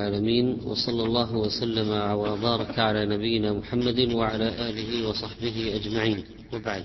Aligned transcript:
العالمين 0.00 0.58
وصلى 0.64 1.02
الله 1.04 1.36
وسلم 1.36 1.90
وبارك 2.18 2.78
على 2.78 3.06
نبينا 3.06 3.52
محمد 3.52 4.12
وعلى 4.12 4.48
آله 4.48 5.08
وصحبه 5.08 5.76
أجمعين. 5.76 6.24
وبعد. 6.52 6.84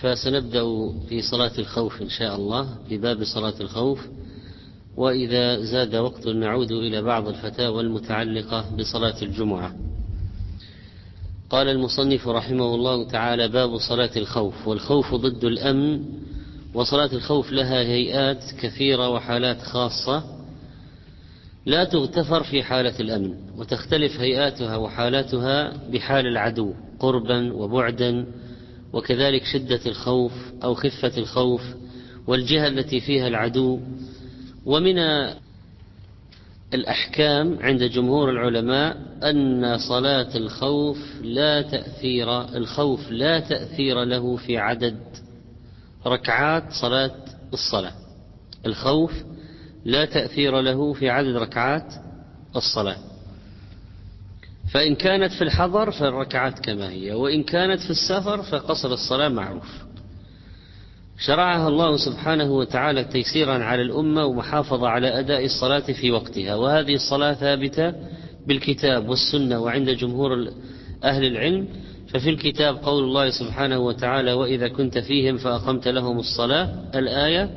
فسنبدأ 0.00 0.64
في 1.08 1.22
صلاة 1.22 1.52
الخوف 1.58 2.02
إن 2.02 2.08
شاء 2.08 2.36
الله 2.36 2.68
في 2.88 2.98
باب 2.98 3.24
صلاة 3.24 3.54
الخوف. 3.60 4.00
وإذا 4.96 5.60
زاد 5.60 5.96
وقت 5.96 6.26
نعود 6.26 6.72
إلى 6.72 7.02
بعض 7.02 7.28
الفتاوى 7.28 7.80
المتعلقة 7.80 8.64
بصلاة 8.78 9.22
الجمعة. 9.22 9.74
قال 11.50 11.68
المصنف 11.68 12.28
رحمه 12.28 12.74
الله 12.74 13.08
تعالى 13.08 13.48
باب 13.48 13.78
صلاة 13.78 14.10
الخوف. 14.16 14.68
والخوف 14.68 15.14
ضد 15.14 15.44
الأمن 15.44 16.04
وصلاة 16.74 17.12
الخوف 17.12 17.52
لها 17.52 17.80
هيئات 17.80 18.44
كثيرة 18.60 19.08
وحالات 19.08 19.62
خاصة. 19.62 20.33
لا 21.66 21.84
تغتفر 21.84 22.42
في 22.42 22.62
حالة 22.62 23.00
الأمن 23.00 23.34
وتختلف 23.56 24.20
هيئاتها 24.20 24.76
وحالاتها 24.76 25.72
بحال 25.92 26.26
العدو 26.26 26.74
قربا 26.98 27.52
وبعدا 27.52 28.26
وكذلك 28.92 29.44
شدة 29.44 29.80
الخوف 29.86 30.32
أو 30.64 30.74
خفة 30.74 31.18
الخوف 31.18 31.62
والجهة 32.26 32.68
التي 32.68 33.00
فيها 33.00 33.28
العدو. 33.28 33.80
ومن 34.66 34.98
الأحكام 36.74 37.58
عند 37.60 37.82
جمهور 37.82 38.30
العلماء 38.30 38.96
أن 39.22 39.78
صلاة 39.78 40.36
الخوف 40.36 40.98
لا 41.22 41.62
تأثير 41.62 42.42
الخوف 42.56 43.10
لا 43.10 43.40
تأثير 43.40 44.04
له 44.04 44.36
في 44.36 44.58
عدد 44.58 44.96
ركعات 46.06 46.72
صلاة 46.72 47.14
الصلاة. 47.52 47.92
الخوف 48.66 49.12
لا 49.84 50.04
تأثير 50.04 50.60
له 50.60 50.92
في 50.92 51.10
عدد 51.10 51.36
ركعات 51.36 51.94
الصلاة. 52.56 52.96
فإن 54.72 54.94
كانت 54.94 55.32
في 55.32 55.44
الحضر 55.44 55.90
فالركعات 55.90 56.58
كما 56.58 56.90
هي 56.90 57.12
وإن 57.12 57.42
كانت 57.42 57.80
في 57.80 57.90
السفر 57.90 58.42
فقصر 58.42 58.92
الصلاة 58.92 59.28
معروف. 59.28 59.84
شرعها 61.18 61.68
الله 61.68 61.96
سبحانه 61.96 62.52
وتعالى 62.52 63.04
تيسيرا 63.04 63.64
على 63.64 63.82
الأمة 63.82 64.24
ومحافظة 64.24 64.88
على 64.88 65.18
أداء 65.18 65.44
الصلاة 65.44 65.92
في 65.92 66.10
وقتها 66.10 66.54
وهذه 66.54 66.94
الصلاة 66.94 67.32
ثابتة 67.32 67.92
بالكتاب 68.46 69.08
والسنة 69.08 69.58
وعند 69.58 69.90
جمهور 69.90 70.48
أهل 71.04 71.24
العلم. 71.24 71.68
ففي 72.08 72.30
الكتاب 72.30 72.76
قول 72.76 73.04
الله 73.04 73.30
سبحانه 73.30 73.78
وتعالى 73.78 74.32
وإذا 74.32 74.68
كنت 74.68 74.98
فيهم 74.98 75.36
فأقمت 75.36 75.88
لهم 75.88 76.18
الصلاة. 76.18 76.74
الآية 76.94 77.50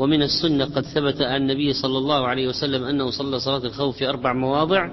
ومن 0.00 0.22
السنة 0.22 0.64
قد 0.64 0.84
ثبت 0.84 1.22
عن 1.22 1.42
النبي 1.42 1.72
صلى 1.72 1.98
الله 1.98 2.26
عليه 2.26 2.48
وسلم 2.48 2.84
أنه 2.84 3.10
صلى 3.10 3.40
صلاة 3.40 3.64
الخوف 3.66 3.96
في 3.96 4.08
أربع 4.08 4.32
مواضع 4.32 4.90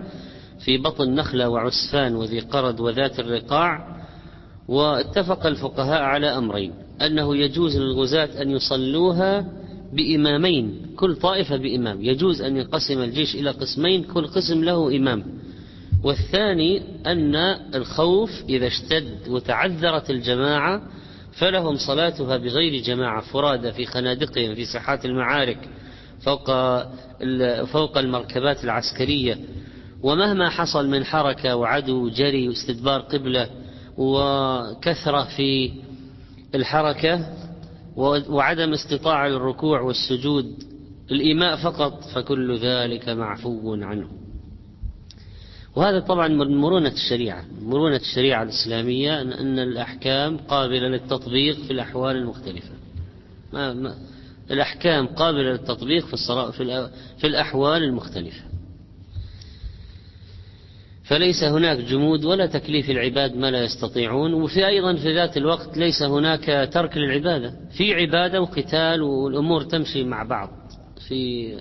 في 0.59 0.77
بطن 0.77 1.16
نخلة 1.16 1.49
وعسفان 1.49 2.16
وذي 2.16 2.39
قرد 2.39 2.80
وذات 2.80 3.19
الرقاع 3.19 3.97
واتفق 4.67 5.45
الفقهاء 5.45 6.02
على 6.02 6.27
أمرين 6.27 6.73
أنه 7.02 7.36
يجوز 7.36 7.77
للغزاة 7.77 8.41
أن 8.41 8.52
يصلوها 8.52 9.45
بإمامين 9.94 10.81
كل 10.95 11.16
طائفة 11.16 11.58
بإمام 11.58 12.02
يجوز 12.02 12.42
أن 12.42 12.58
ينقسم 12.58 13.02
الجيش 13.02 13.36
إلى 13.36 13.49
قسمين 13.52 14.03
كل 14.03 14.27
قسم 14.27 14.64
له 14.64 14.97
إمام 14.97 15.23
والثاني 16.03 16.81
أن 17.05 17.36
الخوف 17.75 18.31
إذا 18.49 18.67
اشتد 18.67 19.27
وتعذرت 19.30 20.09
الجماعة 20.09 20.81
فلهم 21.39 21.77
صلاتها 21.77 22.38
بغير 22.38 22.81
جماعة 22.83 23.21
فرادى 23.21 23.71
في 23.71 23.85
خنادقهم 23.85 24.55
في 24.55 24.66
ساحات 24.66 25.05
المعارك 25.05 25.69
فوق 26.21 26.45
فوق 27.66 27.97
المركبات 27.97 28.63
العسكرية. 28.63 29.38
ومهما 30.03 30.49
حصل 30.49 30.89
من 30.89 31.05
حركة 31.05 31.55
وعدو 31.55 32.09
جري 32.09 32.47
واستدبار 32.47 32.99
قبلة 32.99 33.49
وكثرة 33.97 35.23
في 35.23 35.71
الحركة 36.55 37.33
وعدم 38.30 38.73
استطاعة 38.73 39.27
للركوع 39.27 39.81
والسجود 39.81 40.64
الإيماء 41.11 41.55
فقط 41.55 42.03
فكل 42.03 42.58
ذلك 42.58 43.09
معفو 43.09 43.73
عنه. 43.73 44.08
وهذا 45.77 45.99
طبعا 45.99 46.27
من 46.27 46.58
مرونة 46.58 46.89
الشريعة 46.89 47.45
مرونة 47.61 47.95
الشريعة 47.95 48.43
الإسلامية 48.43 49.21
أن 49.21 49.60
الأحكام 49.60 50.38
قابلة 50.38 50.88
للتطبيق 50.88 51.55
في 51.55 51.71
الأحوال 51.71 52.15
المختلفة. 52.15 52.71
ما 53.54 53.73
ما 53.73 53.95
الأحكام 54.52 55.08
قابلة 55.08 55.52
للتطبيق 55.52 56.05
في, 56.05 56.17
في, 56.52 56.89
في 57.17 57.27
الأحوال 57.27 57.83
المختلفة. 57.83 58.42
فليس 61.04 61.43
هناك 61.43 61.77
جمود 61.77 62.26
ولا 62.26 62.45
تكليف 62.45 62.89
العباد 62.89 63.36
ما 63.36 63.52
لا 63.52 63.64
يستطيعون 63.64 64.33
وفي 64.33 64.67
أيضا 64.67 64.95
في 64.95 65.15
ذات 65.15 65.38
الوقت 65.38 65.77
ليس 65.77 66.04
هناك 66.04 66.70
ترك 66.73 66.98
للعبادة. 66.98 67.54
في 67.77 67.94
عبادة 67.94 68.42
وقتال 68.42 69.02
والأمور 69.02 69.64
تمشي 69.64 70.04
مع 70.04 70.23
بعض 70.23 70.49
في 71.08 71.54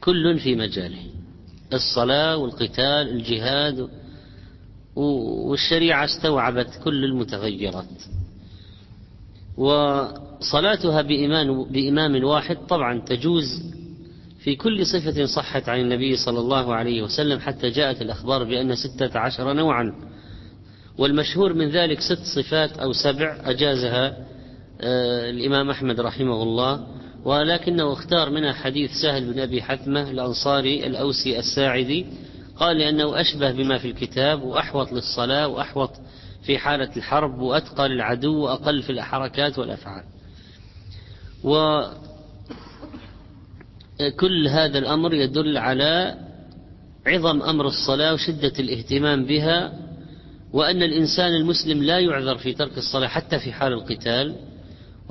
كل 0.00 0.38
في 0.38 0.56
مجاله. 0.56 1.21
الصلاة 1.74 2.36
والقتال 2.36 3.08
الجهاد 3.08 3.88
والشريعة 4.96 6.04
استوعبت 6.04 6.80
كل 6.84 7.04
المتغيرات. 7.04 8.02
وصلاتها 9.56 11.02
بإيمان 11.02 11.64
بإمام 11.64 12.24
واحد 12.24 12.56
طبعا 12.68 13.00
تجوز 13.00 13.62
في 14.38 14.56
كل 14.56 14.86
صفة 14.86 15.24
صحت 15.24 15.68
عن 15.68 15.80
النبي 15.80 16.16
صلى 16.16 16.38
الله 16.40 16.74
عليه 16.74 17.02
وسلم 17.02 17.38
حتى 17.38 17.70
جاءت 17.70 18.02
الأخبار 18.02 18.44
بأن 18.44 18.74
ستة 18.74 19.18
عشر 19.18 19.52
نوعا. 19.52 19.94
والمشهور 20.98 21.54
من 21.54 21.68
ذلك 21.68 22.00
ست 22.00 22.22
صفات 22.36 22.78
أو 22.78 22.92
سبع 22.92 23.40
أجازها 23.44 24.16
آه، 24.80 25.30
الإمام 25.30 25.70
أحمد 25.70 26.00
رحمه 26.00 26.42
الله. 26.42 26.86
ولكنه 27.24 27.92
اختار 27.92 28.30
منها 28.30 28.52
حديث 28.52 28.90
سهل 29.02 29.32
بن 29.32 29.40
أبي 29.40 29.62
حثمة 29.62 30.10
الأنصاري 30.10 30.86
الأوسي 30.86 31.38
الساعدي 31.38 32.06
قال 32.56 32.78
لأنه 32.78 33.20
أشبه 33.20 33.52
بما 33.52 33.78
في 33.78 33.90
الكتاب 33.90 34.42
وأحوط 34.42 34.92
للصلاة 34.92 35.48
وأحوط 35.48 35.90
في 36.42 36.58
حالة 36.58 36.96
الحرب 36.96 37.38
وأتقى 37.38 37.88
للعدو 37.88 38.44
وأقل 38.44 38.82
في 38.82 38.92
الحركات 38.92 39.58
والأفعال. 39.58 40.04
وكل 41.44 41.98
هذا 44.48 44.78
الأمر 44.78 45.14
يدل 45.14 45.58
على 45.58 46.16
عظم 47.06 47.42
أمر 47.42 47.66
الصلاة 47.66 48.14
وشدة 48.14 48.52
الاهتمام 48.58 49.24
بها 49.24 49.72
وأن 50.52 50.82
الإنسان 50.82 51.34
المسلم 51.34 51.82
لا 51.82 51.98
يعذر 51.98 52.38
في 52.38 52.52
ترك 52.52 52.78
الصلاة 52.78 53.08
حتى 53.08 53.38
في 53.38 53.52
حال 53.52 53.72
القتال. 53.72 54.36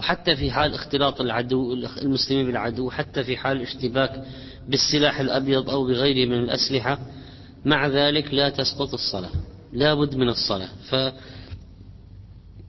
وحتى 0.02 0.36
في 0.36 0.52
حال 0.52 0.74
اختلاط 0.74 1.22
العدو 1.22 1.74
المسلمين 1.74 2.46
بالعدو 2.46 2.90
حتى 2.90 3.24
في 3.24 3.38
حال 3.38 3.58
الاشتباك 3.58 4.24
بالسلاح 4.70 5.20
الأبيض 5.20 5.70
أو 5.70 5.86
بغيره 5.86 6.30
من 6.30 6.44
الأسلحة 6.44 7.00
مع 7.66 7.88
ذلك 7.88 8.34
لا 8.34 8.50
تسقط 8.50 8.94
الصلاة 8.94 9.30
لا 9.74 9.94
بد 9.94 10.16
من 10.16 10.30
الصلاة. 10.30 10.70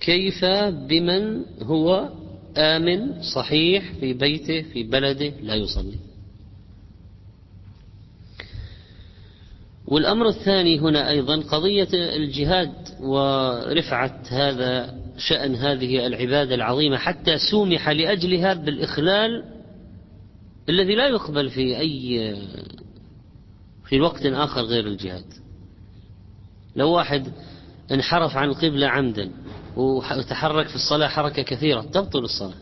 فكيف 0.00 0.44
بمن 0.88 1.44
هو 1.62 2.08
آمن 2.56 3.22
صحيح 3.22 3.92
في 4.00 4.12
بيته 4.12 4.62
في 4.62 4.82
بلده 4.82 5.32
لا 5.42 5.54
يصلي؟ 5.54 5.96
والأمر 9.86 10.28
الثاني 10.28 10.80
هنا 10.80 11.10
أيضا 11.10 11.36
قضية 11.36 11.88
الجهاد 11.92 12.72
ورفعة 13.00 14.22
هذا 14.28 15.01
شأن 15.18 15.54
هذه 15.54 16.06
العبادة 16.06 16.54
العظيمة 16.54 16.96
حتى 16.96 17.38
سومح 17.50 17.88
لأجلها 17.88 18.54
بالإخلال 18.54 19.44
الذي 20.68 20.94
لا 20.94 21.08
يقبل 21.08 21.50
في 21.50 21.78
أي 21.78 22.36
في 23.84 24.00
وقت 24.00 24.26
آخر 24.26 24.60
غير 24.60 24.86
الجهاد. 24.86 25.24
لو 26.76 26.90
واحد 26.90 27.32
انحرف 27.92 28.36
عن 28.36 28.48
القبلة 28.48 28.86
عمدا 28.86 29.30
وتحرك 29.76 30.68
في 30.68 30.74
الصلاة 30.74 31.08
حركة 31.08 31.42
كثيرة 31.42 31.80
تبطل 31.80 32.18
الصلاة. 32.18 32.54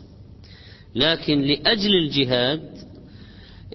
لكن 0.95 1.41
لأجل 1.41 1.95
الجهاد 1.95 2.91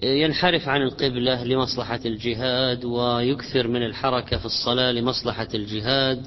ينحرف 0.02 0.68
عن 0.68 0.82
القبلة 0.82 1.44
لمصلحة 1.44 2.00
الجهاد 2.06 2.84
ويكثر 2.84 3.68
من 3.68 3.82
الحركة 3.82 4.38
في 4.38 4.46
الصلاة 4.46 4.92
لمصلحة 4.92 5.48
الجهاد. 5.54 6.26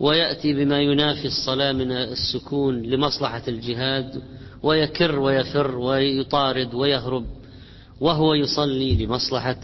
ويأتي 0.00 0.52
بما 0.52 0.80
ينافي 0.80 1.24
الصلاة 1.24 1.72
من 1.72 1.92
السكون 1.92 2.82
لمصلحة 2.82 3.42
الجهاد 3.48 4.22
ويكر 4.62 5.18
ويفر 5.18 5.78
ويطارد 5.78 6.74
ويهرب 6.74 7.24
وهو 8.00 8.34
يصلي 8.34 9.04
لمصلحة 9.04 9.56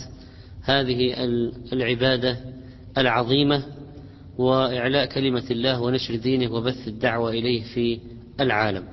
هذه 0.63 1.15
العبادة 1.73 2.37
العظيمة 2.99 3.63
وإعلاء 4.39 5.07
كلمة 5.07 5.45
الله 5.51 5.83
ونشر 5.83 6.17
دينه 6.17 6.53
وبث 6.53 6.89
الدعوة 6.89 7.31
إليه 7.31 7.63
في 7.63 7.99
العالم. 8.41 8.85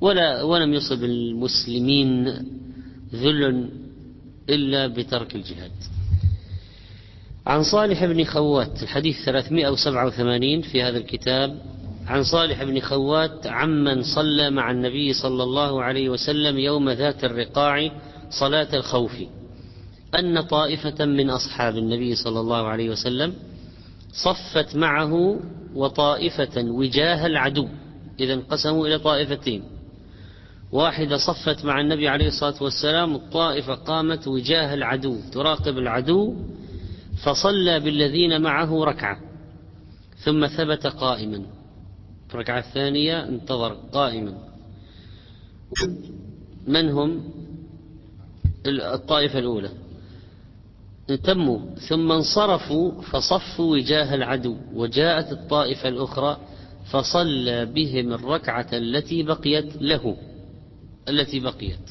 ولا 0.00 0.42
ولم 0.42 0.74
يصب 0.74 1.04
المسلمين 1.04 2.28
ذل 3.14 3.68
إلا 4.50 4.86
بترك 4.86 5.34
الجهاد. 5.34 5.72
عن 7.46 7.62
صالح 7.62 8.04
بن 8.04 8.24
خوات 8.24 8.82
الحديث 8.82 9.24
387 9.24 10.62
في 10.62 10.82
هذا 10.82 10.98
الكتاب. 10.98 11.56
عن 12.06 12.22
صالح 12.24 12.64
بن 12.64 12.80
خوات 12.80 13.46
عمن 13.46 14.02
صلى 14.02 14.50
مع 14.50 14.70
النبي 14.70 15.12
صلى 15.12 15.42
الله 15.42 15.82
عليه 15.82 16.08
وسلم 16.08 16.58
يوم 16.58 16.90
ذات 16.90 17.24
الرقاع 17.24 17.90
صلاة 18.30 18.68
الخوف. 18.74 19.12
أن 20.18 20.40
طائفة 20.40 21.04
من 21.04 21.30
أصحاب 21.30 21.76
النبي 21.76 22.14
صلى 22.14 22.40
الله 22.40 22.66
عليه 22.66 22.90
وسلم 22.90 23.34
صفت 24.12 24.76
معه 24.76 25.40
وطائفة 25.74 26.62
وجاه 26.62 27.26
العدو. 27.26 27.68
إذا 28.20 28.34
انقسموا 28.34 28.86
إلى 28.86 28.98
طائفتين. 28.98 29.62
واحدة 30.72 31.16
صفت 31.16 31.64
مع 31.64 31.80
النبي 31.80 32.08
عليه 32.08 32.26
الصلاة 32.26 32.62
والسلام 32.62 33.14
الطائفة 33.14 33.74
قامت 33.74 34.28
وجاه 34.28 34.74
العدو 34.74 35.16
تراقب 35.32 35.78
العدو 35.78 36.34
فصلى 37.24 37.80
بالذين 37.80 38.40
معه 38.40 38.84
ركعة 38.84 39.20
ثم 40.16 40.46
ثبت 40.46 40.86
قائما. 40.86 41.42
في 42.28 42.34
الركعة 42.34 42.58
الثانية 42.58 43.28
انتظر 43.28 43.72
قائما. 43.92 44.38
من 46.66 46.88
هم؟ 46.88 47.30
الطائفة 48.66 49.38
الأولى. 49.38 49.70
تموا 51.24 51.74
ثم 51.88 52.12
انصرفوا 52.12 53.02
فصفوا 53.02 53.72
وجاه 53.72 54.14
العدو 54.14 54.56
وجاءت 54.74 55.32
الطائفة 55.32 55.88
الأخرى 55.88 56.36
فصلى 56.90 57.66
بهم 57.66 58.12
الركعة 58.12 58.66
التي 58.72 59.22
بقيت 59.22 59.76
له 59.82 60.16
التي 61.08 61.40
بقيت. 61.40 61.90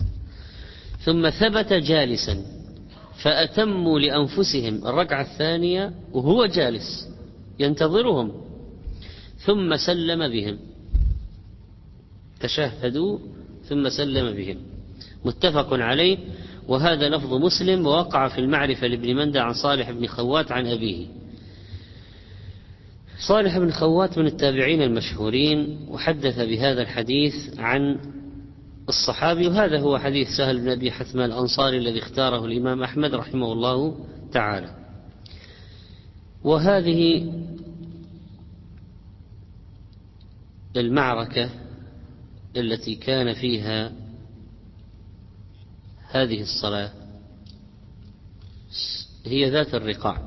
ثم 1.00 1.30
ثبت 1.30 1.74
جالسا. 1.74 2.55
فأتموا 3.24 4.00
لأنفسهم. 4.00 4.88
الركعة 4.88 5.22
الثانية 5.22 5.94
وهو 6.14 6.46
جالس 6.46 7.10
ينتظرهم. 7.60 8.32
ثم 9.38 9.76
سلم 9.78 10.28
بهم. 10.28 10.58
تشهدوا. 12.40 13.20
ثم 13.70 13.90
سلم 13.90 14.36
بهم. 14.36 14.58
متفق 15.26 15.74
عليه. 15.74 16.18
وهذا 16.68 17.10
لفظ 17.10 17.34
مسلم 17.34 17.86
ووقع 17.88 18.28
في 18.28 18.42
المعرفة 18.42 18.88
لابن 18.88 19.16
مندى 19.16 19.40
عن 19.40 19.54
صالح 19.54 19.92
بن 19.92 20.08
خوات 20.08 20.52
عن 20.52 20.68
أبيه. 20.68 21.08
صالح 23.28 23.58
بن 23.58 23.72
خوات 23.72 24.18
من 24.18 24.26
التابعين 24.26 24.82
المشهورين 24.82 25.88
وحدث 25.90 26.40
بهذا 26.40 26.82
الحديث 26.82 27.34
عن 27.60 28.00
الصحابي 28.90 29.48
وهذا 29.48 29.80
هو 29.80 29.98
حديث 29.98 30.28
سهل 30.38 30.62
بن 30.62 30.70
أبي 30.70 30.92
حثمة 30.92 31.26
الأنصاري 31.26 31.78
الذي 31.78 32.00
اختاره 32.00 32.46
الإمام 32.46 32.84
أحمد 32.84 33.16
رحمه 33.16 33.52
الله 33.52 34.06
تعالى. 34.32 34.76
وهذه 36.44 37.32
المعركة 40.78 41.50
التي 42.58 42.96
كان 42.96 43.34
فيها 43.34 43.92
هذه 46.12 46.42
الصلاة 46.42 46.92
هي 49.26 49.50
ذات 49.50 49.76
الرقاع. 49.76 50.22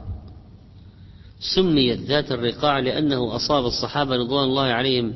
سميت 1.41 1.99
ذات 1.99 2.33
الرقاع 2.33 2.79
لأنه 2.79 3.37
أصاب 3.37 3.65
الصحابة 3.65 4.17
رضوان 4.17 4.45
الله 4.45 4.67
عليهم 4.67 5.15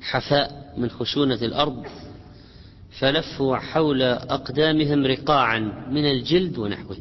حفاء 0.00 0.74
من 0.76 0.90
خشونة 0.90 1.34
الأرض. 1.34 1.86
فلفوا 3.00 3.56
حول 3.56 4.02
أقدامهم 4.02 5.06
رقاعا 5.06 5.58
من 5.90 6.06
الجلد 6.06 6.58
ونحوه. 6.58 6.96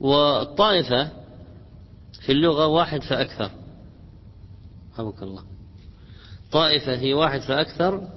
والطائفة 0.00 1.10
في 2.20 2.32
اللغة 2.32 2.66
واحد 2.66 3.02
فأكثر. 3.02 3.50
رحمك 4.92 5.22
الله. 5.22 5.42
طائفة 6.52 6.98
هي 6.98 7.14
واحد 7.14 7.40
فأكثر. 7.40 8.08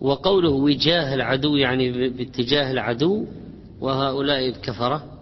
وقوله 0.00 0.50
وجاه 0.50 1.14
العدو 1.14 1.56
يعني 1.56 2.08
باتجاه 2.08 2.70
العدو 2.70 3.26
وهؤلاء 3.80 4.48
الكفرة. 4.48 5.18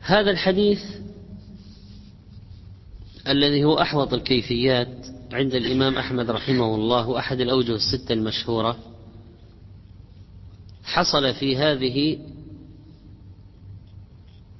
هذا 0.00 0.30
الحديث 0.30 0.80
الذي 3.28 3.64
هو 3.64 3.80
أحوط 3.80 4.14
الكيفيات 4.14 5.17
عند 5.32 5.54
الإمام 5.54 5.98
أحمد 5.98 6.30
رحمه 6.30 6.74
الله 6.74 7.18
أحد 7.18 7.40
الأوجه 7.40 7.74
الستة 7.74 8.12
المشهورة 8.12 8.76
حصل 10.84 11.34
في 11.34 11.56
هذه 11.56 12.18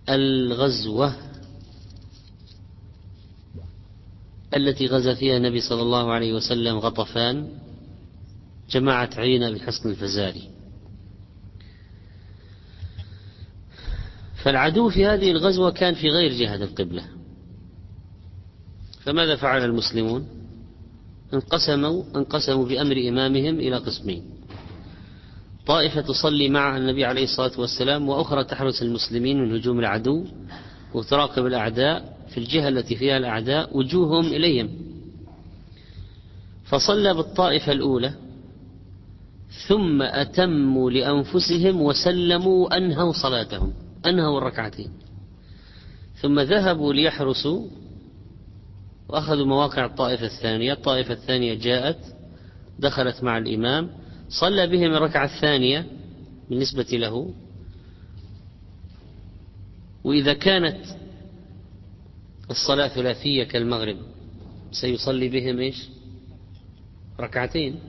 الغزوة 0.09 1.15
التي 4.56 4.87
غزا 4.87 5.15
فيها 5.15 5.37
النبي 5.37 5.61
صلى 5.61 5.82
الله 5.82 6.12
عليه 6.12 6.32
وسلم 6.32 6.79
غطفان 6.79 7.49
جماعة 8.71 9.11
عينة 9.17 9.50
بحصن 9.50 9.91
الفزاري. 9.91 10.50
فالعدو 14.43 14.88
في 14.88 15.06
هذه 15.06 15.31
الغزوة 15.31 15.71
كان 15.71 15.94
في 15.94 16.09
غير 16.09 16.32
جهة 16.32 16.55
القبلة. 16.55 17.05
فماذا 19.00 19.37
فعل 19.37 19.64
المسلمون؟ 19.64 20.38
انقسموا 21.34 22.02
انقسموا 22.16 22.64
بأمر 22.64 22.96
إمامهم 23.08 23.60
إلى 23.60 23.76
قسمين. 23.76 24.22
طائفة 25.66 26.00
تصلي 26.00 26.48
مع 26.48 26.76
النبي 26.76 27.04
عليه 27.04 27.25
الصلاة 27.25 27.60
والسلام 27.60 28.08
وأخرى 28.08 28.44
تحرس 28.44 28.82
المسلمين 28.82 29.42
من 29.42 29.54
هجوم 29.54 29.78
العدو 29.78 30.25
وتراقب 30.94 31.46
الأعداء 31.46 32.16
في 32.28 32.38
الجهة 32.38 32.69
التي 32.69 32.96
فيها 32.96 33.16
الأعداء 33.16 33.78
وجوههم 33.78 34.26
إليهم. 34.26 34.70
فصلى 36.64 37.14
بالطائفة 37.14 37.72
الأولى 37.72 38.12
ثم 39.69 40.02
أتموا 40.02 40.90
لأنفسهم 40.90 41.82
وسلموا 41.82 42.76
أنهوا 42.76 43.12
صلاتهم 43.12 43.72
أنهوا 44.06 44.38
الركعتين. 44.38 44.90
ثم 46.20 46.40
ذهبوا 46.40 46.92
ليحرسوا 46.92 47.66
وأخذوا 49.08 49.46
مواقع 49.46 49.84
الطائفة 49.84 50.26
الثانية 50.26 50.72
الطائفة 50.72 51.14
الثانية 51.14 51.55
جاءت 51.55 51.99
دخلت 52.78 53.22
مع 53.22 53.38
الإمام 53.38 53.90
صلى 54.28 54.66
بهم 54.66 54.94
الركعة 54.94 55.25
الثانية 55.25 55.87
بالنسبة 56.50 56.87
له. 56.92 57.35
وإذا 60.04 60.33
كانت 60.33 60.85
الصلاة 62.50 62.88
ثلاثية 62.88 63.44
كالمغرب 63.44 63.97
سيصلي 64.73 65.28
بهم 65.28 65.59
إيش؟ 65.59 65.88
ركعتين. 67.21 67.80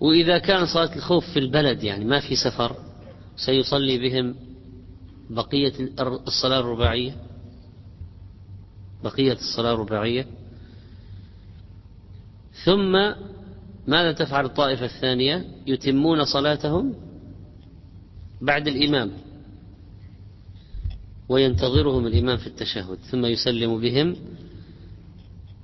وإذا 0.00 0.38
كان 0.38 0.66
صلاة 0.66 0.96
الخوف 0.96 1.30
في 1.32 1.38
البلد 1.38 1.82
يعني 1.82 2.04
ما 2.04 2.20
في 2.20 2.36
سفر 2.36 2.76
سيصلي 3.36 3.98
بهم 3.98 4.34
بقية 5.30 5.72
الصلاة 6.00 6.60
الرباعية. 6.60 7.16
بقية 9.04 9.32
الصلاة 9.32 9.74
الرباعية 9.74 10.26
ثم 12.64 12.92
ماذا 13.86 14.12
تفعل 14.12 14.44
الطائفة 14.44 14.84
الثانية؟ 14.84 15.44
يتمون 15.66 16.24
صلاتهم 16.24 16.94
بعد 18.40 18.68
الإمام. 18.68 19.10
وينتظرهم 21.28 22.06
الإمام 22.06 22.36
في 22.36 22.46
التشهد 22.46 22.98
ثم 23.10 23.26
يسلم 23.26 23.80
بهم. 23.80 24.16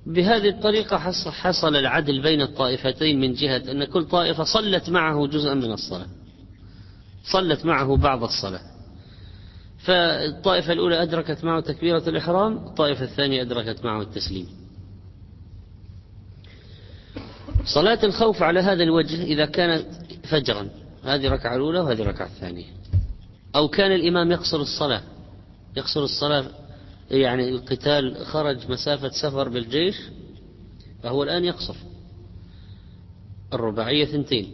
بهذه 0.05 0.49
الطريقة 0.49 0.97
حصل 1.31 1.75
العدل 1.75 2.21
بين 2.21 2.41
الطائفتين 2.41 3.19
من 3.19 3.33
جهة 3.33 3.71
أن 3.71 3.85
كل 3.85 4.05
طائفة 4.05 4.43
صلت 4.43 4.89
معه 4.89 5.27
جزءا 5.27 5.53
من 5.53 5.71
الصلاة. 5.71 6.07
صلت 7.23 7.65
معه 7.65 7.97
بعض 7.97 8.23
الصلاة. 8.23 8.74
فالطائفة 9.85 10.73
الأولى 10.73 11.03
أدركت 11.03 11.43
معه 11.43 11.59
تكبيرة 11.59 12.09
الإحرام 12.09 12.57
الطائفة 12.57 13.05
الثانية 13.05 13.41
أدركت 13.41 13.85
معه 13.85 14.01
التسليم. 14.01 14.47
صلاة 17.65 17.99
الخوف 18.03 18.43
على 18.43 18.59
هذا 18.59 18.83
الوجه 18.83 19.23
إذا 19.23 19.45
كانت 19.45 19.85
فجرا 20.23 20.69
هذه 21.03 21.27
الركعة 21.27 21.55
الأولى 21.55 21.79
وهذه 21.79 22.01
الركعة 22.01 22.25
الثانية. 22.25 22.65
أو 23.55 23.67
كان 23.67 23.91
الإمام 23.91 24.31
يقصر 24.31 24.61
الصلاة 24.61 25.01
يقصر 25.77 26.03
الصلاة 26.03 26.45
يعني 27.11 27.49
القتال 27.49 28.25
خرج 28.25 28.71
مسافة 28.71 29.09
سفر 29.09 29.49
بالجيش 29.49 29.95
فهو 31.03 31.23
الآن 31.23 31.45
يقصر. 31.45 31.75
الرباعية 33.53 34.05
ثنتين. 34.05 34.53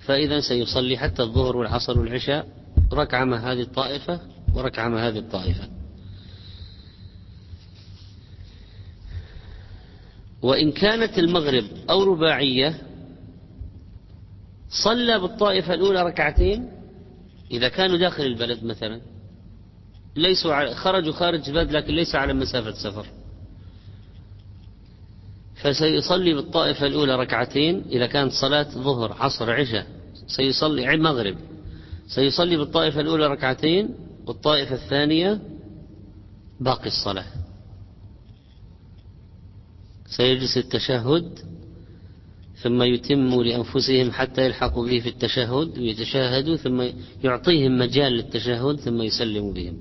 فإذا 0.00 0.40
سيصلي 0.40 0.98
حتى 0.98 1.22
الظهر 1.22 1.56
والعصر 1.56 1.98
والعشاء. 1.98 2.57
ركعة 2.92 3.24
مع 3.24 3.52
هذه 3.52 3.60
الطائفة 3.60 4.20
وركعة 4.54 4.88
مع 4.88 5.08
هذه 5.08 5.18
الطائفة. 5.18 5.68
وإن 10.42 10.72
كانت 10.72 11.18
المغرب 11.18 11.64
أو 11.90 12.02
رباعية 12.02 12.82
صلى 14.84 15.18
بالطائفة 15.18 15.74
الأولى 15.74 16.02
ركعتين 16.02 16.70
إذا 17.50 17.68
كانوا 17.68 17.96
داخل 17.96 18.22
البلد 18.22 18.64
مثلا 18.64 19.00
ليسوا 20.16 20.54
على 20.54 20.74
خرجوا 20.74 21.12
خارج 21.12 21.48
البلد 21.48 21.72
لكن 21.72 21.94
ليس 21.94 22.14
على 22.14 22.32
مسافة 22.32 22.72
سفر. 22.72 23.06
فسيصلي 25.56 26.34
بالطائفة 26.34 26.86
الأولى 26.86 27.16
ركعتين 27.16 27.84
إذا 27.90 28.06
كانت 28.06 28.32
صلاة 28.32 28.68
ظهر 28.70 29.12
عصر 29.12 29.52
عشاء 29.52 29.86
سيصلي 30.26 30.96
مغرب. 30.96 31.36
سيصلي 32.08 32.56
بالطائفة 32.56 33.00
الأولى 33.00 33.26
ركعتين 33.26 33.94
والطائفة 34.26 34.74
الثانية 34.74 35.40
باقي 36.60 36.86
الصلاة. 36.86 37.26
سيجلس 40.06 40.56
التشهد 40.56 41.38
ثم 42.62 42.82
يتم 42.82 43.42
لأنفسهم 43.42 44.10
حتى 44.10 44.46
يلحقوا 44.46 44.86
به 44.86 45.00
في 45.00 45.08
التشهد 45.08 45.78
ويتشاهدوا 45.78 46.56
ثم 46.56 46.88
يعطيهم 47.24 47.78
مجال 47.78 48.12
للتشهد 48.12 48.76
ثم 48.76 49.02
يسلموا 49.02 49.52
بهم. 49.52 49.78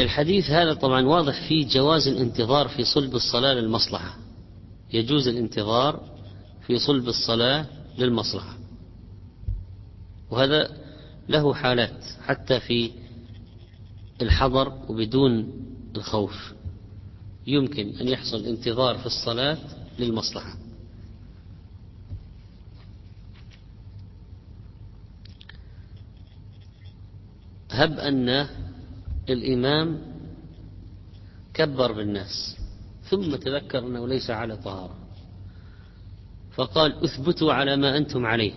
الحديث 0.00 0.50
هذا 0.50 0.74
طبعا 0.74 1.06
واضح 1.06 1.48
فيه 1.48 1.68
جواز 1.68 2.08
الانتظار 2.08 2.68
في 2.68 2.84
صلب 2.84 3.14
الصلاة 3.14 3.54
للمصلحة. 3.54 4.16
يجوز 4.92 5.28
الانتظار 5.28 6.00
في 6.66 6.78
صلب 6.78 7.08
الصلاة 7.08 7.66
للمصلحة. 7.98 8.56
وهذا 10.30 10.76
له 11.28 11.54
حالات 11.54 12.04
حتى 12.22 12.60
في 12.60 12.90
الحضر 14.22 14.72
وبدون 14.88 15.52
الخوف. 15.96 16.54
يمكن 17.46 17.88
أن 18.00 18.08
يحصل 18.08 18.44
انتظار 18.44 18.98
في 18.98 19.06
الصلاة 19.06 19.58
للمصلحة. 19.98 20.56
هب 27.70 27.98
أن 27.98 28.46
الإمام 29.28 30.00
كبر 31.54 31.92
بالناس 31.92 32.56
ثم 33.10 33.36
تذكر 33.36 33.78
أنه 33.78 34.08
ليس 34.08 34.30
على 34.30 34.56
طهارة. 34.56 34.96
فقال 36.52 37.04
اثبتوا 37.04 37.52
على 37.52 37.76
ما 37.76 37.96
أنتم 37.96 38.26
عليه. 38.26 38.52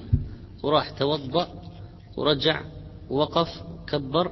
وراح 0.63 0.89
توضأ 0.89 1.71
ورجع 2.17 2.61
ووقف 3.09 3.63
كبر 3.87 4.31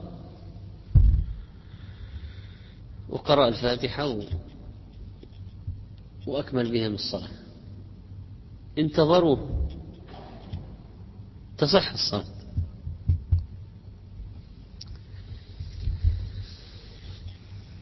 وقرأ 3.10 3.48
الفاتحة 3.48 4.20
وأكمل 6.28 6.72
بهم 6.72 6.94
الصلاة. 6.94 7.30
انتظروا. 8.78 9.38
تصح 11.58 11.92
الصلاة. 11.92 12.40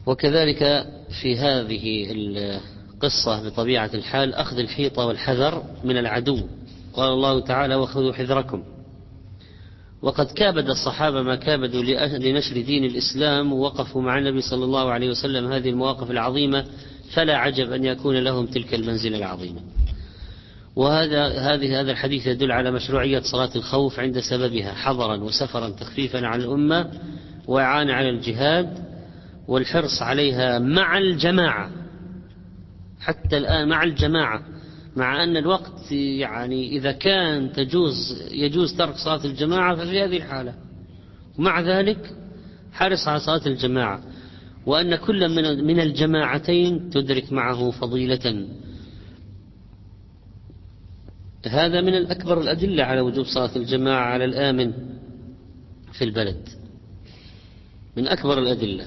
وكذلك 0.06 0.88
في 1.22 1.38
هذه 1.38 2.06
القصة 2.10 3.48
بطبيعة 3.48 3.90
الحال 3.94 4.34
أخذ 4.34 4.58
الحيطة 4.58 5.06
والحذر 5.06 5.64
من 5.84 5.96
العدو. 5.96 6.48
قال 6.94 7.12
الله 7.12 7.40
تعالى 7.40 7.74
وخذوا 7.74 8.12
حذركم. 8.12 8.62
وقد 10.02 10.26
كابد 10.26 10.68
الصحابة 10.68 11.22
ما 11.22 11.36
كابدوا 11.36 11.82
لنشر 12.18 12.60
دين 12.60 12.84
الإسلام 12.84 13.52
ووقفوا 13.52 14.02
مع 14.02 14.18
النبي 14.18 14.40
صلى 14.40 14.64
الله 14.64 14.90
عليه 14.90 15.10
وسلم 15.10 15.52
هذه 15.52 15.70
المواقف 15.70 16.10
العظيمة 16.10 16.64
فلا 17.14 17.36
عجب 17.36 17.72
أن 17.72 17.84
يكون 17.84 18.16
لهم 18.16 18.46
تلك 18.46 18.74
المنزلة 18.74 19.18
العظيمة. 19.18 19.60
وهذا 20.76 21.28
هذه 21.28 21.80
هذا 21.80 21.90
الحديث 21.92 22.26
يدل 22.26 22.52
على 22.52 22.70
مشروعية 22.70 23.20
صلاة 23.20 23.50
الخوف 23.56 24.00
عند 24.00 24.20
سببها 24.20 24.72
حضرا 24.72 25.16
وسفرا 25.16 25.68
تخفيفا 25.68 26.26
عن 26.26 26.40
الأمة 26.40 26.90
وإعانة 27.46 27.92
على 27.92 28.08
الجهاد 28.08 28.78
والحرص 29.48 30.02
عليها 30.02 30.58
مع 30.58 30.98
الجماعة. 30.98 31.70
حتى 33.00 33.36
الآن 33.36 33.68
مع 33.68 33.82
الجماعة. 33.82 34.42
مع 34.96 35.24
أن 35.24 35.36
الوقت 35.36 35.92
يعني 35.92 36.68
إذا 36.68 36.92
كان 36.92 37.52
تجوز 37.52 38.22
يجوز 38.30 38.76
ترك 38.76 38.94
صلاة 38.94 39.24
الجماعة 39.24 39.76
ففي 39.76 40.04
هذه 40.04 40.16
الحالة. 40.16 40.54
ومع 41.38 41.60
ذلك 41.60 42.14
حرص 42.72 43.08
على 43.08 43.20
صلاة 43.20 43.46
الجماعة. 43.46 44.02
وأن 44.66 44.96
كل 44.96 45.28
من 45.28 45.64
من 45.64 45.80
الجماعتين 45.80 46.90
تدرك 46.90 47.32
معه 47.32 47.70
فضيلة. 47.70 48.46
هذا 51.46 51.80
من 51.80 51.94
الأكبر 51.94 52.40
الأدلة 52.40 52.84
على 52.84 53.00
وجوب 53.00 53.26
صلاة 53.26 53.56
الجماعة 53.56 54.04
على 54.04 54.24
الآمن 54.24 54.72
في 55.92 56.04
البلد. 56.04 56.48
من 57.96 58.08
أكبر 58.08 58.38
الأدلة. 58.38 58.86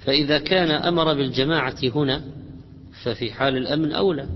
فإذا 0.00 0.38
كان 0.38 0.70
أمر 0.70 1.14
بالجماعة 1.14 1.76
هنا 1.94 2.22
ففي 3.02 3.32
حال 3.32 3.56
الأمن 3.56 3.92
أولى. 3.92 4.28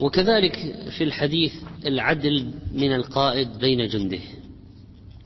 وكذلك 0.00 0.74
في 0.98 1.04
الحديث 1.04 1.52
العدل 1.86 2.50
من 2.74 2.94
القائد 2.94 3.48
بين 3.58 3.88
جنده. 3.88 4.18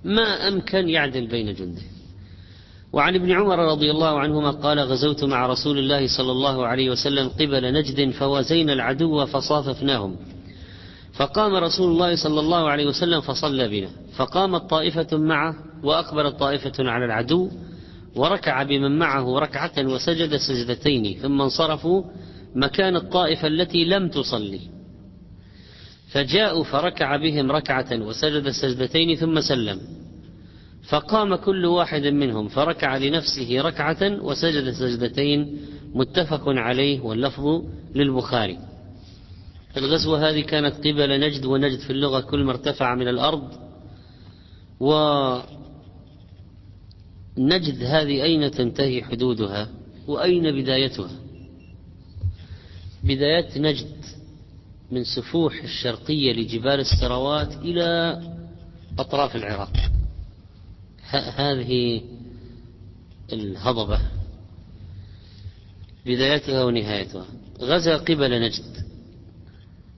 ما 0.05 0.49
أمكن 0.49 0.89
يعدل 0.89 1.27
بين 1.27 1.55
جنده. 1.55 1.83
وعن 2.93 3.15
ابن 3.15 3.31
عمر 3.33 3.59
رضي 3.59 3.91
الله 3.91 4.19
عنهما 4.19 4.51
قال 4.51 4.81
غزوت 4.81 5.25
مع 5.25 5.47
رسول 5.47 5.79
الله 5.79 6.07
صلى 6.07 6.33
الله 6.33 6.67
عليه 6.67 6.91
وسلم 6.91 7.29
قبل 7.29 7.73
نجد 7.73 8.11
فوازينا 8.11 8.73
العدو 8.73 9.27
فصاففناهم. 9.27 10.17
فقام 11.13 11.55
رسول 11.55 11.93
الله 11.93 12.17
صلى 12.17 12.41
الله 12.41 12.71
عليه 12.71 12.87
وسلم 12.87 13.21
فصلى 13.21 13.69
بنا. 13.69 13.89
فقامت 14.17 14.71
طائفة 14.71 15.17
معه 15.19 15.55
وأقبلت 15.83 16.37
طائفة 16.37 16.73
على 16.79 17.05
العدو 17.05 17.51
وركع 18.17 18.63
بمن 18.63 18.99
معه 18.99 19.39
ركعة 19.39 19.73
وسجد 19.79 20.37
سجدتين 20.37 21.19
ثم 21.23 21.41
انصرفوا 21.41 22.03
مكان 22.55 22.97
الطائفة 22.97 23.47
التي 23.47 23.85
لم 23.85 24.09
تصلي. 24.09 24.61
فجاءوا 26.13 26.65
فركع 26.65 27.17
بهم 27.17 27.53
ركعة 27.53 28.03
وسجد 28.03 28.51
سجدتين 28.51 29.17
ثم 29.17 29.41
سلم. 29.41 29.81
فقام 30.89 31.35
كل 31.35 31.67
واحد 31.67 32.07
منهم 32.07 32.49
فركع 32.49 32.97
لنفسه 32.97 33.61
ركعة 33.61 34.23
وسجد 34.23 34.71
سجدتين 34.71 35.61
متفق 35.95 36.43
عليه 36.47 37.01
واللفظ 37.01 37.63
للبخاري. 37.95 38.59
الغزوة 39.77 40.29
هذه 40.29 40.41
كانت 40.41 40.77
قبل 40.77 41.21
نجد 41.21 41.45
ونجد 41.45 41.79
في 41.79 41.91
اللغة 41.91 42.21
كل 42.21 42.45
ما 42.45 42.51
ارتفع 42.51 42.95
من 42.95 43.09
الأرض. 43.09 43.71
و 44.81 44.93
نجد 47.39 47.83
هذه 47.83 48.23
أين 48.23 48.51
تنتهي 48.51 49.03
حدودها؟ 49.03 49.69
وأين 50.09 50.63
بدايتها؟ 50.63 51.11
بداية 53.05 53.59
نجد 53.59 54.05
من 54.91 55.05
سفوح 55.05 55.63
الشرقية 55.63 56.33
لجبال 56.33 56.81
السروات 56.81 57.57
إلى 57.57 58.21
أطراف 58.99 59.37
العراق. 59.37 59.73
هذه 61.37 62.03
الهضبة. 63.33 64.01
بدايتها 66.07 66.65
ونهايتها. 66.65 67.27
غزا 67.61 67.97
قبل 67.97 68.41
نجد. 68.43 68.91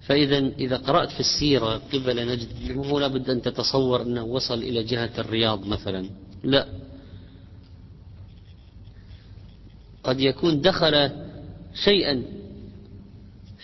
فإذا 0.02 0.38
إذا 0.38 0.76
قرأت 0.76 1.10
في 1.10 1.20
السيرة 1.20 1.82
قبل 1.92 2.28
نجد 2.28 2.48
مو 2.70 2.98
لابد 2.98 3.30
أن 3.30 3.42
تتصور 3.42 4.02
أنه 4.02 4.24
وصل 4.24 4.58
إلى 4.58 4.82
جهة 4.82 5.10
الرياض 5.18 5.66
مثلا. 5.66 6.10
لا. 6.44 6.68
قد 10.04 10.20
يكون 10.20 10.60
دخل 10.60 11.10
شيئا 11.74 12.22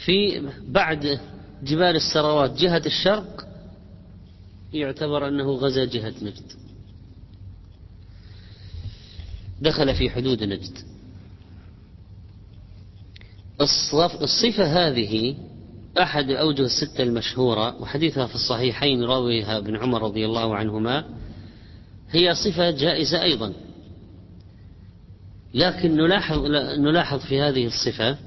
في 0.05 0.49
بعد 0.69 1.21
جبال 1.63 1.97
السروات 1.97 2.57
جهة 2.57 2.83
الشرق 2.87 3.49
يعتبر 4.73 5.29
أنه 5.29 5.53
غزا 5.53 5.85
جهة 5.85 6.15
نجد. 6.23 6.53
دخل 9.61 9.95
في 9.95 10.11
حدود 10.11 10.43
نجد. 10.43 10.79
الصفة 14.23 14.89
هذه 14.89 15.37
أحد 16.01 16.31
أوجه 16.31 16.63
الستة 16.63 17.03
المشهورة 17.03 17.83
وحديثها 17.83 18.27
في 18.27 18.35
الصحيحين 18.35 19.05
راويها 19.05 19.59
ابن 19.59 19.77
عمر 19.77 20.03
رضي 20.03 20.27
الله 20.27 20.57
عنهما 20.57 21.05
هي 22.11 22.35
صفة 22.35 22.71
جائزة 22.71 23.23
أيضا. 23.23 23.53
لكن 25.55 25.97
نلاحظ 25.97 26.45
نلاحظ 26.79 27.21
في 27.21 27.41
هذه 27.41 27.67
الصفة 27.67 28.19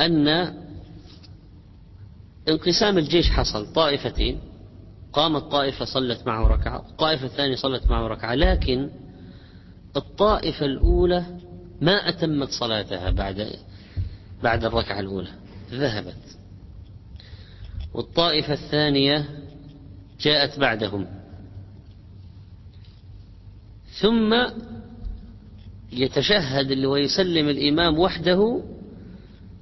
أن 0.00 0.54
انقسام 2.48 2.98
الجيش 2.98 3.30
حصل. 3.30 3.72
طائفتين 3.72 4.40
قامت 5.12 5.42
طائفة 5.42 5.84
صلت 5.84 6.26
معه 6.26 6.46
ركعة 6.46 6.86
الطائفة 6.90 7.26
الثانية 7.26 7.56
صلت 7.56 7.86
معه 7.86 8.06
ركعة. 8.06 8.34
لكن 8.34 8.90
الطائفة 9.96 10.66
الأولى 10.66 11.24
ما 11.80 12.08
أتمت 12.08 12.48
صلاتها 12.48 13.10
بعد 13.10 13.50
بعد 14.42 14.64
الركعة 14.64 15.00
الأولى 15.00 15.30
ذهبت. 15.70 16.38
والطائفة 17.94 18.52
الثانية 18.52 19.24
جاءت 20.20 20.58
بعدهم. 20.58 21.06
ثم 24.00 24.34
يتشهد 25.92 26.84
ويسلم 26.84 27.48
الإمام 27.48 27.98
وحده 27.98 28.62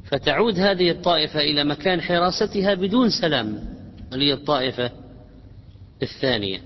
فتعود 0.07 0.59
هذه 0.59 0.91
الطائفة 0.91 1.41
إلى 1.41 1.65
مكان 1.65 2.01
حراستها 2.01 2.75
بدون 2.75 3.11
سلام 3.11 3.77
اللي 4.13 4.29
هي 4.29 4.33
الطائفة 4.33 4.91
الثانية 6.03 6.61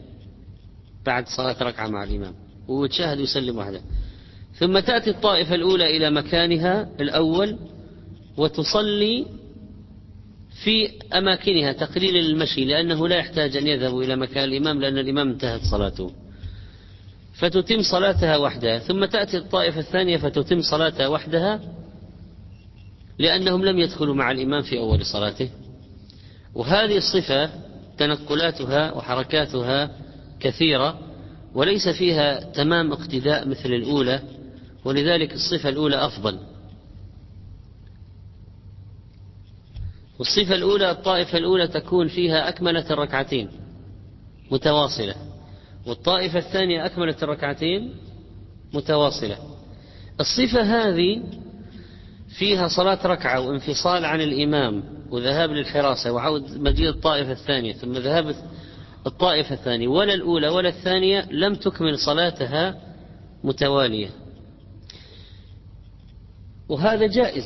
بعد 1.06 1.28
صلاة 1.28 1.56
ركعة 1.62 1.88
مع 1.88 2.04
الإمام 2.04 2.34
وتشاهد 2.68 3.18
ويسلم 3.18 3.58
وحده 3.58 3.80
ثم 4.54 4.78
تأتي 4.78 5.10
الطائفة 5.10 5.54
الأولى 5.54 5.96
إلى 5.96 6.10
مكانها 6.10 6.88
الأول 7.00 7.58
وتصلي 8.36 9.26
في 10.64 10.90
أماكنها 11.14 11.72
تقليل 11.72 12.16
المشي 12.16 12.64
لأنه 12.64 13.08
لا 13.08 13.16
يحتاج 13.16 13.56
أن 13.56 13.66
يذهب 13.66 14.00
إلى 14.00 14.16
مكان 14.16 14.44
الإمام 14.44 14.80
لأن 14.80 14.98
الإمام 14.98 15.28
انتهت 15.28 15.60
صلاته. 15.70 16.12
فتتم 17.34 17.82
صلاتها 17.82 18.36
وحدها. 18.36 18.78
ثم 18.78 19.04
تأتي 19.04 19.36
الطائفة 19.36 19.80
الثانية 19.80 20.16
فتتم 20.16 20.60
صلاتها 20.60 21.08
وحدها 21.08 21.60
لأنهم 23.20 23.64
لم 23.64 23.78
يدخلوا 23.78 24.14
مع 24.14 24.30
الإمام 24.30 24.62
في 24.62 24.78
أول 24.78 25.06
صلاته. 25.06 25.50
وهذه 26.54 26.96
الصفة 26.96 27.50
تنقلاتها 27.98 28.92
وحركاتها 28.92 29.90
كثيرة 30.40 30.98
وليس 31.54 31.88
فيها 31.88 32.40
تمام 32.40 32.92
اقتداء 32.92 33.48
مثل 33.48 33.72
الأولى 33.72 34.22
ولذلك 34.84 35.32
الصفة 35.34 35.68
الأولى 35.68 35.96
أفضل. 36.06 36.38
والصفة 40.18 40.54
الأولى 40.54 40.90
الطائفة 40.90 41.38
الأولى 41.38 41.68
تكون 41.68 42.08
فيها 42.08 42.48
أكملت 42.48 42.90
الركعتين 42.90 43.48
متواصلة 44.50 45.14
والطائفة 45.86 46.38
الثانية 46.38 46.86
أكملت 46.86 47.22
الركعتين 47.22 47.94
متواصلة. 48.74 49.38
الصفة 50.20 50.62
هذه 50.62 51.22
فيها 52.38 52.68
صلاة 52.68 53.06
ركعة 53.06 53.40
وانفصال 53.40 54.04
عن 54.04 54.20
الإمام 54.20 54.82
وذهاب 55.10 55.50
للحراسة 55.50 56.12
وعود 56.12 56.58
مجيء 56.58 56.88
الطائفة 56.88 57.32
الثانية 57.32 57.72
ثم 57.72 57.92
ذهاب 57.92 58.34
الطائفة 59.06 59.54
الثانية 59.54 59.88
ولا 59.88 60.14
الأولى 60.14 60.48
ولا 60.48 60.68
الثانية 60.68 61.28
لم 61.30 61.54
تكمل 61.54 61.98
صلاتها 61.98 62.76
متوالية. 63.44 64.10
وهذا 66.68 67.06
جائز 67.06 67.44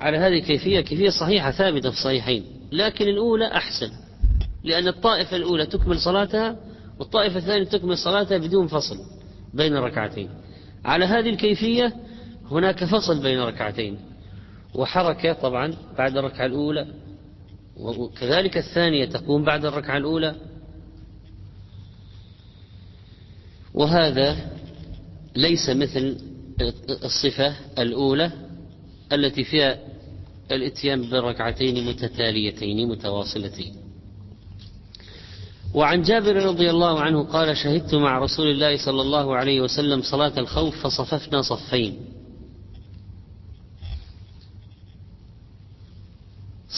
على 0.00 0.18
هذه 0.18 0.38
الكيفية 0.38 0.80
كيفية 0.80 1.10
صحيحة 1.10 1.50
ثابتة 1.50 1.90
في 1.90 1.96
الصحيحين 1.96 2.44
لكن 2.72 3.04
الأولى 3.04 3.46
أحسن 3.46 3.90
لأن 4.64 4.88
الطائفة 4.88 5.36
الأولى 5.36 5.66
تكمل 5.66 5.98
صلاتها 5.98 6.56
والطائفة 6.98 7.38
الثانية 7.38 7.64
تكمل 7.64 7.98
صلاتها 7.98 8.38
بدون 8.38 8.66
فصل 8.66 8.96
بين 9.54 9.76
الركعتين. 9.76 10.30
على 10.84 11.04
هذه 11.04 11.30
الكيفية 11.30 12.07
هناك 12.50 12.84
فصل 12.84 13.22
بين 13.22 13.40
ركعتين 13.40 13.98
وحركة 14.74 15.32
طبعا 15.32 15.74
بعد 15.98 16.16
الركعة 16.16 16.46
الأولى 16.46 16.86
وكذلك 17.76 18.56
الثانية 18.56 19.04
تقوم 19.04 19.44
بعد 19.44 19.64
الركعة 19.64 19.96
الأولى. 19.96 20.34
وهذا 23.74 24.36
ليس 25.36 25.70
مثل 25.70 26.18
الصفة 27.04 27.56
الأولى 27.78 28.32
التي 29.12 29.44
فيها 29.44 29.78
الاتيان 30.50 31.02
بالركعتين 31.02 31.86
متتاليتين 31.86 32.88
متواصلتين. 32.88 33.74
وعن 35.74 36.02
جابر 36.02 36.36
رضي 36.36 36.70
الله 36.70 37.00
عنه 37.00 37.24
قال 37.24 37.56
شهدت 37.56 37.94
مع 37.94 38.18
رسول 38.18 38.50
الله 38.50 38.76
صلى 38.76 39.02
الله 39.02 39.36
عليه 39.36 39.60
وسلم 39.60 40.02
صلاة 40.02 40.38
الخوف 40.38 40.86
فصففنا 40.86 41.42
صفين. 41.42 42.17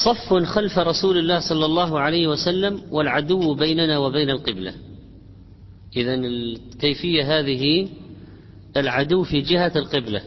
صف 0.04 0.34
خلف 0.34 0.78
رسول 0.78 1.18
الله 1.18 1.40
صلى 1.48 1.66
الله 1.66 2.00
عليه 2.00 2.26
وسلم 2.28 2.82
والعدو 2.90 3.54
بيننا 3.54 3.98
وبين 3.98 4.30
القبلة. 4.30 4.74
إذا 5.96 6.14
الكيفية 6.14 7.38
هذه 7.38 7.88
العدو 8.76 9.24
في 9.24 9.40
جهة 9.40 9.72
القبلة. 9.76 10.22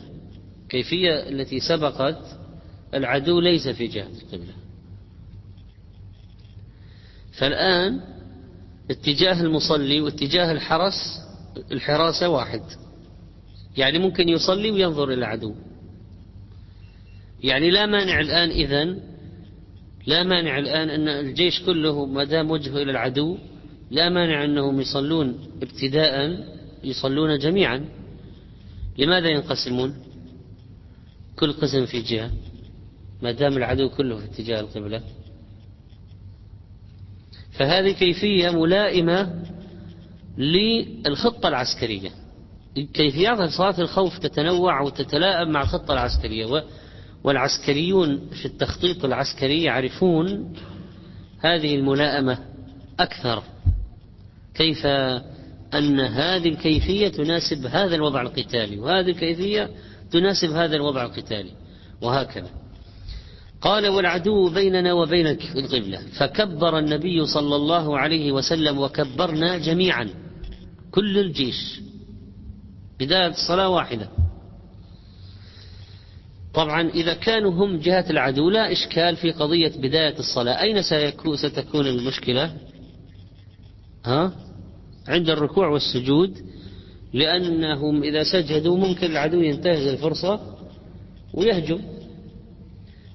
كيفية 0.69 1.29
التي 1.29 1.59
سبقت 1.59 2.37
العدو 2.93 3.39
ليس 3.39 3.67
في 3.67 3.87
جهة 3.87 4.07
القبلة. 4.23 4.53
فالآن 7.33 8.01
اتجاه 8.89 9.41
المصلي 9.41 10.01
واتجاه 10.01 10.51
الحرس 10.51 11.19
الحراسة 11.71 12.29
واحد. 12.29 12.61
يعني 13.77 13.99
ممكن 13.99 14.29
يصلي 14.29 14.71
وينظر 14.71 15.03
إلى 15.03 15.13
العدو. 15.13 15.55
يعني 17.43 17.71
لا 17.71 17.85
مانع 17.85 18.19
الآن 18.19 18.49
إذن 18.49 19.12
لا 20.05 20.23
مانع 20.23 20.59
الآن 20.59 20.89
أن 20.89 21.07
الجيش 21.07 21.61
كله 21.61 22.05
ما 22.05 22.23
دام 22.23 22.51
وجهه 22.51 22.81
إلى 22.81 22.91
العدو 22.91 23.37
لا 23.91 24.09
مانع 24.09 24.45
أنهم 24.45 24.81
يصلون 24.81 25.39
ابتداء 25.61 26.43
يصلون 26.83 27.37
جميعا. 27.37 27.85
لماذا 28.97 29.29
ينقسمون؟ 29.29 29.95
كل 31.35 31.53
قسم 31.53 31.85
في 31.85 32.01
جهة 32.01 32.31
ما 33.21 33.31
دام 33.31 33.57
العدو 33.57 33.89
كله 33.89 34.17
في 34.17 34.25
اتجاه 34.25 34.59
القبلة. 34.59 35.01
فهذه 37.51 37.91
كيفية 37.91 38.49
ملائمة 38.49 39.43
للخطة 40.37 41.47
العسكرية. 41.47 42.11
كيفيات 42.93 43.49
صلاة 43.49 43.79
الخوف 43.81 44.17
تتنوع 44.17 44.81
وتتلائم 44.81 45.51
مع 45.51 45.61
الخطة 45.61 45.93
العسكرية. 45.93 46.63
والعسكريون 47.23 48.29
في 48.29 48.45
التخطيط 48.45 49.05
العسكري 49.05 49.63
يعرفون 49.63 50.53
هذه 51.39 51.75
الملائمة 51.75 52.39
أكثر. 52.99 53.43
كيف 54.55 54.85
أن 55.73 55.99
هذه 55.99 56.49
الكيفية 56.49 57.07
تناسب 57.07 57.65
هذا 57.65 57.95
الوضع 57.95 58.21
القتالي 58.21 58.79
وهذه 58.79 59.09
الكيفية 59.09 59.69
تناسب 60.11 60.51
هذا 60.51 60.75
الوضع 60.75 61.05
القتالي 61.05 61.51
وهكذا. 62.01 62.49
قال 63.61 63.87
والعدو 63.87 64.49
بيننا 64.49 64.93
وبين 64.93 65.27
القبلة. 65.27 65.99
فكبر 66.19 66.79
النبي 66.79 67.25
صلى 67.25 67.55
الله 67.55 67.97
عليه 67.97 68.31
وسلم 68.31 68.79
وكبرنا 68.79 69.57
جميعا 69.57 70.09
كل 70.91 71.17
الجيش. 71.17 71.81
بداية 72.99 73.27
الصلاة 73.27 73.69
واحدة. 73.69 74.09
طبعا 76.53 76.89
إذا 76.89 77.13
كانوا 77.13 77.51
هم 77.51 77.77
جهة 77.77 78.05
العدو 78.09 78.49
لا 78.49 78.71
إشكال 78.71 79.15
في 79.15 79.31
قضية 79.31 79.71
بداية 79.77 80.19
الصلاة. 80.19 80.61
أين 80.61 80.81
ستكون 81.35 81.87
المشكلة؟ 81.87 82.53
ها؟ 84.05 84.31
عند 85.07 85.29
الركوع 85.29 85.67
والسجود 85.67 86.37
لأنهم 87.13 88.03
إذا 88.03 88.23
سجدوا 88.23 88.77
ممكن 88.77 89.11
العدو 89.11 89.41
ينتهز 89.41 89.87
الفرصة 89.87 90.39
ويهجم. 91.33 91.81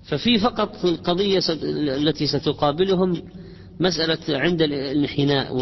ففي 0.04 0.38
فقط 0.38 0.84
القضية 0.84 1.42
التي 1.96 2.26
ستقابلهم 2.26 3.22
مسألة 3.80 4.38
عند 4.38 4.62
الانحناء 4.62 5.56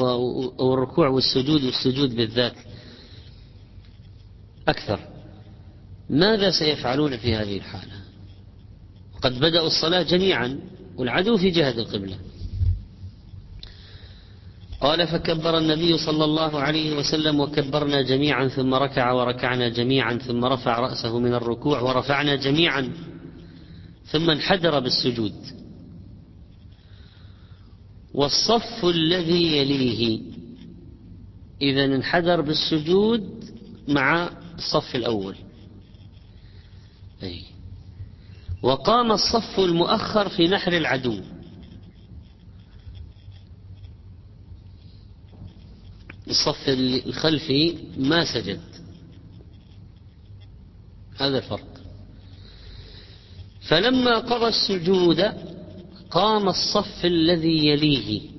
والركوع 0.59 1.09
والسجود 1.09 1.65
والسجود 1.65 2.17
بالذات 2.17 2.55
أكثر. 4.69 5.15
ماذا 6.11 6.51
سيفعلون 6.51 7.16
في 7.16 7.35
هذه 7.35 7.57
الحالة؟ 7.57 7.92
قد 9.23 9.40
بدأوا 9.40 9.66
الصلاة 9.66 10.03
جميعا 10.03 10.59
والعدو 10.97 11.37
في 11.37 11.51
جهة 11.51 11.71
القبلة. 11.71 12.16
قال 14.81 15.07
فكبر 15.07 15.59
النبي 15.59 15.99
صلى 15.99 16.25
الله 16.25 16.61
عليه 16.61 16.97
وسلم 16.97 17.40
وكبرنا 17.40 18.03
جميعا 18.03 18.49
ثم 18.49 18.75
ركع 18.75 19.12
وركعنا 19.12 19.69
جميعا 19.69 20.19
ثم 20.19 20.45
رفع 20.45 20.81
رأسه 20.81 21.19
من 21.19 21.35
الركوع 21.35 21.81
ورفعنا 21.81 22.37
جميعا 22.37 22.92
ثم 24.07 24.31
انحدر 24.31 24.81
بالسجود. 24.81 25.35
والصف 28.14 28.85
الذي 28.85 29.57
يليه 29.57 30.21
إذا 31.62 31.85
انحدر 31.85 32.40
بالسجود 32.40 33.45
مع 33.88 34.31
الصف 34.59 34.97
الأول. 34.97 35.37
أي. 37.22 37.42
وقام 38.62 39.12
الصف 39.12 39.59
المؤخر 39.61 40.29
في 40.29 40.48
نحر 40.48 40.72
العدو. 40.72 41.20
الصف 46.29 46.68
الخلفي 46.68 47.79
ما 47.98 48.24
سجد. 48.24 48.61
هذا 51.18 51.38
الفرق. 51.38 51.83
فلما 53.61 54.18
قضى 54.18 54.48
السجود 54.48 55.20
قام 56.11 56.48
الصف 56.48 57.05
الذي 57.05 57.66
يليه. 57.66 58.31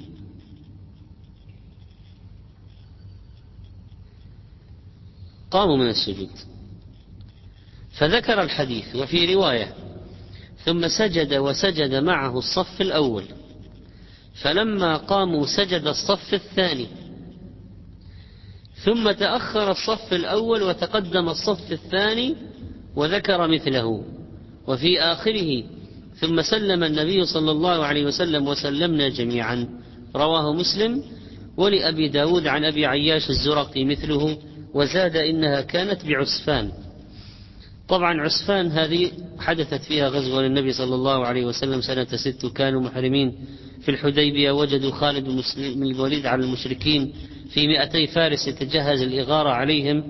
قاموا 5.52 5.78
من 5.78 5.90
السجود. 5.90 6.57
فذكر 7.98 8.42
الحديث 8.42 8.96
وفي 8.96 9.36
رواية 9.36 9.74
ثم 10.66 10.88
سجد 10.88 11.34
وسجد 11.34 11.96
معه 11.96 12.38
الصف 12.38 12.82
الأول 12.82 13.24
فلما 14.42 14.98
قاموا 14.98 15.46
سجد 15.46 15.88
الصف 15.88 16.34
الثاني 16.34 16.88
ثم 18.84 19.12
تأخر 19.12 19.72
الصف 19.72 20.14
الأول 20.14 20.64
وتقدم 20.64 21.30
الصف 21.30 21.72
الثاني 21.72 22.36
وذكر 22.96 23.48
مثله 23.48 24.04
وفي 24.68 25.02
آخره 25.02 25.64
ثم 26.20 26.42
سلم 26.42 26.84
النبي 26.84 27.26
صلى 27.26 27.52
الله 27.52 27.86
عليه 27.86 28.06
وسلم 28.06 28.48
وسلمنا 28.48 29.10
جميعا 29.10 29.70
رواه 30.16 30.54
مسلم 30.54 31.04
ولأبي 31.58 32.10
داود 32.10 32.48
عن 32.48 32.66
أبي 32.66 32.86
عياش 32.86 33.30
الزرقي 33.30 33.86
مثله 33.86 34.38
وزاد 34.74 35.16
إنها 35.16 35.62
كانت 35.62 36.06
بعسفان. 36.06 36.72
طبعا 37.88 38.22
عسفان 38.22 38.72
هذه 38.72 39.12
حدثت 39.40 39.84
فيها 39.84 40.10
غزوة 40.10 40.42
للنبي 40.42 40.72
صلى 40.72 40.96
الله 40.96 41.26
عليه 41.26 41.46
وسلم 41.46 41.82
سنة 41.82 42.08
ست 42.16 42.46
كانوا 42.46 42.82
محرمين 42.82 43.36
في 43.82 43.92
الحديبية 43.92 44.52
وجدوا 44.52 44.92
خالد 44.92 45.26
بن 45.58 45.84
الوليد 45.84 46.26
على 46.26 46.44
المشركين 46.44 47.14
في 47.50 47.68
مئتي 47.68 48.08
فارس 48.08 48.48
يتجهز 48.48 49.02
الإغارة 49.02 49.50
عليهم 49.50 50.04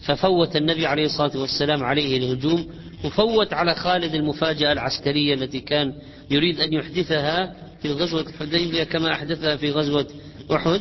ففوت 0.00 0.56
النبي 0.56 0.86
عليه 0.86 1.06
الصلاة 1.06 1.38
والسلام 1.38 1.84
عليه 1.84 2.16
الهجوم 2.16 2.66
وفوت 3.04 3.52
على 3.52 3.74
خالد 3.74 4.14
المفاجأة 4.14 4.72
العسكرية 4.72 5.34
التي 5.34 5.60
كان 5.60 5.92
يريد 6.30 6.60
أن 6.60 6.72
يحدثها 6.72 7.54
في 7.82 7.92
غزوة 7.92 8.20
الحديبية 8.20 8.84
كما 8.84 9.12
أحدثها 9.12 9.56
في 9.56 9.70
غزوة 9.70 10.06
أحد 10.52 10.80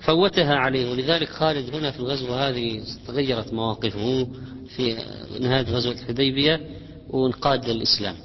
فوتها 0.00 0.54
عليه. 0.54 0.90
ولذلك 0.90 1.28
خالد 1.28 1.74
هنا 1.74 1.90
في 1.90 2.00
الغزوة 2.00 2.48
هذه 2.48 2.82
تغيرت 3.06 3.52
مواقفه. 3.52 4.28
في 4.76 4.94
نهاية 5.40 5.62
غزوة 5.62 5.92
الحديبية 5.92 6.60
وانقاد 7.08 7.68
للإسلام. 7.68 8.16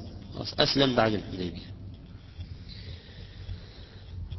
أسلم 0.59 0.95
بعد 0.95 1.13
الحديبية. 1.13 1.75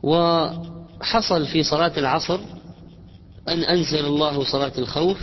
وحصل 0.02 1.46
في 1.46 1.62
صلاة 1.62 1.98
العصر 1.98 2.40
أن 3.48 3.62
أنزل 3.62 4.04
الله 4.06 4.44
صلاة 4.44 4.72
الخوف 4.78 5.20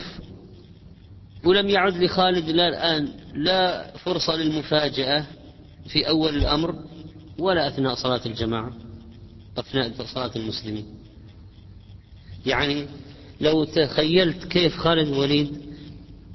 ولم 1.45 1.69
يعد 1.69 1.97
لخالد 1.97 2.49
لا 2.49 2.67
الآن 2.67 3.09
لا 3.33 3.91
فرصة 3.97 4.35
للمفاجأة 4.35 5.25
في 5.87 6.07
أول 6.07 6.35
الأمر 6.35 6.75
ولا 7.39 7.67
أثناء 7.67 7.95
صلاة 7.95 8.21
الجماعة 8.25 8.73
أثناء 9.57 9.91
صلاة 10.13 10.31
المسلمين. 10.35 10.85
يعني 12.45 12.87
لو 13.41 13.63
تخيلت 13.63 14.43
كيف 14.43 14.77
خالد 14.77 15.07
الوليد 15.07 15.72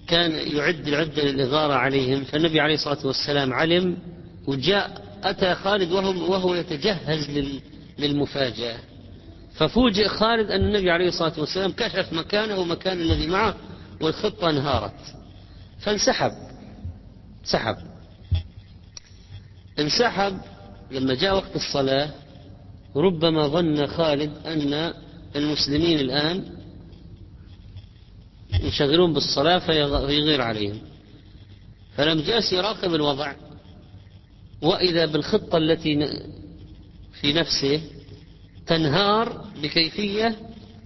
كان 0.08 0.56
يعد 0.56 0.88
العدة 0.88 1.22
للإغارة 1.22 1.74
عليهم 1.74 2.24
فالنبي 2.24 2.60
عليه 2.60 2.74
الصلاة 2.74 3.06
والسلام 3.06 3.52
علم 3.52 3.96
وجاء 4.46 5.04
أتى 5.24 5.54
خالد 5.54 5.92
وهو, 5.92 6.32
وهو 6.32 6.54
يتجهز 6.54 7.30
للمفاجأة. 7.98 8.78
ففوجئ 9.54 10.08
خالد 10.08 10.50
أن 10.50 10.60
النبي 10.60 10.90
عليه 10.90 11.08
الصلاة 11.08 11.32
والسلام 11.38 11.72
كشف 11.72 12.12
مكانه 12.12 12.58
ومكان 12.58 13.00
الذي 13.00 13.26
معه 13.26 13.56
والخطة 14.00 14.50
انهارت. 14.50 15.14
فانسحب. 15.80 16.32
سحب. 17.44 17.76
انسحب. 19.78 20.38
لما 20.90 21.14
جاء 21.14 21.34
وقت 21.34 21.56
الصلاة 21.56 22.10
ربما 22.96 23.48
ظن 23.48 23.86
خالد 23.86 24.32
أن 24.46 24.92
المسلمين 25.36 25.98
الآن 25.98 26.44
يشغلون 28.52 29.12
بالصلاة 29.12 29.58
فيغير 29.58 30.40
عليهم. 30.40 30.78
فلم 31.96 32.20
جالس 32.20 32.52
يراقب 32.52 32.94
الوضع. 32.94 33.34
وإذا 34.62 35.06
بالخطة 35.06 35.58
التي 35.58 36.22
في 37.20 37.32
نفسه 37.32 37.80
تنهار 38.66 39.44
بكيفية 39.62 40.36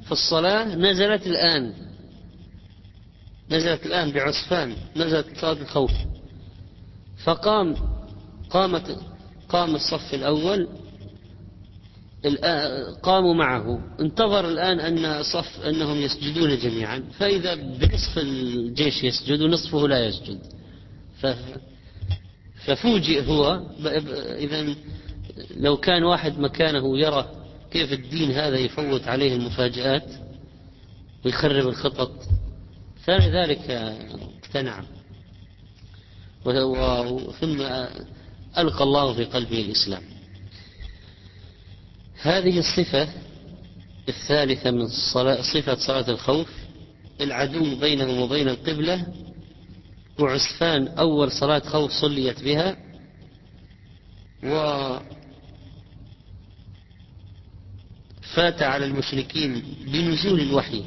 في 0.05 0.13
الصلاة 0.13 0.75
نزلت 0.75 1.27
الآن. 1.27 1.75
نزلت 3.51 3.87
الآن 3.87 4.11
بعسفان 4.11 4.77
نزلت 4.97 5.27
صلاة 5.41 5.53
الخوف. 5.53 5.93
فقام 7.25 7.77
قامت 8.51 9.01
قام 9.49 9.75
الصف 9.75 10.15
الأول 10.15 10.69
قاموا 13.03 13.35
معه. 13.35 13.97
انتظر 14.01 14.49
الآن 14.49 14.81
أن 14.81 15.23
صف 15.23 15.61
أنهم 15.67 15.97
يسجدون 15.97 16.59
جميعا. 16.59 17.05
فإذا 17.19 17.55
بنصف 17.55 18.19
الجيش 18.19 19.05
يسجد 19.05 19.43
ونصفه 19.43 19.89
لا 19.89 20.07
يسجد. 20.07 20.39
ففوجئ 22.65 23.27
هو. 23.27 23.63
إذا 24.39 24.75
لو 25.57 25.77
كان 25.77 26.05
واحد 26.05 26.39
مكانه 26.39 26.99
يرى 26.99 27.29
كيف 27.71 27.93
الدين 27.93 28.31
هذا 28.31 28.59
يفوت 28.59 29.09
عليه 29.09 29.37
المفاجآت 29.37 30.11
ويخرب 31.25 31.69
الخطط 31.69 32.13
فلذلك 33.05 33.71
اقتنع. 34.45 34.85
ثم 37.41 37.61
ألقى 38.59 38.85
الله 38.85 39.15
في 39.15 39.25
قلبه 39.25 39.61
الإسلام. 39.61 40.03
هذه 42.23 42.59
الصفة 42.59 43.09
الثالثة 44.09 44.71
من 44.71 44.87
صلاة 45.13 45.43
صفة 45.43 45.75
صلاة 45.75 46.11
الخوف 46.11 46.49
العدو 47.21 47.77
بينهم 47.77 48.19
وبين 48.21 48.49
القبلة 48.49 49.07
وعسفان 50.19 50.89
أول 50.89 51.33
صلاة 51.33 51.59
خوف 51.59 51.91
صليت 51.91 52.43
بها 52.43 52.77
و 54.45 54.99
فات 58.35 58.63
على 58.63 58.87
المشركين 58.87 59.63
بنزول 59.87 60.41
الوحي. 60.41 60.85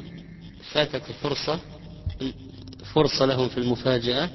فاتت 0.72 1.08
الفرصة 1.08 1.60
فرصة 2.94 3.26
لهم 3.26 3.48
في 3.48 3.58
المفاجأة. 3.58 4.30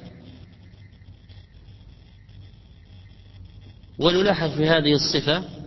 ونلاحظ 3.98 4.50
في 4.56 4.68
هذه 4.68 4.92
الصفة 4.92 5.61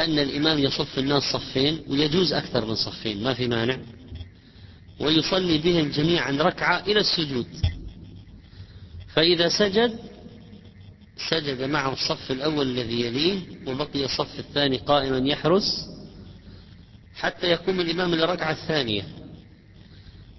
أن 0.00 0.18
الإمام 0.18 0.58
يصف 0.58 0.98
الناس 0.98 1.22
صفين 1.22 1.82
ويجوز 1.88 2.32
أكثر 2.32 2.66
من 2.66 2.74
صفين 2.74 3.22
ما 3.22 3.34
في 3.34 3.48
مانع. 3.48 3.78
ويصلي 5.00 5.58
بهم 5.58 5.90
جميعا 5.90 6.30
ركعة 6.30 6.82
إلى 6.86 7.00
السجود. 7.00 7.46
فإذا 9.14 9.48
سجد 9.48 9.98
سجد 11.30 11.62
معه 11.62 11.92
الصف 11.92 12.30
الأول 12.30 12.66
الذي 12.66 13.00
يليه 13.00 13.40
وبقي 13.66 14.04
الصف 14.04 14.38
الثاني 14.38 14.76
قائما 14.76 15.18
يحرس 15.28 15.88
حتى 17.14 17.46
يقوم 17.46 17.80
الإمام 17.80 18.14
إلى 18.14 18.24
الركعة 18.24 18.52
الثانية. 18.52 19.02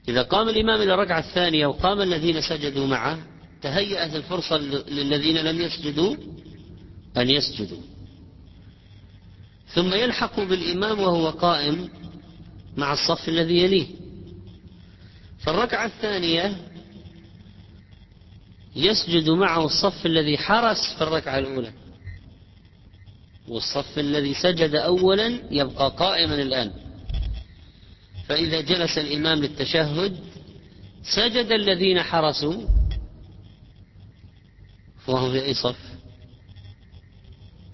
إذا 0.10 0.22
قام 0.22 0.50
الإمام 0.50 0.82
إلى 0.82 0.94
الركعة 0.94 1.20
الثانية 1.20 1.68
وقام 1.68 2.02
الذين 2.02 2.42
سجدوا 2.42 2.88
معه 2.88 3.20
تهيأت 3.62 4.16
الفرصة 4.16 4.58
للذين 4.88 5.38
لم 5.38 5.62
يسجدوا 5.62 6.16
أن 7.18 7.30
يسجدوا. 7.30 7.82
ثم 9.74 9.94
يلحق 9.94 10.40
بالإمام 10.40 11.00
وهو 11.00 11.30
قائم 11.30 11.90
مع 12.78 12.94
الصف 12.94 13.30
الذي 13.30 13.58
يليه. 13.58 13.88
فالركعة 15.40 15.86
الثانية 15.86 16.58
يسجد 18.76 19.30
معه 19.30 19.66
الصف 19.66 20.06
الذي 20.06 20.38
حرس 20.38 20.94
في 20.98 21.02
الركعة 21.02 21.40
الأولى. 21.40 21.72
والصف 23.48 24.00
الذي 24.00 24.34
سجد 24.34 24.76
أولا 24.76 25.40
يبقى 25.52 25.90
قائما 25.98 26.36
الآن. 26.36 26.72
فإذا 28.28 28.62
جلس 28.62 28.98
الإمام 28.98 29.40
للتشهد 29.40 30.20
سجد 31.04 31.52
الذين 31.52 32.02
حرسوا 32.02 32.64
وهم 35.08 35.32
في 35.32 35.46
أي 35.46 35.54
صف؟ 35.54 35.80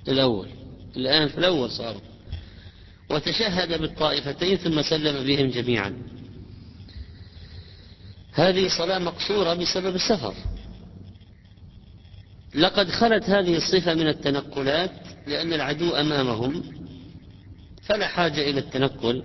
الأول. 0.07 0.54
الآن 0.97 1.27
في 1.27 1.37
الأول 1.37 1.71
صاروا 1.71 2.01
وتشهد 3.09 3.81
بالطائفتين 3.81 4.57
ثم 4.57 4.81
سلم 4.81 5.27
بهم 5.27 5.49
جميعا. 5.49 5.93
هذه 8.33 8.67
صلاة 8.77 8.99
مقصورة 8.99 9.53
بسبب 9.53 9.95
السفر. 9.95 10.33
لقد 12.55 12.89
خلت 12.89 13.23
هذه 13.23 13.57
الصفة 13.57 13.93
من 13.93 14.07
التنقلات 14.07 14.91
لأن 15.27 15.53
العدو 15.53 15.95
أمامهم 15.95 16.63
فلا 17.81 18.07
حاجة 18.07 18.49
إلى 18.49 18.59
التنقل. 18.59 19.23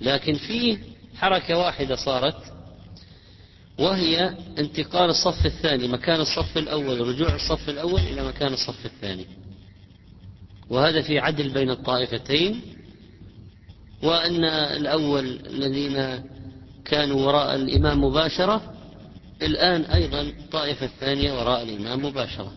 لكن 0.00 0.34
فيه 0.34 0.78
حركة 1.16 1.58
واحدة 1.58 1.96
صارت 1.96 2.58
وهي 3.78 4.34
انتقال 4.58 5.10
الصف 5.10 5.46
الثاني 5.46 5.88
مكان 5.88 6.20
الصف 6.20 6.58
الأول 6.58 7.00
رجوع 7.08 7.34
الصف 7.34 7.68
الأول 7.68 8.00
إلى 8.00 8.28
مكان 8.28 8.52
الصف 8.52 8.86
الثاني. 8.86 9.26
وهذا 10.70 11.02
في 11.02 11.18
عدل 11.18 11.48
بين 11.48 11.70
الطائفتين 11.70 12.60
وأن 14.02 14.44
الأول 14.44 15.40
الذين 15.46 16.24
كانوا 16.84 17.26
وراء 17.26 17.54
الإمام 17.54 18.04
مباشرة 18.04 18.74
الآن 19.42 19.82
أيضا 19.82 20.20
الطائفة 20.20 20.86
الثانية 20.86 21.32
وراء 21.32 21.62
الإمام 21.62 22.04
مباشرة. 22.04 22.52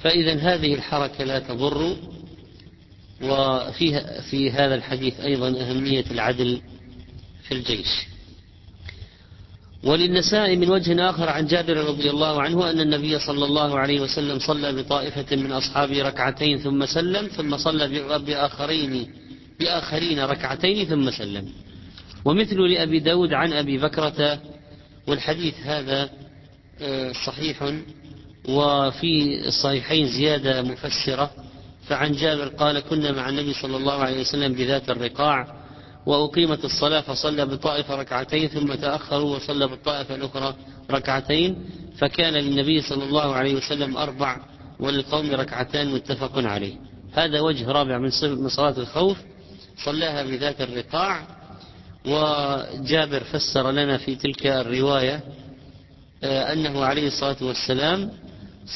فإذا 0.00 0.34
هذه 0.34 0.74
الحركة 0.74 1.24
لا 1.24 1.38
تضر 1.38 1.96
وفيها 3.22 4.20
في 4.20 4.50
هذا 4.50 4.74
الحديث 4.74 5.20
أيضا 5.20 5.48
أهمية 5.48 6.04
العدل 6.10 6.60
في 7.42 7.54
الجيش. 7.54 8.06
وللنساء 9.86 10.56
من 10.56 10.70
وجه 10.70 11.10
آخر 11.10 11.28
عن 11.28 11.46
جابر 11.46 11.76
رضي 11.76 12.10
الله 12.10 12.42
عنه 12.42 12.70
أن 12.70 12.80
النبي 12.80 13.18
صلى 13.18 13.44
الله 13.44 13.78
عليه 13.78 14.00
وسلم 14.00 14.38
صلى 14.38 14.82
بطائفة 14.82 15.36
من 15.36 15.52
أصحابه 15.52 16.02
ركعتين 16.02 16.58
ثم 16.58 16.86
سلم 16.86 17.26
ثم 17.26 17.56
صلى 17.56 18.18
بآخرين 18.18 19.06
بآخرين 19.60 20.20
ركعتين 20.20 20.86
ثم 20.86 21.10
سلم. 21.10 21.48
ومثل 22.24 22.60
لأبي 22.60 22.98
داود 22.98 23.32
عن 23.32 23.52
أبي 23.52 23.78
بكرة 23.78 24.40
والحديث 25.06 25.54
هذا 25.64 26.10
آه، 26.80 27.12
صحيح 27.26 27.72
وفي 28.48 29.40
الصحيحين 29.48 30.06
زيادة 30.08 30.62
مفسرة. 30.62 31.30
فعن 31.88 32.12
جابر 32.12 32.48
قال 32.48 32.80
كنا 32.80 33.12
مع 33.12 33.28
النبي 33.28 33.52
صلى 33.54 33.76
الله 33.76 33.94
عليه 33.94 34.20
وسلم 34.20 34.52
بذات 34.52 34.90
الرقاع 34.90 35.65
وأقيمت 36.06 36.64
الصلاة 36.64 37.00
فصلى 37.00 37.46
بطائفة 37.46 37.96
ركعتين 37.96 38.48
ثم 38.48 38.74
تأخروا 38.74 39.36
وصلى 39.36 39.66
بالطائفة 39.66 40.14
الأخرى 40.14 40.54
ركعتين 40.90 41.64
فكان 41.98 42.32
للنبي 42.34 42.80
صلى 42.80 43.04
الله 43.04 43.34
عليه 43.34 43.54
وسلم 43.54 43.96
أربع 43.96 44.36
وللقوم 44.80 45.30
ركعتان 45.30 45.92
متفق 45.92 46.38
عليه. 46.38 46.74
هذا 47.12 47.40
وجه 47.40 47.70
رابع 47.70 47.98
من 47.98 48.10
صلاة 48.48 48.78
الخوف. 48.78 49.18
صلاها 49.84 50.22
بذات 50.22 50.60
الرقاع 50.60 51.26
وجابر 52.06 53.24
فسر 53.24 53.70
لنا 53.70 53.98
في 53.98 54.14
تلك 54.14 54.46
الرواية 54.46 55.20
آه، 56.24 56.52
أنه 56.52 56.84
عليه 56.84 57.06
الصلاة 57.06 57.36
والسلام 57.40 58.10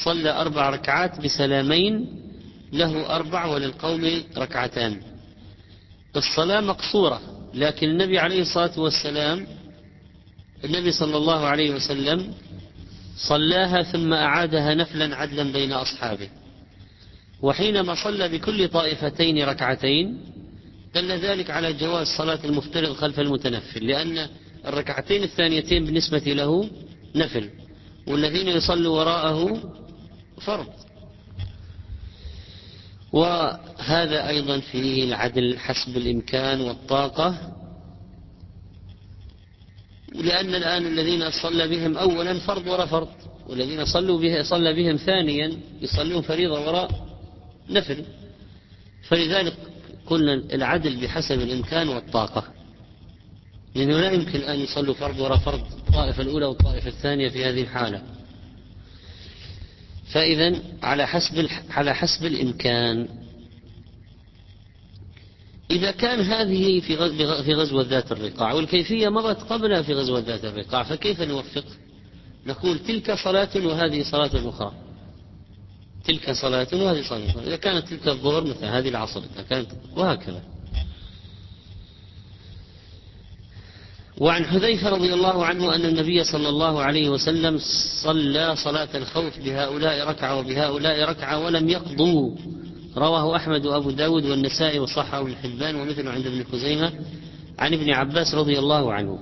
صلى 0.05 0.29
أربع 0.29 0.69
ركعات 0.69 1.21
بسلامين 1.21 2.21
له 2.73 3.15
أربع 3.15 3.45
وللقوم 3.45 4.21
ركعتان. 4.37 5.10
الصلاة 6.15 6.61
مقصورة 6.61 7.21
لكن 7.53 7.89
النبي 7.89 8.19
عليه 8.19 8.41
الصلاة 8.41 8.79
والسلام 8.79 9.47
النبي 10.65 10.91
صلى 10.91 11.17
الله 11.17 11.45
عليه 11.45 11.71
وسلم 11.75 12.33
صلاها 13.17 13.83
ثم 13.83 14.13
أعادها 14.13 14.73
نفلا 14.73 15.15
عدلا 15.15 15.51
بين 15.51 15.73
أصحابه. 15.73 16.29
وحينما 17.41 17.95
صلى 18.03 18.29
بكل 18.29 18.67
طائفتين 18.67 19.43
ركعتين 19.43 20.19
دل 20.95 21.11
ذلك 21.11 21.49
على 21.49 21.73
جواز 21.73 22.07
صلاة 22.07 22.39
المفترض 22.43 22.93
خلف 22.93 23.19
المتنفل 23.19 23.87
لأن 23.87 24.27
الركعتين 24.65 25.23
الثانيتين 25.23 25.85
بالنسبة 25.85 26.17
له 26.17 26.69
نفل 27.15 27.49
والذين 28.07 28.47
يصلوا 28.47 28.99
وراءه 28.99 29.71
فرض. 30.41 30.67
وهذا 33.13 34.27
أيضا 34.29 34.59
فيه 34.59 35.03
العدل 35.03 35.59
حسب 35.59 35.97
الإمكان 35.97 36.61
والطاقة. 36.61 37.53
لأن 40.15 40.55
الآن 40.55 40.85
الذين 40.85 41.31
صلى 41.31 41.67
بهم 41.67 41.97
أولا 41.97 42.39
فرض 42.39 42.67
وراء 42.67 42.85
فرض 42.85 43.09
والذين 43.47 43.85
صلوا 43.85 44.19
به 44.19 44.43
صلى 44.43 44.73
بهم 44.73 44.95
ثانيا 44.95 45.57
يصلون 45.81 46.21
فريضة 46.21 46.67
وراء 46.67 47.07
نفل. 47.69 48.05
فلذلك 49.07 49.53
قلنا 50.05 50.33
العدل 50.33 51.01
بحسب 51.01 51.41
الإمكان 51.41 51.89
والطاقة. 51.89 52.43
لأنه 53.75 53.99
لا 53.99 54.11
يمكن 54.11 54.39
أن 54.41 54.59
يصلوا 54.59 54.93
فرض 54.93 55.19
وراء 55.19 55.37
فرض 55.37 55.61
الطائفة 55.87 56.23
الأولى 56.23 56.45
والطائفة 56.45 56.87
الثانية 56.87 57.29
في 57.29 57.45
هذه 57.45 57.61
الحالة. 57.61 58.01
فإذا 60.11 60.61
على 60.83 61.07
حسب 61.07 61.49
على 61.69 61.95
حسب 61.95 62.25
الإمكان. 62.25 63.07
إذا 65.71 65.91
كان 65.91 66.19
هذه 66.19 66.79
في 66.79 66.97
في 67.43 67.53
غزوة 67.53 67.83
ذات 67.83 68.11
الرقاع 68.11 68.53
والكيفية 68.53 69.09
مضت 69.09 69.41
قبلها 69.41 69.81
في 69.81 69.93
غزوة 69.93 70.19
ذات 70.19 70.45
الرقاع 70.45 70.83
فكيف 70.83 71.21
نوفق؟ 71.21 71.65
نقول 72.45 72.79
تلك 72.79 73.11
صلاة 73.23 73.49
وهذه 73.55 74.03
صلاة 74.03 74.49
أخرى. 74.49 74.73
تلك 76.03 76.31
صلاة 76.31 76.67
وهذه 76.73 77.01
صلاة 77.01 77.29
أخرى. 77.29 77.47
إذا 77.47 77.55
كانت 77.55 77.87
تلك 77.87 78.07
الظهر 78.07 78.43
مثل 78.43 78.65
هذه 78.65 78.89
العصر 78.89 79.21
إذا 79.35 79.43
كانت 79.49 79.67
وهكذا. 79.95 80.41
وعن 84.21 84.45
حذيفة 84.45 84.89
رضي 84.89 85.13
الله 85.13 85.45
عنه 85.45 85.75
أن 85.75 85.85
النبي 85.85 86.23
صلى 86.23 86.49
الله 86.49 86.81
عليه 86.81 87.09
وسلم 87.09 87.59
صلى 88.03 88.55
صلاة 88.55 88.89
الخوف 88.95 89.39
بهؤلاء 89.39 90.07
ركعة 90.07 90.39
وبهؤلاء 90.39 91.09
ركعة 91.09 91.39
ولم 91.39 91.69
يقضوا. 91.69 92.35
رواه 92.97 93.35
أحمد 93.35 93.65
وأبو 93.65 93.91
داود 93.91 94.25
والنسائي 94.25 94.79
وصححه 94.79 95.21
ابن 95.21 95.35
حبان 95.35 95.75
ومثله 95.75 96.11
عند 96.11 96.27
ابن 96.27 96.43
خزيمة. 96.51 96.93
عن 97.59 97.73
ابن 97.73 97.89
عباس 97.89 98.35
رضي 98.35 98.59
الله 98.59 98.93
عنه. 98.93 99.19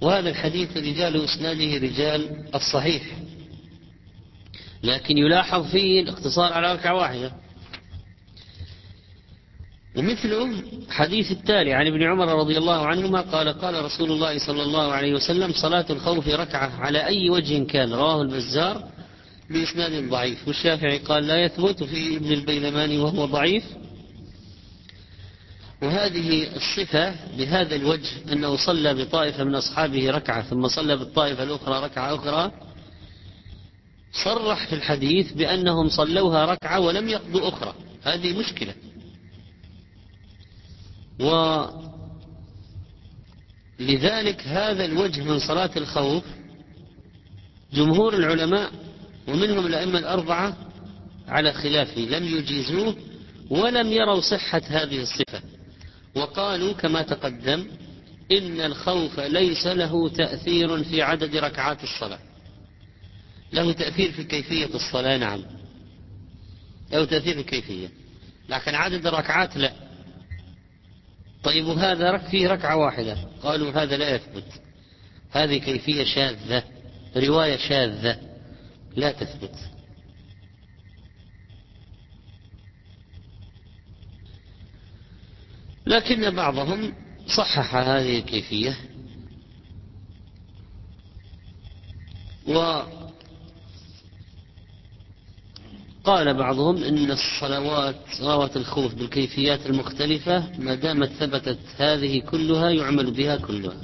وهذا 0.00 0.30
الحديث 0.30 0.76
رجال 0.76 1.24
إسناده 1.24 1.86
رجال 1.86 2.44
الصحيح. 2.54 3.02
لكن 4.82 5.18
يلاحظ 5.18 5.66
فيه 5.70 6.02
الاقتصار 6.02 6.52
على 6.52 6.72
ركعة 6.72 6.94
واحدة. 6.94 7.32
ومثله 9.96 10.62
حديث 10.90 11.30
التالي 11.30 11.72
عن 11.72 11.86
ابن 11.86 12.02
عمر 12.02 12.38
رضي 12.38 12.58
الله 12.58 12.86
عنهما 12.86 13.20
قال 13.20 13.48
قال 13.48 13.84
رسول 13.84 14.12
الله 14.12 14.38
صلى 14.38 14.62
الله 14.62 14.92
عليه 14.92 15.14
وسلم 15.14 15.52
صلاة 15.52 15.86
الخوف 15.90 16.28
ركعة 16.28 16.80
على 16.80 17.06
أي 17.06 17.30
وجه 17.30 17.64
كان 17.64 17.92
رواه 17.92 18.22
البزار 18.22 18.84
بإسناد 19.50 20.10
ضعيف. 20.10 20.48
والشافعي 20.48 20.98
قال 20.98 21.26
لا 21.26 21.44
يثبت 21.44 21.82
في 21.82 22.16
ابن 22.16 22.32
البيلماني 22.32 22.98
وهو 22.98 23.24
ضعيف. 23.24 23.64
وهذه 25.82 26.56
الصفة 26.56 27.14
بهذا 27.38 27.76
الوجه 27.76 28.10
أنه 28.32 28.56
صلى 28.56 28.94
بطائفة 28.94 29.44
من 29.44 29.54
أصحابه 29.54 30.10
ركعة 30.10 30.42
ثم 30.42 30.68
صلى 30.68 30.96
بالطائفة 30.96 31.42
الأخرى 31.42 31.84
ركعة 31.84 32.14
أخرى 32.14 32.52
صرح 34.24 34.66
في 34.66 34.74
الحديث 34.74 35.32
بأنهم 35.32 35.88
صلوها 35.88 36.44
ركعة 36.44 36.80
ولم 36.80 37.08
يقضوا 37.08 37.48
أخرى. 37.48 37.74
هذه 38.02 38.38
مشكلة. 38.38 38.74
ولذلك 43.80 44.40
هذا 44.46 44.84
الوجه 44.84 45.22
من 45.22 45.38
صلاة 45.38 45.70
الخوف 45.76 46.24
جمهور 47.72 48.14
العلماء 48.14 48.70
ومنهم 49.28 49.66
الأئمة 49.66 49.98
الأربعة 49.98 50.56
على 51.28 51.52
خلافه 51.52 52.00
لم 52.00 52.24
يجيزوه 52.24 52.96
ولم 53.50 53.92
يروا 53.92 54.20
صحة 54.20 54.62
هذه 54.66 55.02
الصفة. 55.02 55.42
وقالوا 56.14 56.72
كما 56.72 57.02
تقدم 57.02 57.66
إن 58.32 58.60
الخوف 58.60 59.20
ليس 59.20 59.66
له 59.66 60.08
تأثير 60.08 60.84
في 60.84 61.02
عدد 61.02 61.36
ركعات 61.36 61.84
الصلاة. 61.84 62.18
له 63.52 63.72
تأثير 63.72 64.12
في 64.12 64.24
كيفية 64.24 64.74
الصلاة 64.74 65.16
نعم. 65.16 65.42
له 66.92 67.04
تأثير 67.04 67.34
في 67.34 67.40
الكيفية 67.40 67.88
لكن 68.48 68.74
عدد 68.74 69.06
الركعات 69.06 69.56
لا. 69.56 69.72
طيب 71.44 71.66
وهذا 71.66 72.18
فيه 72.18 72.48
ركعة 72.48 72.76
واحدة. 72.76 73.16
قالوا 73.42 73.70
هذا 73.70 73.96
لا 73.96 74.14
يثبت. 74.14 74.62
هذه 75.30 75.58
كيفية 75.58 76.04
شاذة 76.04 76.62
رواية 77.16 77.56
شاذة 77.56 78.18
لا 78.96 79.12
تثبت. 79.12 79.70
لكن 85.86 86.36
بعضهم 86.36 86.94
صحح 87.26 87.74
هذه 87.74 88.18
الكيفية. 88.18 88.76
و 92.46 92.82
قال 96.04 96.34
بعضهم 96.34 96.84
إن 96.84 97.10
الصلوات 97.10 97.96
صلوات 98.18 98.56
الخوف 98.56 98.94
بالكيفيات 98.94 99.66
المختلفة 99.66 100.58
ما 100.58 100.74
دامت 100.74 101.08
ثبتت 101.08 101.58
هذه 101.76 102.20
كلها 102.20 102.70
يعمل 102.70 103.10
بها 103.10 103.36
كلها. 103.36 103.76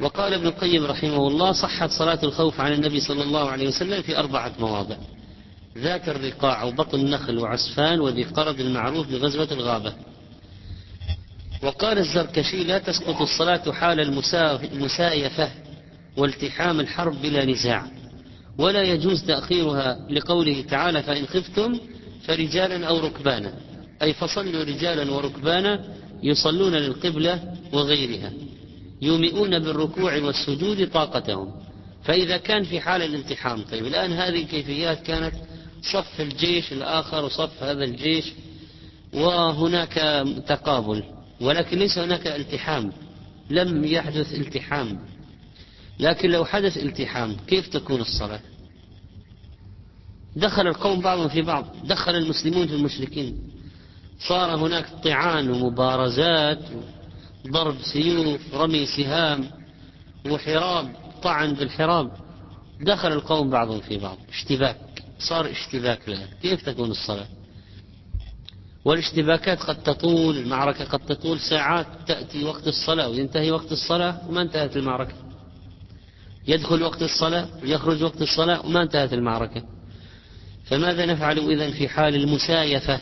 وقال 0.00 0.34
ابن 0.34 0.46
القيم 0.46 0.86
رحمه 0.86 1.28
الله 1.28 1.52
صحت 1.52 1.90
صلاة 1.90 2.18
الخوف 2.22 2.60
عن 2.60 2.72
النبي 2.72 3.00
صلى 3.00 3.22
الله 3.22 3.50
عليه 3.50 3.68
وسلم 3.68 4.02
في 4.02 4.18
أربعة 4.18 4.52
مواضع 4.58 4.96
ذات 5.78 6.08
الرقاع 6.08 6.64
وبطن 6.64 7.00
النخل 7.00 7.38
وعسفان 7.38 8.00
وذي 8.00 8.24
قرض 8.24 8.60
المعروف 8.60 9.08
بغزوة 9.08 9.48
الغابة. 9.52 9.94
وقال 11.62 11.98
الزركشي 11.98 12.64
لا 12.64 12.78
تسقط 12.78 13.20
الصلاة 13.20 13.72
حال 13.72 14.00
المسايفة 14.72 15.50
والتحام 16.16 16.80
الحرب 16.80 17.22
بلا 17.22 17.44
نزاع. 17.44 17.99
ولا 18.60 18.82
يجوز 18.82 19.24
تأخيرها 19.24 20.06
لقوله 20.10 20.64
تعالى 20.70 21.02
فإن 21.02 21.26
خفتم 21.26 21.78
فرجالا 22.26 22.86
أو 22.86 22.98
ركبانا. 22.98 23.52
أي 24.02 24.12
فصلوا 24.12 24.64
رجالا 24.64 25.12
وركبانا 25.12 25.84
يصلون 26.22 26.72
للقبلة 26.72 27.54
وغيرها. 27.72 28.32
يومئون 29.02 29.58
بالركوع 29.58 30.16
والسجود 30.16 30.90
طاقتهم. 30.90 31.52
فإذا 32.04 32.36
كان 32.36 32.64
في 32.64 32.80
حال 32.80 33.02
الالتحام 33.02 33.62
طيب 33.62 33.86
الآن 33.86 34.12
هذه 34.12 34.42
الكيفيات 34.42 35.02
كانت 35.02 35.34
صف 35.82 36.20
الجيش 36.20 36.72
الآخر 36.72 37.24
وصف 37.24 37.62
هذا 37.62 37.84
الجيش 37.84 38.32
وهناك 39.14 40.24
تقابل 40.46 41.02
ولكن 41.40 41.78
ليس 41.78 41.98
هناك 41.98 42.26
التحام. 42.26 42.92
لم 43.50 43.84
يحدث 43.84 44.34
التحام. 44.34 44.98
لكن 46.00 46.30
لو 46.30 46.44
حدث 46.44 46.76
التحام 46.76 47.36
كيف 47.46 47.68
تكون 47.68 48.00
الصلاة؟ 48.00 48.40
دخل 50.36 50.66
القوم 50.66 51.00
بعضهم 51.00 51.28
في 51.28 51.42
بعض 51.42 51.66
دخل 51.84 52.14
المسلمون 52.14 52.66
في 52.66 52.74
المشركين. 52.74 53.38
صار 54.28 54.56
هناك 54.56 54.86
طعان 55.04 55.50
ومبارزات 55.50 56.58
ضرب 57.48 57.76
سيوف 57.92 58.54
رمي 58.54 58.86
سهام 58.86 59.50
وحراب 60.30 60.92
طعن 61.22 61.52
بالحراب. 61.54 62.10
دخل 62.80 63.12
القوم 63.12 63.50
بعضهم 63.50 63.80
في 63.80 63.98
بعض 63.98 64.18
اشتباك 64.28 64.76
صار 65.18 65.50
اشتباك 65.50 66.08
الآن 66.08 66.28
كيف 66.42 66.62
تكون 66.66 66.90
الصلاة؟ 66.90 67.26
والاشتباكات 68.84 69.62
قد 69.62 69.82
تطول 69.82 70.38
المعركة 70.38 70.84
قد 70.84 70.98
تطول 70.98 71.40
ساعات 71.40 71.86
تأتي 72.06 72.44
وقت 72.44 72.68
الصلاة 72.68 73.08
وينتهي 73.08 73.50
وقت 73.50 73.72
الصلاة 73.72 74.28
وما 74.28 74.42
انتهت 74.42 74.76
المعركة. 74.76 75.14
يدخل 76.48 76.82
وقت 76.82 77.02
الصلاة 77.02 77.48
ويخرج 77.62 78.02
وقت 78.02 78.22
الصلاة 78.22 78.66
وما 78.66 78.82
انتهت 78.82 79.12
المعركة. 79.12 79.62
فماذا 80.70 81.06
نفعل 81.06 81.38
إذا 81.38 81.70
في 81.70 81.88
حال 81.88 82.14
المسايفة؟ 82.14 83.00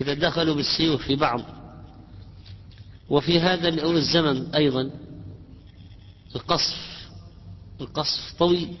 إذا 0.00 0.14
دخلوا 0.14 0.54
بالسيوف 0.54 1.02
في 1.02 1.16
بعض. 1.16 1.40
وفي 3.08 3.40
هذا 3.40 3.68
الزمن 3.68 4.54
أيضا 4.54 4.90
القصف 6.36 7.08
القصف 7.80 8.34
طويل. 8.38 8.74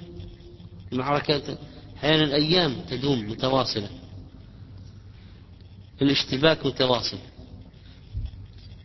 المعركة 0.92 1.58
أحيانا 1.96 2.34
أيام 2.34 2.76
تدوم 2.90 3.30
متواصلة. 3.30 3.88
الاشتباك 6.02 6.66
متواصل. 6.66 7.18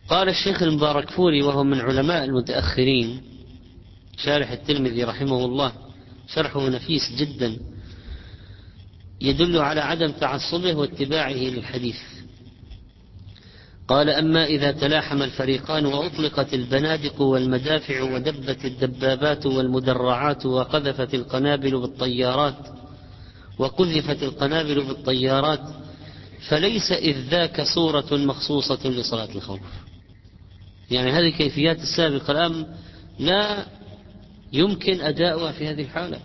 قال 0.08 0.28
الشيخ 0.28 0.62
المبارك 0.62 1.10
فوري 1.10 1.42
وهو 1.42 1.64
من 1.64 1.80
علماء 1.80 2.24
المتأخرين 2.24 3.22
شارح 4.16 4.50
الترمذي 4.50 5.04
رحمه 5.04 5.44
الله 5.44 5.72
شرحه 6.28 6.68
نفيس 6.68 7.12
جدا. 7.16 7.58
يدل 9.20 9.58
على 9.58 9.80
عدم 9.80 10.10
تعصبه 10.10 10.74
واتباعه 10.74 11.32
للحديث. 11.32 11.96
قال 13.88 14.10
أما 14.10 14.44
إذا 14.44 14.72
تلاحم 14.72 15.22
الفريقان 15.22 15.86
وأطلقت 15.86 16.54
البنادق 16.54 17.20
والمدافع 17.20 18.02
ودبت 18.02 18.64
الدبابات 18.64 19.46
والمدرعات 19.46 20.46
وقذفت 20.46 21.14
القنابل 21.14 21.80
بالطيارات 21.80 22.56
وقذفت 23.58 24.22
القنابل 24.22 24.84
بالطيارات 24.84 25.60
فليس 26.48 26.92
إذ 26.92 27.16
ذاك 27.30 27.62
صورة 27.62 28.16
مخصوصة 28.16 28.88
لصلاة 28.88 29.28
الخوف. 29.34 29.60
يعني 30.90 31.10
هذه 31.10 31.28
الكيفيات 31.28 31.78
السابقة 31.78 32.30
الآن 32.32 32.66
لا 33.18 33.66
يمكن 34.52 35.00
أداؤها 35.00 35.52
في 35.52 35.68
هذه 35.68 35.82
الحالة. 35.82 36.20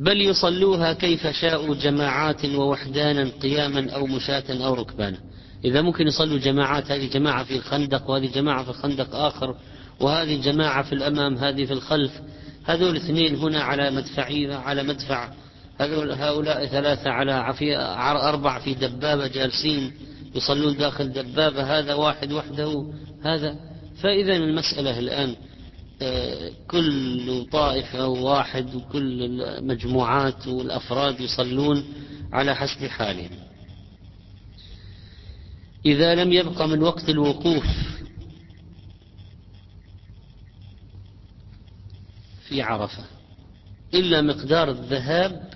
بل 0.00 0.20
يصلوها 0.20 0.92
كيف 0.92 1.26
شاءوا 1.26 1.74
جماعات 1.74 2.44
ووحدانا 2.44 3.30
قياما 3.42 3.90
أو 3.90 4.06
مشاة 4.06 4.44
أو 4.50 4.74
ركبانا. 4.74 5.18
إذا 5.64 5.82
ممكن 5.82 6.06
يصلوا 6.06 6.38
جماعات 6.38 6.90
هذه 6.90 7.08
جماعة 7.08 7.44
في 7.44 7.56
الخندق 7.56 8.10
وهذه 8.10 8.26
جماعة 8.26 8.64
في 8.64 8.70
الخندق 8.70 9.14
آخر 9.14 9.54
وهذه 10.00 10.40
جماعة 10.42 10.82
في 10.82 10.92
الأمام 10.92 11.36
هذه 11.36 11.64
في 11.64 11.72
الخلف. 11.72 12.12
هذول 12.64 12.96
اثنين 12.96 13.36
هنا 13.36 13.62
على 13.62 13.90
مدفعية 13.90 14.54
على 14.54 14.82
مدفع. 14.82 15.32
هذول 15.80 16.12
هؤلاء 16.12 16.66
ثلاثة 16.66 17.10
على 17.10 17.54
في 17.54 17.76
أربع 17.76 18.58
في 18.58 18.74
دبابة 18.74 19.26
جالسين 19.26 19.92
يصلون 20.34 20.76
داخل 20.76 21.12
دبابة. 21.12 21.78
هذا 21.78 21.94
واحد 21.94 22.32
وحده 22.32 22.92
هذا. 23.22 23.56
فإذا 24.02 24.36
المسألة 24.36 24.98
الآن 24.98 25.34
كل 26.68 27.46
طائفة 27.52 28.08
واحد 28.08 28.74
وكل 28.74 29.22
المجموعات 29.22 30.46
والأفراد 30.46 31.20
يصلون 31.20 31.84
على 32.32 32.54
حسب 32.54 32.86
حالهم. 32.86 33.38
إذا 35.86 36.14
لم 36.14 36.32
يبق 36.32 36.62
من 36.62 36.82
وقت 36.82 37.08
الوقوف 37.08 37.66
في 42.48 42.62
عرفة 42.62 43.04
إلا 43.94 44.22
مقدار 44.22 44.70
الذهاب 44.70 45.50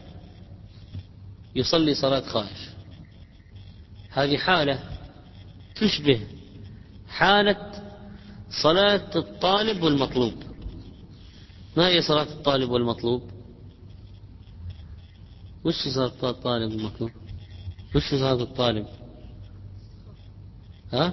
يصلي 1.54 1.94
صلاة 1.94 2.20
خائف. 2.20 2.74
هذه 4.10 4.36
حالة 4.36 4.80
تشبه 5.74 6.20
حالة 7.08 7.69
صلاة 8.50 9.10
الطالب 9.16 9.82
والمطلوب. 9.82 10.34
ما 11.76 11.88
هي 11.88 12.02
صلاة 12.02 12.22
الطالب 12.22 12.70
والمطلوب؟ 12.70 13.22
وش 15.64 15.88
صلاة 15.94 16.30
الطالب 16.30 16.72
والمطلوب؟ 16.72 17.10
وش 17.94 18.10
صلاة 18.10 18.42
الطالب؟ 18.42 18.86
ها؟ 20.92 21.12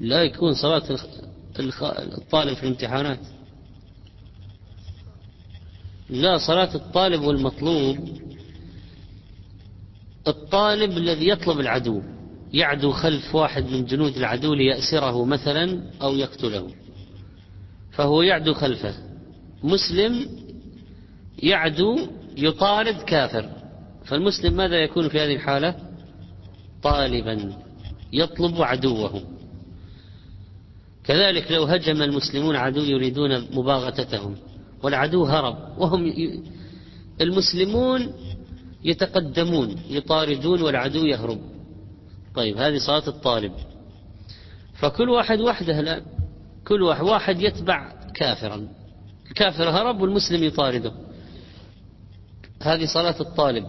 لا 0.00 0.22
يكون 0.22 0.54
صلاة 0.54 0.98
الطالب 1.58 2.54
في 2.54 2.62
الامتحانات. 2.62 3.20
لا 6.10 6.38
صلاة 6.38 6.74
الطالب 6.74 7.22
والمطلوب 7.22 8.20
الطالب 10.28 10.90
الذي 10.90 11.28
يطلب 11.28 11.60
العدو. 11.60 12.02
يعدو 12.52 12.92
خلف 12.92 13.34
واحد 13.34 13.64
من 13.70 13.84
جنود 13.84 14.16
العدو 14.16 14.54
ليأسره 14.54 15.24
مثلا 15.24 15.82
أو 16.02 16.14
يقتله. 16.14 16.70
فهو 17.92 18.22
يعدو 18.22 18.54
خلفه. 18.54 18.94
مسلم 19.62 20.28
يعدو 21.42 21.98
يطارد 22.36 22.96
كافر. 23.02 23.50
فالمسلم 24.04 24.52
ماذا 24.56 24.76
يكون 24.76 25.08
في 25.08 25.20
هذه 25.20 25.34
الحالة؟ 25.34 25.74
طالبا. 26.82 27.52
يطلب 28.12 28.62
عدوه. 28.62 29.22
كذلك 31.04 31.52
لو 31.52 31.64
هجم 31.64 32.02
المسلمون 32.02 32.56
عدو 32.56 32.82
يريدون 32.82 33.46
مباغتتهم. 33.52 34.36
والعدو 34.82 35.24
هرب. 35.24 35.78
وهم 35.78 36.12
المسلمون 37.20 38.12
يتقدمون 38.84 39.76
يطاردون 39.90 40.62
والعدو 40.62 41.04
يهرب. 41.04 41.55
طيب 42.36 42.56
هذه 42.56 42.78
صلاة 42.78 43.08
الطالب. 43.08 43.52
فكل 44.74 45.08
واحد 45.08 45.40
وحده 45.40 45.80
الآن. 45.80 46.02
كل 46.68 46.82
واحد, 46.82 47.02
واحد 47.02 47.40
يتبع 47.40 47.92
كافرا. 48.14 48.68
الكافر 49.30 49.70
هرب 49.70 50.00
والمسلم 50.00 50.44
يطارده. 50.44 50.92
هذه 52.62 52.86
صلاة 52.86 53.20
الطالب. 53.20 53.66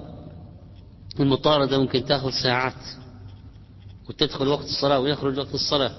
المطاردة 1.20 1.80
ممكن 1.80 2.06
تأخذ 2.06 2.30
ساعات 2.44 2.84
وتدخل 4.10 4.48
وقت 4.48 4.66
الصلاة 4.66 5.00
ويخرج 5.00 5.40
وقت 5.40 5.54
الصلاة. 5.54 5.92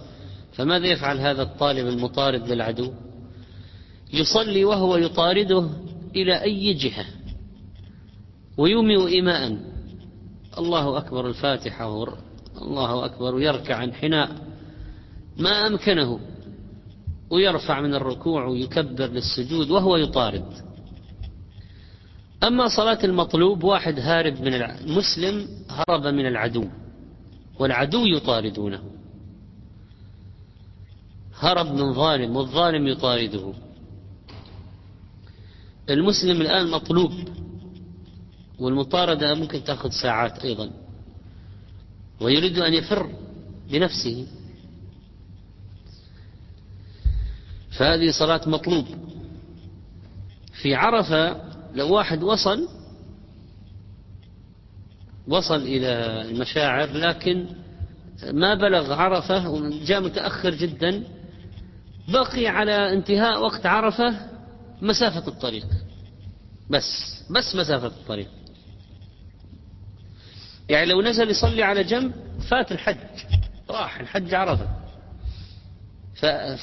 فماذا 0.52 0.86
يفعل 0.86 1.18
هذا 1.18 1.42
الطالب 1.42 1.86
المطارد 1.86 2.48
للعدو؟ 2.48 2.92
يصلي 4.12 4.64
وهو 4.64 4.96
يطارده 4.96 5.70
إلى 6.16 6.42
أي 6.42 6.74
جهة؟ 6.74 7.06
ويومئ 8.56 9.06
إيماء. 9.06 9.58
الله 10.58 10.98
أكبر 10.98 11.28
الفاتحة 11.28 11.88
الله 12.62 13.04
أكبر 13.04 13.34
ويركع 13.34 13.84
انحناء 13.84 14.30
ما 15.38 15.66
أمكنه 15.66 16.20
ويرفع 17.30 17.80
من 17.80 17.94
الركوع 17.94 18.46
ويكبر 18.46 19.06
للسجود 19.06 19.70
وهو 19.70 19.96
يطارد. 19.96 20.52
أما 22.42 22.68
صلاة 22.68 23.04
المطلوب 23.04 23.64
واحد 23.64 23.98
هارب 23.98 24.40
من 24.40 24.54
المسلم 24.54 25.48
هرب 25.70 26.06
من 26.06 26.26
العدو 26.26 26.64
والعدو 27.58 28.06
يطاردونه. 28.06 28.82
هرب 31.34 31.66
من 31.74 31.92
ظالم 31.92 32.36
والظالم 32.36 32.86
يطارده. 32.86 33.52
المسلم 35.90 36.40
الآن 36.40 36.70
مطلوب 36.70 37.12
والمطاردة 38.58 39.34
ممكن 39.34 39.64
تأخذ 39.64 39.90
ساعات 39.90 40.44
أيضا. 40.44 40.70
ويريد 42.20 42.58
أن 42.58 42.74
يفر 42.74 43.10
بنفسه. 43.70 44.26
فهذه 47.78 48.10
صلاة 48.10 48.48
مطلوب. 48.48 48.86
في 50.62 50.74
عرفة 50.74 51.48
لو 51.74 51.94
واحد 51.94 52.22
وصل 52.22 52.68
وصل 55.28 55.62
إلى 55.62 56.22
المشاعر 56.22 56.90
لكن 56.92 57.46
ما 58.32 58.54
بلغ 58.54 58.92
عرفة 58.92 59.48
وجاء 59.50 60.00
متأخر 60.00 60.54
جدا 60.54 61.04
بقي 62.08 62.46
على 62.46 62.92
انتهاء 62.92 63.42
وقت 63.42 63.66
عرفة 63.66 64.14
مسافة 64.82 65.28
الطريق. 65.28 65.66
بس 66.70 67.22
بس 67.30 67.56
مسافة 67.56 67.86
الطريق. 67.86 68.28
يعني 70.68 70.86
لو 70.86 71.02
نزل 71.02 71.30
يصلي 71.30 71.62
على 71.62 71.84
جنب 71.84 72.12
فات 72.50 72.72
الحج 72.72 72.96
راح 73.70 74.00
الحج 74.00 74.34
عرفة 74.34 74.68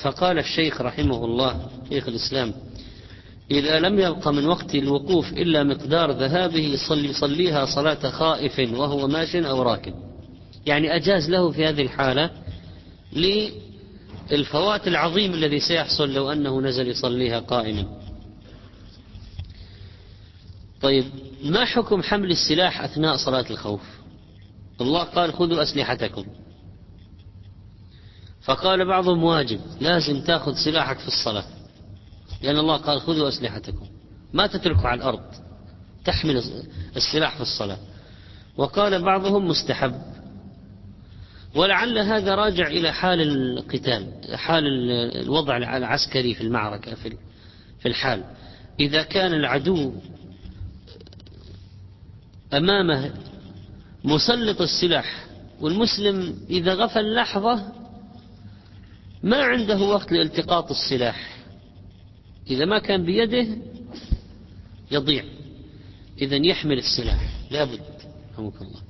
فقال 0.03 0.39
الشيخ 0.39 0.81
رحمه 0.81 1.25
الله 1.25 1.69
شيخ 1.89 2.07
الإسلام 2.07 2.53
إذا 3.51 3.79
لم 3.79 3.99
يبق 3.99 4.27
من 4.27 4.45
وقت 4.45 4.75
الوقوف 4.75 5.33
إلا 5.33 5.63
مقدار 5.63 6.11
ذهابه 6.11 6.59
يصلي 6.59 7.09
يصليها 7.09 7.65
صلاة 7.65 8.09
خائف 8.09 8.73
وهو 8.73 9.07
ماش 9.07 9.35
أو 9.35 9.61
راكب. 9.61 9.93
يعني 10.65 10.95
أجاز 10.95 11.29
له 11.29 11.51
في 11.51 11.65
هذه 11.65 11.81
الحالة 11.81 12.29
للفوات 14.31 14.87
العظيم 14.87 15.33
الذي 15.33 15.59
سيحصل 15.59 16.13
لو 16.13 16.31
أنه 16.31 16.61
نزل 16.61 16.87
يصليها 16.87 17.39
قائما. 17.39 17.85
طيب 20.81 21.05
ما 21.43 21.65
حكم 21.65 22.03
حمل 22.03 22.31
السلاح 22.31 22.81
أثناء 22.81 23.15
صلاة 23.15 23.45
الخوف؟ 23.49 23.94
الله 24.81 25.03
قال 25.03 25.33
خذوا 25.33 25.63
أسلحتكم. 25.63 26.25
فقال 28.41 28.87
بعضهم 28.87 29.23
واجب 29.23 29.59
لازم 29.81 30.21
تأخذ 30.21 30.53
سلاحك 30.65 30.97
في 30.99 31.07
الصلاة. 31.07 31.45
لأن 32.41 32.57
الله 32.57 32.77
قال 32.77 33.01
خذوا 33.01 33.29
أسلحتكم. 33.29 33.87
ما 34.33 34.47
تتركوا 34.47 34.87
على 34.87 34.97
الأرض 34.97 35.21
تحمل 36.05 36.43
السلاح 36.95 37.35
في 37.35 37.41
الصلاة. 37.41 37.77
وقال 38.57 39.01
بعضهم 39.01 39.47
مستحب. 39.47 40.01
ولعل 41.55 41.97
هذا 41.97 42.35
راجع 42.35 42.67
إلى 42.67 42.91
حال 42.91 43.21
القتال 43.21 44.11
حال 44.37 44.63
الوضع 45.21 45.57
العسكري 45.57 46.33
في 46.33 46.41
المعركة 46.41 46.95
في 47.79 47.85
الحال. 47.85 48.23
إذا 48.79 49.03
كان 49.03 49.33
العدو 49.33 49.93
أمامه 52.53 53.13
مسلط 54.05 54.61
السلاح 54.61 55.25
والمسلم 55.61 56.37
إذا 56.49 56.73
غفل 56.73 57.15
لحظة 57.15 57.71
ما 59.23 59.43
عنده 59.43 59.79
وقت 59.79 60.11
لالتقاط 60.11 60.71
السلاح. 60.71 61.37
إذا 62.49 62.65
ما 62.65 62.79
كان 62.79 63.05
بيده 63.05 63.47
يضيع. 64.91 65.23
إذا 66.21 66.35
يحمل 66.35 66.77
السلاح. 66.77 67.29
لابد. 67.51 67.81
رحمك 68.33 68.61
الله. 68.61 68.81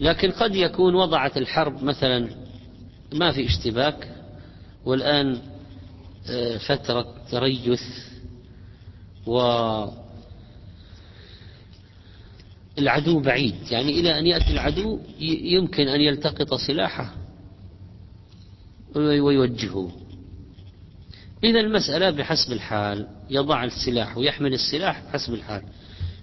لكن 0.00 0.30
قد 0.30 0.54
يكون 0.54 0.94
وضعت 0.94 1.36
الحرب 1.36 1.82
مثلا 1.82 2.28
ما 3.12 3.32
في 3.32 3.46
اشتباك 3.46 4.14
والآن 4.84 5.38
آه، 6.30 6.58
فترة 6.58 7.14
تريث 7.30 7.82
و 9.26 9.38
العدو 12.78 13.20
بعيد. 13.20 13.54
يعني 13.70 14.00
إلى 14.00 14.18
أن 14.18 14.26
يأتي 14.26 14.50
العدو 14.52 15.00
يمكن 15.20 15.88
أن 15.88 16.00
يلتقط 16.00 16.54
سلاحه 16.54 17.14
ويوجهه. 18.96 19.90
إذا 21.44 21.60
المسألة 21.60 22.10
بحسب 22.10 22.52
الحال 22.52 23.08
يضع 23.30 23.64
السلاح 23.64 24.16
ويحمل 24.16 24.54
السلاح 24.54 25.02
بحسب 25.04 25.34
الحال. 25.34 25.62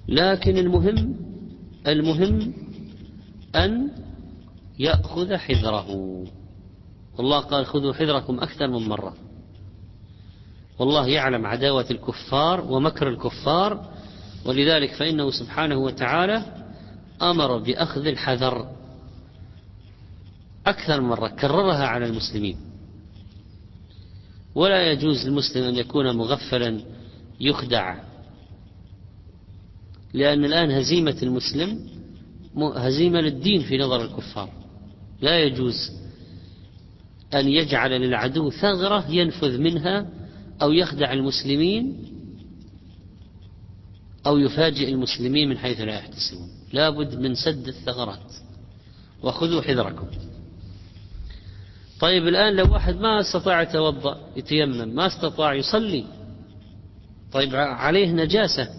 لكن 0.08 0.58
المهم 0.58 1.16
المهم 1.88 2.54
أن 3.56 3.90
يأخذ 4.80 5.36
حذره. 5.36 5.90
والله 7.18 7.40
قال 7.40 7.66
خذوا 7.66 7.94
حذركم 7.94 8.40
أكثر 8.40 8.68
من 8.68 8.88
مرة. 8.88 9.14
والله 10.80 11.08
يعلم 11.08 11.46
عداوة 11.46 11.86
الكفار 11.92 12.72
ومكر 12.72 13.10
الكفار 13.10 13.92
ولذلك 14.46 14.94
فإنه 14.94 15.32
سبحانه 15.32 15.78
وتعالى 15.78 16.44
أمر 17.22 17.58
بأخذ 17.58 18.08
الحذر 18.08 18.76
أكثر 20.68 21.02
مرة 21.02 21.28
كررها 21.28 21.88
على 21.88 22.06
المسلمين. 22.06 22.58
ولا 24.56 24.92
يجوز 24.92 25.28
للمسلم 25.28 25.64
أن 25.64 25.76
يكون 25.76 26.16
مغفلا 26.16 26.82
يخدع 27.40 27.96
لأن 30.14 30.46
الآن 30.46 30.72
هزيمة 30.72 31.18
المسلم 31.24 31.80
هزيمة 32.76 33.22
للدين 33.22 33.62
في 33.62 33.78
نظر 33.78 34.02
الكفار. 34.02 34.50
لا 35.22 35.40
يجوز 35.40 35.92
أن 37.34 37.48
يجعل 37.48 37.92
للعدو 37.92 38.50
ثغرة 38.50 39.06
ينفذ 39.10 39.58
منها 39.58 40.08
أو 40.62 40.72
يخدع 40.72 41.14
المسلمين 41.14 42.11
أو 44.28 44.38
يفاجئ 44.38 44.90
المسلمين 44.90 45.50
من 45.50 45.58
حيث 45.58 45.82
لا 45.82 45.96
يحتسبون. 45.96 46.50
لا 46.74 46.90
بد 46.90 47.20
من 47.20 47.36
سد 47.36 47.68
الثغرات. 47.68 48.34
وخذوا 49.24 49.62
حذركم. 49.62 50.08
طيب 52.00 52.28
الآن 52.28 52.56
لو 52.56 52.74
واحد 52.74 52.96
ما 52.96 53.20
استطاع 53.20 53.62
يتوضأ 53.62 54.18
يتيمم 54.36 54.96
ما 54.96 55.08
استطاع 55.08 55.54
يصلي 55.54 56.06
طيب 57.32 57.56
عليه 57.56 58.12
نجاسة 58.12 58.70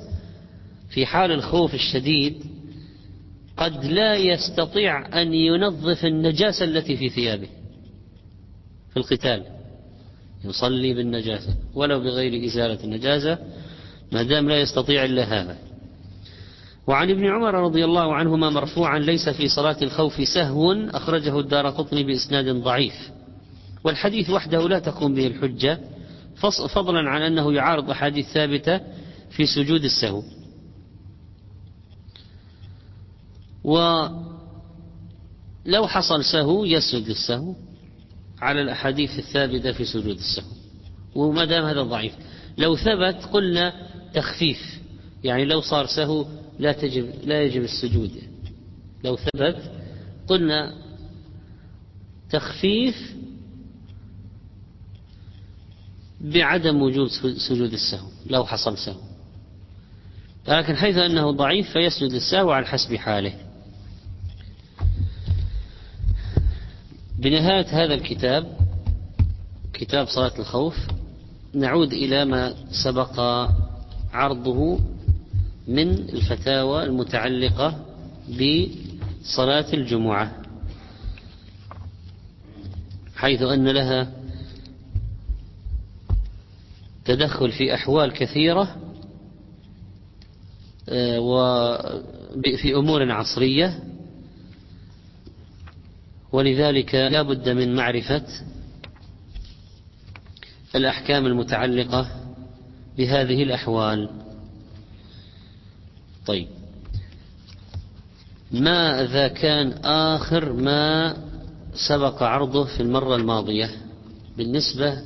في 0.90 1.06
حال 1.06 1.32
الخوف 1.32 1.74
الشديد 1.74 2.44
قد 3.56 3.84
لا 3.84 4.14
يستطيع 4.14 5.22
أن 5.22 5.34
ينظف 5.34 6.04
النجاسة 6.04 6.64
التي 6.64 6.96
في 6.96 7.08
ثيابه 7.08 7.48
في 8.90 8.96
القتال. 8.96 9.44
يصلي 10.44 10.94
بالنجاسة 10.94 11.54
ولو 11.74 12.00
بغير 12.00 12.46
إزالة 12.46 12.84
النجاسة 12.84 13.38
ما 14.12 14.22
دام 14.22 14.48
لا 14.48 14.60
يستطيع 14.60 15.04
إلا 15.04 15.24
هذا. 15.24 15.58
وعن 16.86 17.10
ابن 17.10 17.26
عمر 17.26 17.54
رضي 17.54 17.84
الله 17.84 18.14
عنهما 18.14 18.50
مرفوعا 18.50 18.98
ليس 18.98 19.28
في 19.28 19.48
صلاة 19.48 19.76
الخوف 19.82 20.28
سهو 20.28 20.72
أخرجه 20.72 21.40
الدار 21.40 21.70
قطني 21.70 22.02
بإسناد 22.02 22.48
ضعيف. 22.48 23.10
والحديث 23.84 24.30
وحده 24.30 24.68
لا 24.68 24.78
تقوم 24.78 25.14
به 25.14 25.26
الحجة 25.26 25.80
فضلا 26.74 27.10
عن 27.10 27.22
أنه 27.22 27.52
يعارض 27.52 27.90
أحاديث 27.90 28.26
ثابتة 28.26 28.80
في 29.30 29.46
سجود 29.46 29.84
السهو. 29.84 30.22
ولو 33.64 34.12
حصل 35.86 36.24
سهو 36.24 36.64
يسجد 36.64 37.06
السهو 37.06 37.54
على 38.40 38.62
الأحاديث 38.62 39.18
الثابتة 39.18 39.72
في 39.72 39.84
سجود 39.84 40.16
السهو. 40.16 40.50
وما 41.14 41.44
دام 41.44 41.64
هذا 41.64 41.82
ضعيف. 41.82 42.12
لو 42.58 42.76
ثبت 42.76 43.24
قلنا 43.32 43.72
تخفيف. 44.14 44.80
يعني 45.24 45.44
لو 45.44 45.60
صار 45.60 45.86
سهو 45.86 46.26
لا 46.58 46.72
تجب 46.72 47.10
لا 47.24 47.42
يجب 47.42 47.62
السجود. 47.62 48.10
لو 49.04 49.16
ثبت 49.16 49.72
قلنا 50.26 50.74
تخفيف 52.30 53.14
بعدم 56.20 56.82
وجود 56.82 57.08
سجود 57.48 57.72
السهو 57.72 58.08
لو 58.26 58.44
حصل 58.44 58.78
سهو. 58.78 59.00
لكن 60.48 60.76
حيث 60.76 60.96
أنه 60.96 61.30
ضعيف 61.30 61.70
فيسجد 61.70 62.12
السهو 62.12 62.50
على 62.50 62.66
حسب 62.66 62.96
حاله. 62.96 63.34
بنهاية 67.18 67.66
هذا 67.66 67.94
الكتاب 67.94 68.56
كتاب 69.72 70.06
صلاة 70.08 70.38
الخوف 70.38 70.76
نعود 71.54 71.92
إلى 71.92 72.24
ما 72.24 72.54
سبق 72.84 73.20
عرضه 74.12 74.78
من 75.68 75.90
الفتاوى 75.90 76.84
المتعلقة 76.84 77.86
بصلاة 78.28 79.72
الجمعة 79.74 80.42
حيث 83.16 83.42
أن 83.42 83.68
لها 83.68 84.12
تدخل 87.04 87.52
في 87.52 87.74
أحوال 87.74 88.12
كثيرة 88.12 88.76
آه، 90.88 91.20
وفي 91.20 92.74
أمور 92.74 93.12
عصرية 93.12 93.82
ولذلك 96.32 96.94
لا 96.94 97.22
بد 97.22 97.48
من 97.48 97.74
معرفة 97.74 98.24
الأحكام 100.74 101.26
المتعلقة 101.26 102.21
بهذه 102.96 103.42
الأحوال. 103.42 104.10
طيب. 106.26 106.48
ماذا 108.52 109.28
كان 109.28 109.72
آخر 109.84 110.52
ما 110.52 111.16
سبق 111.74 112.22
عرضه 112.22 112.64
في 112.64 112.80
المرة 112.80 113.16
الماضية 113.16 113.70
بالنسبة 114.36 115.02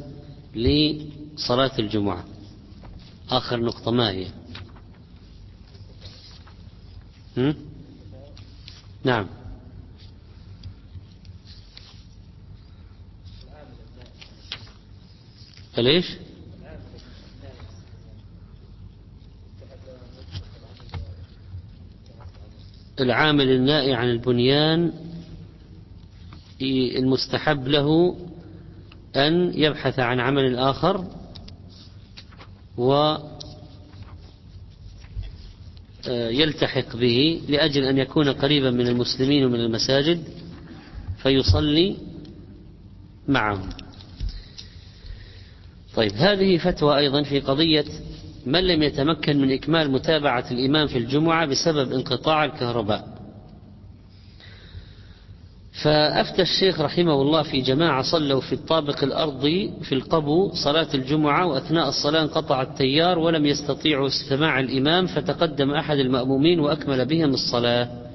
لصلاة 0.54 1.72
الجمعة؟ 1.78 2.24
آخر 3.30 3.60
نقطة 3.60 3.90
ما 3.90 4.10
هي؟ 4.10 4.26
هم؟ 7.36 7.54
نعم. 9.04 9.26
فليش 15.72 16.16
العامل 23.00 23.50
النائي 23.50 23.94
عن 23.94 24.10
البنيان 24.10 24.92
المستحب 26.98 27.68
له 27.68 28.16
أن 29.16 29.52
يبحث 29.54 29.98
عن 29.98 30.20
عمل 30.20 30.56
آخر 30.56 31.04
و 32.78 33.16
يلتحق 36.08 36.96
به 36.96 37.42
لأجل 37.48 37.84
أن 37.84 37.98
يكون 37.98 38.28
قريبا 38.28 38.70
من 38.70 38.86
المسلمين 38.86 39.44
ومن 39.44 39.60
المساجد 39.60 40.24
فيصلي 41.22 41.96
معهم. 43.28 43.68
طيب 45.94 46.12
هذه 46.12 46.58
فتوى 46.58 46.98
أيضا 46.98 47.22
في 47.22 47.40
قضية 47.40 47.84
من 48.46 48.66
لم 48.66 48.82
يتمكن 48.82 49.40
من 49.40 49.52
إكمال 49.52 49.90
متابعة 49.90 50.44
الإمام 50.50 50.86
في 50.86 50.98
الجمعة 50.98 51.46
بسبب 51.46 51.92
انقطاع 51.92 52.44
الكهرباء. 52.44 53.16
فأفتى 55.82 56.42
الشيخ 56.42 56.80
رحمه 56.80 57.22
الله 57.22 57.42
في 57.42 57.60
جماعة 57.60 58.02
صلوا 58.02 58.40
في 58.40 58.52
الطابق 58.52 59.04
الأرضي 59.04 59.72
في 59.82 59.94
القبو 59.94 60.50
صلاة 60.54 60.88
الجمعة 60.94 61.46
وأثناء 61.46 61.88
الصلاة 61.88 62.22
انقطع 62.22 62.62
التيار 62.62 63.18
ولم 63.18 63.46
يستطيعوا 63.46 64.06
استماع 64.06 64.60
الإمام 64.60 65.06
فتقدم 65.06 65.70
أحد 65.70 65.96
المأمومين 65.98 66.60
وأكمل 66.60 67.04
بهم 67.04 67.30
الصلاة. 67.34 68.05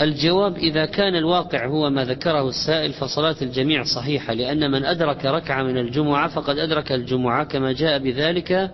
الجواب 0.00 0.56
إذا 0.56 0.86
كان 0.86 1.16
الواقع 1.16 1.66
هو 1.66 1.90
ما 1.90 2.04
ذكره 2.04 2.48
السائل 2.48 2.92
فصلاة 2.92 3.36
الجميع 3.42 3.84
صحيحة 3.84 4.34
لأن 4.34 4.70
من 4.70 4.84
أدرك 4.84 5.24
ركعة 5.24 5.62
من 5.62 5.78
الجمعة 5.78 6.28
فقد 6.28 6.58
أدرك 6.58 6.92
الجمعة 6.92 7.44
كما 7.44 7.72
جاء 7.72 7.98
بذلك 7.98 8.70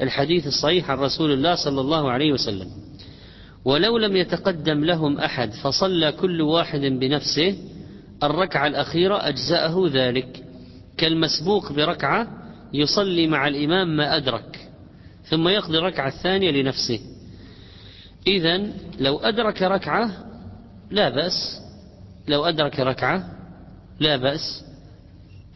الحديث 0.00 0.46
الصحيح 0.46 0.90
عن 0.90 0.98
رسول 0.98 1.32
الله 1.32 1.54
صلى 1.54 1.80
الله 1.80 2.10
عليه 2.10 2.32
وسلم. 2.32 2.66
ولو 3.64 3.98
لم 3.98 4.16
يتقدم 4.16 4.84
لهم 4.84 5.18
أحد 5.18 5.52
فصلى 5.52 6.12
كل 6.12 6.42
واحد 6.42 6.80
بنفسه 6.80 7.58
الركعة 8.22 8.66
الأخيرة 8.66 9.28
أجزأه 9.28 9.88
ذلك. 9.92 10.44
كالمسبوق 10.96 11.72
بركعة 11.72 12.28
يصلي 12.74 13.26
مع 13.26 13.48
الإمام 13.48 13.96
ما 13.96 14.16
أدرك 14.16 14.68
ثم 15.24 15.48
يقضي 15.48 15.78
الركعة 15.78 16.08
الثانية 16.08 16.50
لنفسه. 16.50 17.00
إذا 18.26 18.66
لو 19.00 19.18
أدرك 19.18 19.62
ركعة 19.62 20.27
لا 20.90 21.08
بأس. 21.08 21.60
لو 22.28 22.44
أدرك 22.44 22.80
ركعة 22.80 23.30
لا 24.00 24.16
بأس. 24.16 24.64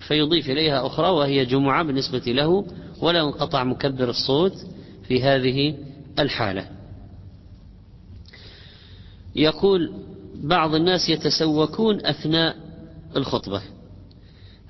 فيضيف 0.09 0.51
إليها 0.51 0.87
أخرى 0.87 1.09
وهي 1.09 1.45
جمعة 1.45 1.83
بالنسبة 1.83 2.23
له 2.27 2.67
ولا 3.01 3.21
انقطع 3.21 3.65
مكبر 3.65 4.11
الصوت 4.11 4.55
في 5.09 5.23
هذه 5.23 5.75
الحالة. 6.19 6.67
يقول 9.37 9.93
بعض 10.35 10.75
الناس 10.75 11.09
يتسوكون 11.09 12.07
أثناء 12.07 12.57
الخطبة. 13.17 13.63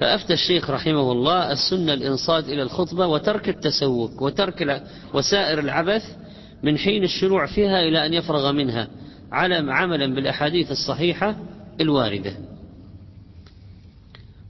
فأفتى 0.01 0.33
الشيخ 0.33 0.71
رحمه 0.71 1.13
الله 1.13 1.53
السنة 1.53 1.93
الإنصات 1.93 2.49
إلى 2.49 2.63
الخطبة 2.63 3.07
وترك 3.07 3.49
التسوك 3.49 4.23
وترك 4.23 4.83
وسائر 5.15 5.59
العبث 5.59 6.17
من 6.63 6.79
حين 6.79 7.05
الشروع 7.05 7.47
فيها 7.47 7.81
إلى 7.81 8.07
أن 8.07 8.15
يفرغ 8.15 8.53
منها. 8.53 8.89
على 9.33 9.73
عملا 9.73 10.15
بالأحاديث 10.15 10.71
الصحيحة 10.71 11.37
الواردة. 11.81 12.37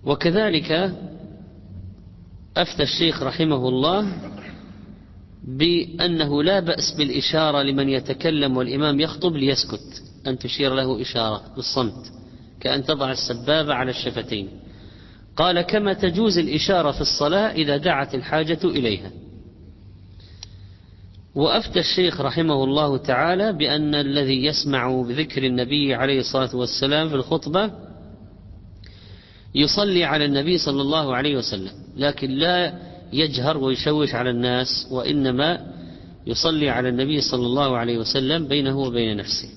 وكذلك 0.04 0.92
أفتى 2.56 2.82
الشيخ 2.82 3.22
رحمه 3.22 3.68
الله 3.68 4.12
بأنه 5.44 6.42
لا 6.42 6.60
بأس 6.60 6.94
بالإشارة 6.98 7.62
لمن 7.62 7.88
يتكلم 7.88 8.56
والإمام 8.56 9.00
يخطب 9.00 9.36
ليسكت 9.36 10.02
أن 10.26 10.38
تشير 10.38 10.74
له 10.74 11.00
إشارة 11.00 11.42
بالصمت 11.56 12.12
كأن 12.60 12.84
تضع 12.84 13.10
السبابة 13.10 13.74
على 13.74 13.90
الشفتين. 13.90 14.48
قال 15.36 15.60
كما 15.60 15.92
تجوز 15.92 16.38
الإشارة 16.38 16.90
في 16.90 17.00
الصلاة 17.00 17.52
إذا 17.52 17.76
دعت 17.76 18.14
الحاجة 18.14 18.58
إليها. 18.64 19.10
وأفتى 21.34 21.78
الشيخ 21.80 22.20
رحمه 22.20 22.64
الله 22.64 22.96
تعالى 22.96 23.52
بأن 23.52 23.94
الذي 23.94 24.44
يسمع 24.44 25.02
بذكر 25.02 25.46
النبي 25.46 25.94
عليه 25.94 26.20
الصلاة 26.20 26.56
والسلام 26.56 27.08
في 27.08 27.14
الخطبة 27.14 27.70
يصلي 29.54 30.04
على 30.04 30.24
النبي 30.24 30.58
صلى 30.58 30.82
الله 30.82 31.16
عليه 31.16 31.36
وسلم 31.36 31.72
لكن 31.96 32.30
لا 32.30 32.78
يجهر 33.12 33.58
ويشوش 33.58 34.14
على 34.14 34.30
الناس 34.30 34.88
وإنما 34.90 35.72
يصلي 36.26 36.70
على 36.70 36.88
النبي 36.88 37.20
صلى 37.20 37.46
الله 37.46 37.76
عليه 37.76 37.98
وسلم 37.98 38.48
بينه 38.48 38.78
وبين 38.78 39.16
نفسه. 39.16 39.48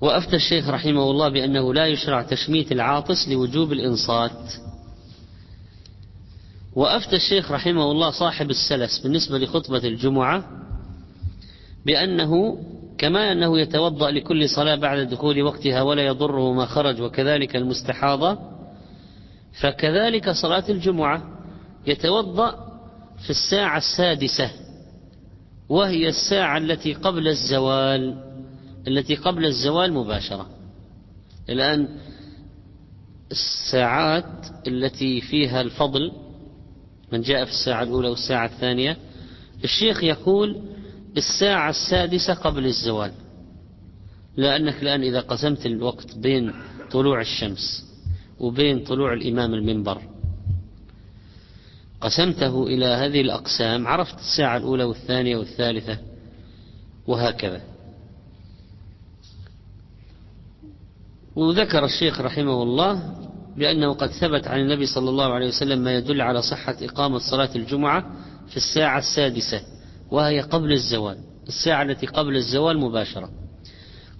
وأفتى 0.00 0.36
الشيخ 0.36 0.68
رحمه 0.68 1.10
الله 1.10 1.28
بأنه 1.28 1.74
لا 1.74 1.86
يشرع 1.86 2.22
تشميت 2.22 2.72
العاطس 2.72 3.28
لوجوب 3.28 3.72
الإنصات. 3.72 4.52
وأفتى 6.76 7.16
الشيخ 7.16 7.52
رحمه 7.52 7.90
الله 7.90 8.10
صاحب 8.10 8.50
السلس 8.50 8.98
بالنسبة 8.98 9.38
لخطبة 9.38 9.78
الجمعة 9.78 10.44
بأنه 11.86 12.58
كما 12.98 13.32
أنه 13.32 13.58
يتوضأ 13.60 14.10
لكل 14.10 14.48
صلاة 14.48 14.74
بعد 14.74 14.98
دخول 15.08 15.42
وقتها 15.42 15.82
ولا 15.82 16.06
يضره 16.06 16.52
ما 16.52 16.66
خرج 16.66 17.00
وكذلك 17.00 17.56
المستحاضة 17.56 18.38
فكذلك 19.60 20.30
صلاة 20.30 20.64
الجمعة 20.68 21.22
يتوضأ 21.86 22.50
في 23.24 23.30
الساعة 23.30 23.78
السادسة 23.78 24.50
وهي 25.68 26.08
الساعة 26.08 26.58
التي 26.58 26.94
قبل 26.94 27.28
الزوال 27.28 28.30
التي 28.88 29.14
قبل 29.14 29.44
الزوال 29.46 29.92
مباشرة. 29.92 30.46
الآن 31.48 31.88
الساعات 33.30 34.46
التي 34.66 35.20
فيها 35.20 35.60
الفضل 35.60 36.12
من 37.12 37.20
جاء 37.22 37.44
في 37.44 37.50
الساعة 37.50 37.82
الأولى 37.82 38.08
والساعة 38.08 38.46
الثانية 38.46 38.96
الشيخ 39.64 40.04
يقول 40.04 40.62
الساعة 41.16 41.70
السادسة 41.70 42.34
قبل 42.34 42.66
الزوال 42.66 43.12
لأنك 44.36 44.82
الآن 44.82 45.02
إذا 45.02 45.20
قسمت 45.20 45.66
الوقت 45.66 46.16
بين 46.16 46.52
طلوع 46.90 47.20
الشمس 47.20 47.86
وبين 48.40 48.84
طلوع 48.84 49.12
الإمام 49.12 49.54
المنبر 49.54 50.02
قسمته 52.00 52.66
إلى 52.66 52.86
هذه 52.86 53.20
الأقسام 53.20 53.86
عرفت 53.86 54.18
الساعة 54.18 54.56
الأولى 54.56 54.84
والثانية 54.84 55.36
والثالثة 55.36 55.98
وهكذا. 57.06 57.60
وذكر 61.36 61.84
الشيخ 61.84 62.20
رحمه 62.20 62.62
الله 62.62 63.19
بأنه 63.56 63.92
قد 63.92 64.10
ثبت 64.10 64.48
عن 64.48 64.60
النبي 64.60 64.86
صلى 64.86 65.10
الله 65.10 65.32
عليه 65.32 65.48
وسلم 65.48 65.78
ما 65.78 65.94
يدل 65.94 66.20
على 66.20 66.42
صحة 66.42 66.76
إقامة 66.82 67.18
صلاة 67.18 67.50
الجمعة 67.56 68.04
في 68.48 68.56
الساعة 68.56 68.98
السادسة 68.98 69.60
وهي 70.10 70.40
قبل 70.40 70.72
الزوال 70.72 71.16
الساعة 71.48 71.82
التي 71.82 72.06
قبل 72.06 72.36
الزوال 72.36 72.78
مباشرة. 72.78 73.30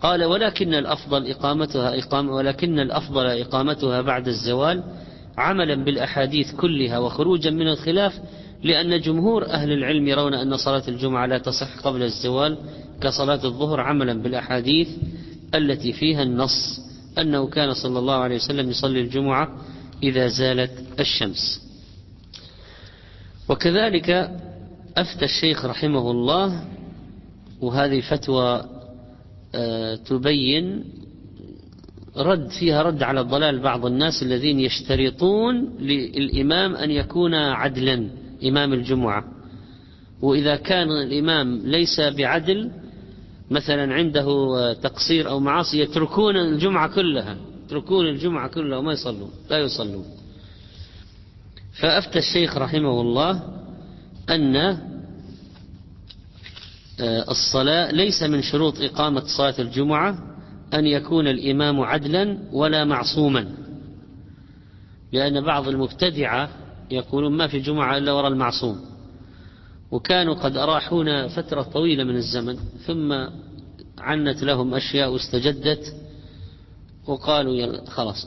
قال 0.03 0.24
ولكن 0.24 0.74
الأفضل 0.74 1.26
إقامتها 1.26 1.99
إقامة 1.99 2.33
ولكن 2.33 2.78
الأفضل 2.78 3.26
إقامتها 3.26 4.01
بعد 4.01 4.28
الزوال 4.28 4.83
عملا 5.39 5.85
بالأحاديث 5.85 6.55
كلها 6.55 6.99
وخروجا 6.99 7.51
من 7.51 7.68
الخلاف 7.68 8.20
لأن 8.62 9.01
جمهور 9.01 9.47
أهل 9.47 9.72
العلم 9.72 10.09
يرون 10.09 10.35
أن 10.35 10.57
صلاة 10.57 10.83
الجمعة 10.89 11.26
لا 11.26 11.39
تصح 11.39 11.78
قبل 11.78 12.03
الزوال 12.03 12.59
كصلاة 13.01 13.45
الظهر 13.45 13.81
عملا 13.81 14.22
بالأحاديث 14.22 14.89
التي 15.55 15.93
فيها 15.93 16.22
النص 16.22 16.81
أنه 17.18 17.46
كان 17.46 17.74
صلى 17.74 17.98
الله 17.98 18.14
عليه 18.14 18.36
وسلم 18.36 18.70
يصلي 18.70 19.00
الجمعة 19.00 19.48
إذا 20.02 20.28
زالت 20.28 21.00
الشمس. 21.00 21.61
وكذلك 23.48 24.11
أفتى 24.96 25.24
الشيخ 25.24 25.64
رحمه 25.64 26.11
الله 26.11 26.64
وهذه 27.61 28.00
فتوى 28.00 28.64
آه، 29.54 29.94
تبين 29.94 30.84
رد 32.16 32.48
فيها 32.48 32.82
رد 32.82 33.02
على 33.02 33.20
ضلال 33.20 33.58
بعض 33.61 33.86
الناس 33.86 34.22
الذين 34.22 34.61
يشترطون 34.61 35.76
للإمام 35.80 36.74
أن 36.76 36.90
يكون 36.90 37.34
عدلا 37.34 38.08
إمام 38.44 38.72
الجمعة. 38.72 39.24
وإذا 40.22 40.56
كان 40.56 40.88
الإمام 40.90 41.61
ليس 41.64 42.00
بعدل 42.00 42.70
مثلا 43.51 43.94
عنده 43.94 44.72
تقصير 44.72 45.28
أو 45.28 45.40
معاصي 45.40 45.80
يتركون 45.80 46.36
الجمعة 46.36 46.94
كلها 46.94 47.36
يتركون 47.64 48.07
الجمعة 48.07 48.48
كلها 48.48 48.78
وما 48.78 48.92
يصلون 48.92 49.30
لا 49.51 49.59
يصلون. 49.59 50.05
فأفتى 51.72 52.18
الشيخ 52.18 52.57
رحمه 52.57 53.01
الله 53.01 53.42
أن 54.30 54.57
آه، 57.01 57.30
الصلاة 57.30 57.90
ليس 57.90 58.22
من 58.22 58.42
شروط 58.42 58.80
إقامة 58.80 59.22
صلاة 59.36 59.55
الجمعة 59.59 60.18
أن 60.74 60.86
يكون 60.86 61.28
الإمام 61.28 61.80
عدلا 61.80 62.38
ولا 62.53 62.84
معصوما. 62.84 63.55
لأن 65.12 65.40
بعض 65.40 65.68
المبتدعة 65.68 66.51
يقولون 66.90 67.36
ما 67.36 67.46
في 67.46 67.59
جمعة 67.59 67.96
إلا 67.96 68.12
وراء 68.12 68.32
المعصوم. 68.32 68.89
وكانوا 69.91 70.34
قد 70.34 70.57
أراحونا 70.57 71.28
فترة 71.28 71.62
طويلة 71.62 72.05
من 72.05 72.16
الزمن 72.16 72.57
ثم 72.86 73.12
عنت 73.99 74.43
لهم 74.43 74.74
أشياء 74.74 75.12
واستجدت 75.12 75.97
وقالوا 77.07 77.86
خلاص. 77.86 78.26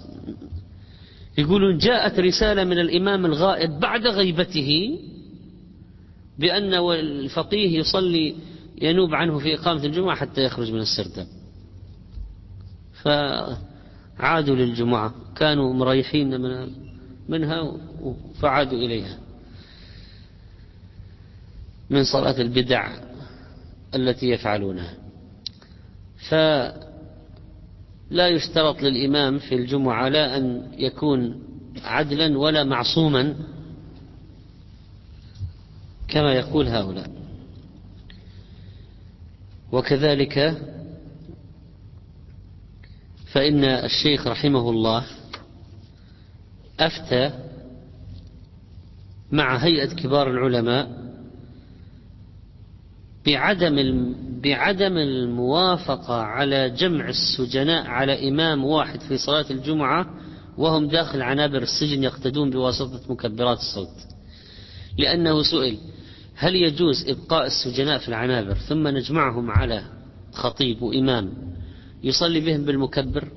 يقولون 1.37 1.77
جاءت 1.77 2.19
رسالة 2.19 2.63
من 2.63 2.79
الإمام 2.79 3.25
الغائب 3.25 3.79
بعد 3.79 4.07
غيبته 4.07 4.99
بأن 6.39 6.73
الفقيه 6.73 7.79
يصلي 7.79 8.35
ينوب 8.81 9.15
عنه 9.15 9.39
في 9.39 9.55
إقامة 9.55 9.83
الجمعة 9.83 10.15
حتى 10.15 10.43
يخرج 10.43 10.71
من 10.71 10.79
السرداب. 10.79 11.27
فعادوا 13.01 14.55
للجمعة 14.55 15.13
كانوا 15.35 15.73
مريحين 15.73 16.41
من 16.41 16.71
منها 17.29 17.77
فعادوا 18.39 18.77
إليها. 18.77 19.17
من 21.93 22.03
صلاة 22.03 22.41
البدع 22.41 22.91
التي 23.95 24.29
يفعلونها. 24.29 24.93
فلا 26.29 26.77
يشترط 28.27 28.81
للإمام 28.81 29.39
في 29.39 29.55
الجمعة 29.55 30.09
لا 30.09 30.37
أن 30.37 30.71
يكون 30.77 31.43
عدلا 31.83 32.37
ولا 32.37 32.63
معصوما 32.63 33.35
كما 36.07 36.33
يقول 36.33 36.67
هؤلاء. 36.67 37.11
وكذلك 39.71 40.61
فإن 43.31 43.63
الشيخ 43.63 44.27
رحمه 44.27 44.69
الله 44.69 45.05
أفتى 46.79 47.31
مع 49.31 49.57
هيئة 49.57 49.95
كبار 49.95 50.31
العلماء 50.31 51.02
بعدم 53.25 54.15
بعدم 54.43 54.97
الموافقة 54.97 56.13
على 56.13 56.69
جمع 56.69 57.09
السجناء 57.09 57.87
على 57.87 58.29
إمام 58.29 58.65
واحد 58.65 59.01
في 59.01 59.17
صلاة 59.17 59.45
الجمعة 59.51 60.05
وهم 60.57 60.87
داخل 60.87 61.21
عنابر 61.21 61.61
السجن 61.61 62.03
يقتدون 62.03 62.49
بواسطة 62.49 63.01
مكبرات 63.09 63.57
الصوت. 63.57 63.95
لأنه 64.97 65.43
سئل 65.43 65.77
هل 66.35 66.55
يجوز 66.55 67.09
إبقاء 67.09 67.45
السجناء 67.45 67.99
في 67.99 68.07
العنابر؟ 68.07 68.53
ثم 68.53 68.87
نجمعهم 68.87 69.51
على 69.51 69.83
خطيب 70.33 70.81
وإمام 70.81 71.33
يصلي 72.03 72.39
بهم 72.39 72.65
بالمكبر 72.65 73.27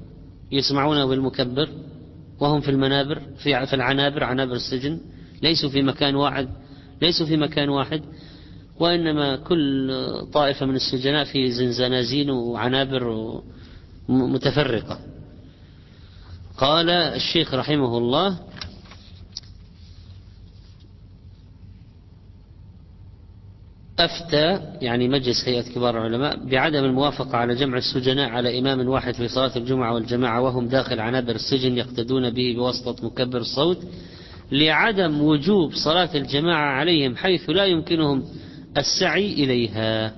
يسمعونه 0.52 1.04
بالمكبر 1.04 1.68
وهم 2.40 2.60
في 2.60 2.70
المنابر 2.70 3.22
في 3.38 3.74
العنابر 3.74 4.24
عنابر 4.24 4.52
السجن 4.54 5.00
ليسوا 5.42 5.70
في 5.70 5.82
مكان 5.82 6.14
واحد 6.14 6.48
ليسوا 7.02 7.26
في 7.26 7.36
مكان 7.36 7.68
واحد. 7.68 8.02
وإنما 8.80 9.36
كل 9.36 9.90
طائفة 10.32 10.66
من 10.66 10.76
السجناء 10.76 11.24
في 11.24 11.50
زنزانازين 11.50 12.30
وعنابر 12.30 13.34
متفرقة. 14.08 14.98
قال 16.58 16.90
الشيخ 16.90 17.54
رحمه 17.54 17.98
الله 17.98 18.38
أفتى 23.98 24.60
يعني 24.82 25.08
مجلس 25.08 25.48
هيئة 25.48 25.62
كبار 25.74 25.98
العلماء 25.98 26.46
بعدم 26.46 26.84
الموافقة 26.84 27.36
على 27.36 27.54
جمع 27.54 27.76
السجناء 27.78 28.30
على 28.30 28.58
إمام 28.58 28.88
واحد 28.88 29.14
في 29.14 29.28
صلاة 29.28 29.56
الجمعة 29.56 29.94
والجماعة 29.94 30.40
وهم 30.40 30.68
داخل 30.68 31.00
عنابر 31.00 31.34
السجن 31.34 31.76
يقتدون 31.78 32.30
به 32.30 32.54
بواسطة 32.56 33.06
مكبر 33.06 33.38
الصوت 33.38 33.78
لعدم 34.52 35.20
وجوب 35.20 35.74
صلاة 35.74 36.10
الجماعة 36.14 36.78
عليهم 36.78 37.16
حيث 37.16 37.50
لا 37.50 37.64
يمكنهم 37.64 38.24
السعي 38.76 39.32
إليها 39.32 40.12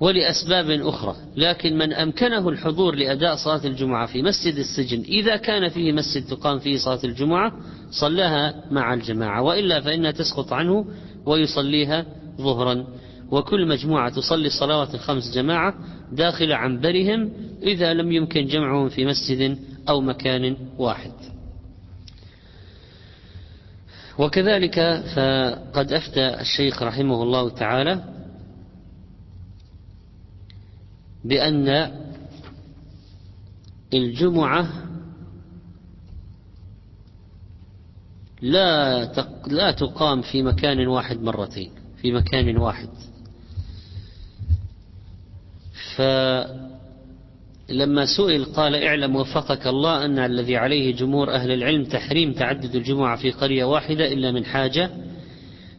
ولأسباب 0.00 0.70
أخرى 0.70 1.16
لكن 1.36 1.78
من 1.78 1.92
أمكنه 1.92 2.48
الحضور 2.48 2.94
لأداء 2.94 3.36
صلاة 3.36 3.66
الجمعة 3.66 4.06
في 4.06 4.22
مسجد 4.22 4.56
السجن 4.56 5.00
إذا 5.00 5.36
كان 5.36 5.68
فيه 5.68 5.92
مسجد 5.92 6.26
تقام 6.26 6.58
فيه 6.58 6.78
صلاة 6.78 7.00
الجمعة 7.04 7.52
صلاها 7.90 8.64
مع 8.70 8.94
الجماعة 8.94 9.42
وإلا 9.42 9.80
فإنها 9.80 10.10
تسقط 10.10 10.52
عنه 10.52 10.86
ويصليها 11.26 12.06
ظهرا. 12.38 12.86
وكل 13.30 13.68
مجموعة 13.68 14.10
تصلي 14.10 14.46
الصلوات 14.46 14.94
الخمس 14.94 15.34
جماعة 15.34 15.74
داخل 16.12 16.52
عنبرهم 16.52 17.30
إذا 17.62 17.94
لم 17.94 18.12
يمكن 18.12 18.46
جمعهم 18.46 18.88
في 18.88 19.06
مسجد 19.06 19.58
أو 19.88 20.00
مكان 20.00 20.56
واحد. 20.78 21.12
وكذلك 24.18 24.80
فقد 25.16 25.92
أفتى 25.92 26.40
الشيخ 26.40 26.82
رحمه 26.82 27.22
الله 27.22 27.50
تعالى 27.50 28.04
بأن 31.24 31.92
الجمعة 33.94 34.68
لا 38.42 39.04
لا 39.46 39.70
تقام 39.70 40.22
في 40.22 40.42
مكان 40.42 40.86
واحد 40.86 41.22
مرتين 41.22 41.70
في 41.96 42.12
مكان 42.12 42.56
واحد. 42.56 42.88
فلما 47.68 48.06
سئل 48.16 48.44
قال 48.44 48.74
اعلم 48.74 49.16
وفقك 49.16 49.66
الله 49.66 50.04
أن 50.04 50.18
الذي 50.18 50.56
عليه 50.56 50.94
جمهور 50.94 51.34
أهل 51.34 51.50
العلم 51.50 51.84
تحريم 51.84 52.32
تعدد 52.32 52.74
الجمعة 52.74 53.16
في 53.16 53.30
قرية 53.30 53.64
واحدة 53.64 54.12
إلا 54.12 54.32
من 54.32 54.44
حاجة 54.44 54.90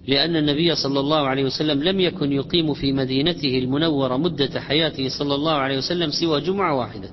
لأن 0.08 0.36
النبي 0.36 0.76
صلى 0.76 1.00
الله 1.00 1.28
عليه 1.28 1.46
وسلم 1.46 1.84
لم 1.84 2.00
يكن 2.00 2.32
يقيم 2.32 2.74
في 2.74 2.94
مدينته 2.94 3.58
المنورة 3.58 4.18
مدة 4.18 4.60
حياته 4.62 5.10
صلى 5.20 5.36
الله 5.36 5.52
عليه 5.52 5.78
وسلم 5.78 6.12
سوى 6.12 6.42
جمعة 6.42 6.76
واحدة. 6.76 7.10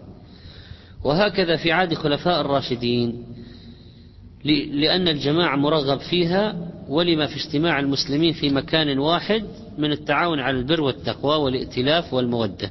وهكذا 1.04 1.56
في 1.56 1.72
عهد 1.72 1.94
خلفاء 1.94 2.40
الراشدين 2.40 3.24
لأن 4.72 5.08
الجماعة 5.08 5.56
مرغب 5.56 5.98
فيها 5.98 6.70
ولما 6.88 7.26
في 7.26 7.36
اجتماع 7.36 7.80
المسلمين 7.80 8.32
في 8.32 8.50
مكان 8.50 8.98
واحد 8.98 9.44
من 9.78 9.92
التعاون 9.92 10.40
على 10.40 10.58
البر 10.58 10.80
والتقوى 10.80 11.36
والائتلاف 11.36 12.14
والمودة. 12.14 12.70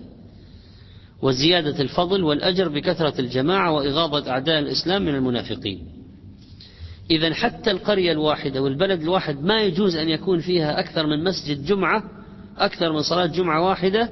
وزيادة 1.22 1.82
الفضل 1.82 2.24
والأجر 2.24 2.70
بكثرة 2.70 3.22
الجماعة 3.22 3.72
وإغاظة 3.72 4.32
أعداء 4.32 4.59
الإسلام 4.59 5.01
من 5.01 5.15
المنافقين. 5.15 5.88
إذا 7.11 7.34
حتى 7.34 7.72
القرية 7.72 8.11
الواحدة 8.11 8.61
والبلد 8.61 9.01
الواحد 9.01 9.43
ما 9.43 9.61
يجوز 9.61 9.95
أن 9.95 10.09
يكون 10.09 10.39
فيها 10.39 10.80
أكثر 10.80 11.07
من 11.07 11.24
مسجد 11.24 11.65
جمعة 11.65 12.03
أكثر 12.57 12.91
من 12.91 13.01
صلاة 13.01 13.26
جمعة 13.26 13.67
واحدة 13.67 14.09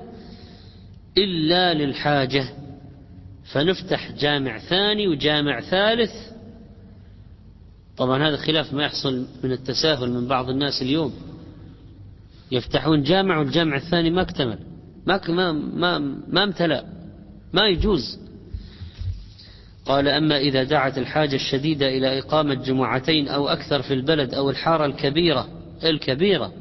إلا 1.18 1.74
للحاجة. 1.74 2.50
فنفتح 3.52 4.12
جامع 4.12 4.58
ثاني 4.58 5.08
وجامع 5.08 5.62
ثالث. 5.62 6.12
طبعا 7.98 8.30
هذا 8.30 8.38
خلاف 8.38 8.74
ما 8.74 8.84
يحصل 8.84 9.26
من 9.44 9.52
التساهل 9.52 10.12
من 10.12 10.28
بعض 10.28 10.50
الناس 10.50 10.82
اليوم. 10.82 11.14
يفتحون 12.52 13.04
جامع 13.04 13.38
والجامع 13.38 13.76
الثاني 13.76 14.10
ما 14.10 14.22
اكتمل. 14.22 14.60
ما 15.06 15.22
ما 15.28 16.00
ما, 16.28 16.44
امتلأ. 16.44 16.97
ما 17.54 17.68
يجوز. 17.68 18.20
قال 19.86 20.08
أما 20.08 20.38
إذا 20.38 20.64
دعت 20.64 20.98
الحاجة 20.98 21.36
الشديدة 21.36 21.88
إلى 21.88 22.20
إقامة 22.20 22.54
جمعتين 22.54 23.28
أو 23.28 23.48
أكثر 23.48 23.82
في 23.82 23.94
البلد 23.94 24.34
أو 24.34 24.50
الحارة 24.50 24.86
الكبيرة 24.86 25.48
الكبيرة 25.84 26.54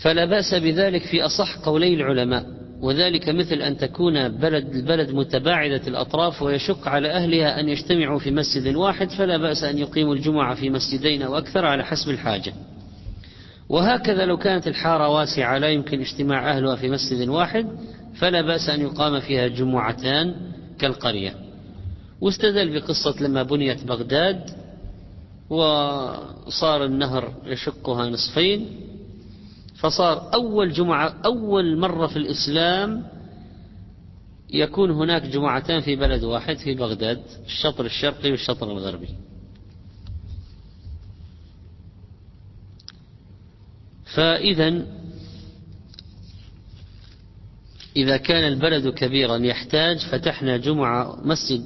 فلا 0.00 0.24
بأس 0.24 0.54
بذلك 0.54 1.02
في 1.02 1.22
أصح 1.22 1.56
قولي 1.58 1.94
العلماء. 1.94 2.60
وذلك 2.80 3.28
مثل 3.28 3.54
أن 3.54 3.76
تكون 3.76 4.28
بلد 4.28 4.74
البلد 4.74 5.10
متباعدة 5.10 5.80
الأطراف 5.86 6.42
ويشق 6.42 6.88
على 6.88 7.10
أهلها 7.10 7.60
أن 7.60 7.68
يجتمعوا 7.68 8.18
في 8.18 8.30
مسجد 8.30 8.74
واحد 8.74 9.10
فلا 9.10 9.36
بأس 9.36 9.64
أن 9.64 9.78
يقيموا 9.78 10.14
الجمعة 10.14 10.54
في 10.54 10.70
مسجدين 10.70 11.22
أو 11.22 11.38
أكثر 11.38 11.64
على 11.64 11.84
حسب 11.84 12.10
الحاجة. 12.10 12.52
وهكذا 13.68 14.24
لو 14.24 14.36
كانت 14.36 14.66
الحارة 14.66 15.08
واسعة 15.08 15.58
لا 15.58 15.68
يمكن 15.68 16.00
اجتماع 16.00 16.50
أهلها 16.50 16.76
في 16.76 16.88
مسجد 16.88 17.28
واحد 17.28 17.66
فلا 18.14 18.40
بأس 18.40 18.68
أن 18.68 18.80
يقام 18.80 19.20
فيها 19.20 19.48
جمعتان 19.48 20.52
كالقرية. 20.78 21.34
واستدل 22.20 22.80
بقصة 22.80 23.14
لما 23.20 23.42
بنيت 23.42 23.84
بغداد 23.84 24.50
وصار 25.50 26.84
النهر 26.84 27.34
يشقها 27.44 28.10
نصفين 28.10 28.80
فصار 29.76 30.34
أول 30.34 30.72
جمعة 30.72 31.14
أول 31.24 31.78
مرة 31.78 32.06
في 32.06 32.16
الإسلام 32.16 33.06
يكون 34.50 34.90
هناك 34.90 35.22
جمعتان 35.22 35.80
في 35.80 35.96
بلد 35.96 36.24
واحد 36.24 36.56
في 36.56 36.74
بغداد 36.74 37.22
الشطر 37.46 37.84
الشرقي 37.84 38.30
والشطر 38.30 38.72
الغربي. 38.72 39.08
فإذا 44.14 44.86
إذا 47.96 48.16
كان 48.16 48.52
البلد 48.52 48.88
كبيرا 48.88 49.36
يحتاج 49.36 49.98
فتحنا 49.98 50.56
جمعة 50.56 51.20
مسجد 51.24 51.62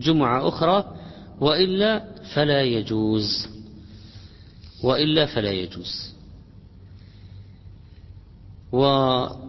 جمعة 0.00 0.48
أخرى 0.48 0.96
وإلا 1.40 2.04
فلا 2.34 2.62
يجوز. 2.62 3.48
وإلا 4.82 5.26
فلا 5.26 5.50
يجوز. 5.50 6.14
وأفتى 8.72 9.40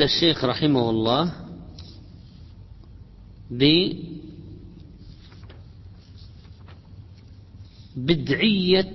الشيخ 0.00 0.44
رحمه 0.44 0.90
الله 0.90 1.32
ب 3.50 3.92
بدعية 7.96 8.92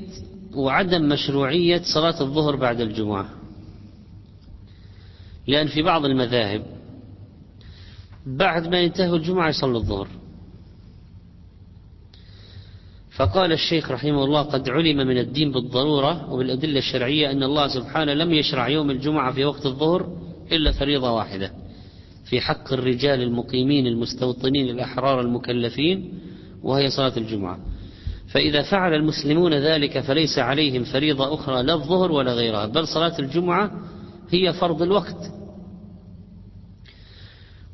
وعدم 0.53 1.09
مشروعية 1.09 1.81
صلاة 1.93 2.21
الظهر 2.21 2.55
بعد 2.55 2.81
الجمعة. 2.81 3.38
لأن 5.49 5.67
في 5.67 5.81
بعض 5.81 6.05
المذاهب 6.05 6.63
بعد 8.25 8.67
ما 8.67 8.79
ينتهوا 8.79 9.17
الجمعة 9.17 9.49
يصلوا 9.49 9.79
الظهر. 9.79 10.07
فقال 13.11 13.51
الشيخ 13.51 13.91
رحمه 13.91 14.23
الله 14.23 14.41
قد 14.41 14.69
علم 14.69 14.97
من 14.97 15.17
الدين 15.17 15.51
بالضرورة 15.51 16.33
وبالأدلة 16.33 16.79
الشرعية 16.79 17.31
أن 17.31 17.43
الله 17.43 17.67
سبحانه 17.67 18.13
لم 18.13 18.33
يشرع 18.33 18.67
يوم 18.69 18.91
الجمعة 18.91 19.31
في 19.31 19.45
وقت 19.45 19.65
الظهر 19.65 20.17
إلا 20.51 20.71
فريضة 20.71 21.11
واحدة 21.11 21.51
في 22.25 22.41
حق 22.41 22.73
الرجال 22.73 23.21
المقيمين 23.21 23.87
المستوطنين 23.87 24.69
الأحرار 24.69 25.21
المكلفين 25.21 26.13
وهي 26.63 26.89
صلاة 26.89 27.17
الجمعة. 27.17 27.59
فإذا 28.27 28.61
فعل 28.61 28.93
المسلمون 28.93 29.53
ذلك 29.53 29.99
فليس 29.99 30.39
عليهم 30.39 30.83
فريضة 30.83 31.33
أخرى 31.33 31.63
لا 31.63 31.73
الظهر 31.73 32.11
ولا 32.11 32.33
غيرها 32.33 32.65
بل 32.65 32.87
صلاة 32.87 33.19
الجمعة 33.19 33.71
هي 34.29 34.53
فرض 34.53 34.81
الوقت. 34.81 35.38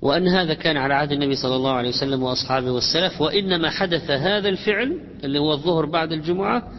وأن 0.06 0.28
هذا 0.28 0.54
كان 0.54 0.78
على 0.78 0.94
عهد 0.94 1.12
النبي 1.12 1.36
صلى 1.36 1.56
الله 1.56 1.72
عليه 1.72 1.90
وسلم 1.90 2.24
وأصحابه 2.24 2.72
والسلف 2.72 3.22
وإنما 3.22 3.70
حدث 3.70 4.12
هذا 4.12 4.50
الفعل 4.50 5.00
اللي 5.24 5.40
هو 5.40 5.54
الظهر 5.54 5.86
بعد 5.86 6.12
الجمعة 6.12 6.72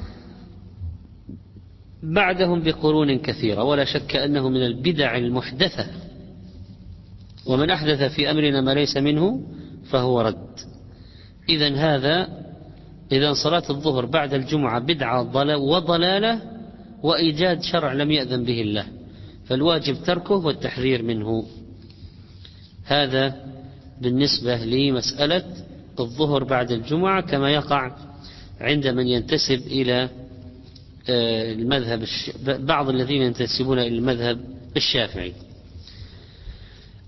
بعدهم 2.03 2.63
بقرون 2.63 3.19
كثيرة 3.19 3.65
ولا 3.65 3.85
شك 3.85 4.17
أنه 4.17 4.49
من 4.49 4.67
البدع 4.67 5.17
المحدثة. 5.17 5.87
ومن 7.47 7.71
أحدث 7.71 8.03
في 8.03 8.31
أمرنا 8.31 8.61
ما 8.61 8.75
ليس 8.75 8.97
منه 8.97 9.41
فهو 9.91 10.21
رد. 10.21 10.57
إذا 11.49 11.75
هذا 11.75 12.29
إذا 13.13 13.33
صلاة 13.33 13.71
الظهر 13.71 14.07
بعد 14.07 14.35
الجمعة 14.35 14.81
بدعة 14.81 15.21
وضلالة 15.57 16.41
وإيجاد 17.03 17.63
شرع 17.63 17.93
لم 17.93 18.11
يأذن 18.11 18.45
به 18.45 18.61
الله. 18.61 18.87
فالواجب 19.47 19.97
تركه 20.07 20.35
والتحذير 20.35 21.03
منه. 21.03 21.45
هذا 22.87 23.35
بالنسبة 24.01 24.57
لمسألة 24.57 25.45
الظهر 26.01 26.45
بعد 26.45 26.71
الجمعة 26.71 27.21
كما 27.21 27.51
يقع 27.51 27.93
عند 28.61 28.87
من 28.87 29.07
ينتسب 29.07 29.67
إلى 29.67 30.09
آه، 31.09 31.53
المذهب 31.53 32.05
بعض 32.47 32.89
الذين 32.89 33.23
ينتسبون 33.23 33.79
إلى 33.79 33.99
المذهب 33.99 34.41
الشافعي. 34.77 35.33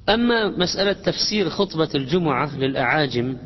أما 0.09 0.49
مسألة 0.49 0.93
تفسير 0.93 1.51
خطبة 1.51 1.89
الجمعة 1.95 2.59
للأعاجم 2.59 3.37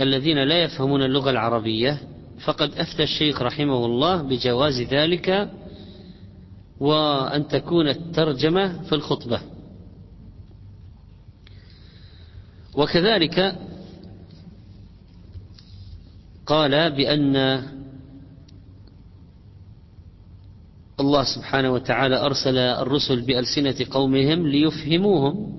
الذين 0.00 0.38
لا 0.38 0.62
يفهمون 0.62 1.02
اللغة 1.02 1.30
العربية 1.30 1.98
فقد 2.44 2.72
أفتى 2.78 3.02
الشيخ 3.02 3.42
رحمه 3.42 3.86
الله 3.86 4.22
بجواز 4.22 4.80
ذلك 4.80 5.50
وأن 6.80 7.48
تكون 7.48 7.88
الترجمة 7.88 8.82
في 8.82 8.94
الخطبة. 8.94 9.40
وكذلك 12.76 13.56
قال 16.46 16.90
بأن 16.90 17.62
الله 21.00 21.24
سبحانه 21.24 21.72
وتعالى 21.72 22.16
أرسل 22.16 22.58
الرسل 22.58 23.20
بألسنة 23.20 23.86
قومهم 23.90 24.46
ليفهموهم 24.46 25.52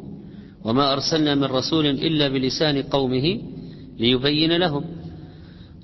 وما 0.64 0.94
أرسلنا 0.94 1.36
من 1.36 1.44
رسول 1.44 1.86
إلا 1.86 2.28
بلسان 2.28 2.82
قومه 2.82 3.42
ليبين 4.00 4.52
لهم. 4.58 4.84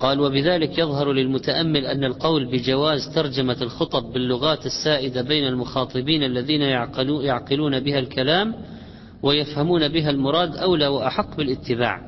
قال 0.00 0.20
وبذلك 0.20 0.78
يظهر 0.78 1.12
للمتأمل 1.12 1.86
أن 1.86 2.04
القول 2.04 2.46
بجواز 2.46 3.14
ترجمة 3.14 3.56
الخطب 3.62 4.12
باللغات 4.12 4.66
السائدة 4.66 5.22
بين 5.22 5.46
المخاطبين 5.46 6.22
الذين 6.22 6.62
يعقلون 7.22 7.80
بها 7.80 7.98
الكلام 7.98 8.54
ويفهمون 9.24 9.88
بها 9.88 10.10
المراد 10.10 10.56
أولى 10.56 10.86
وأحق 10.86 11.36
بالاتباع. 11.36 12.00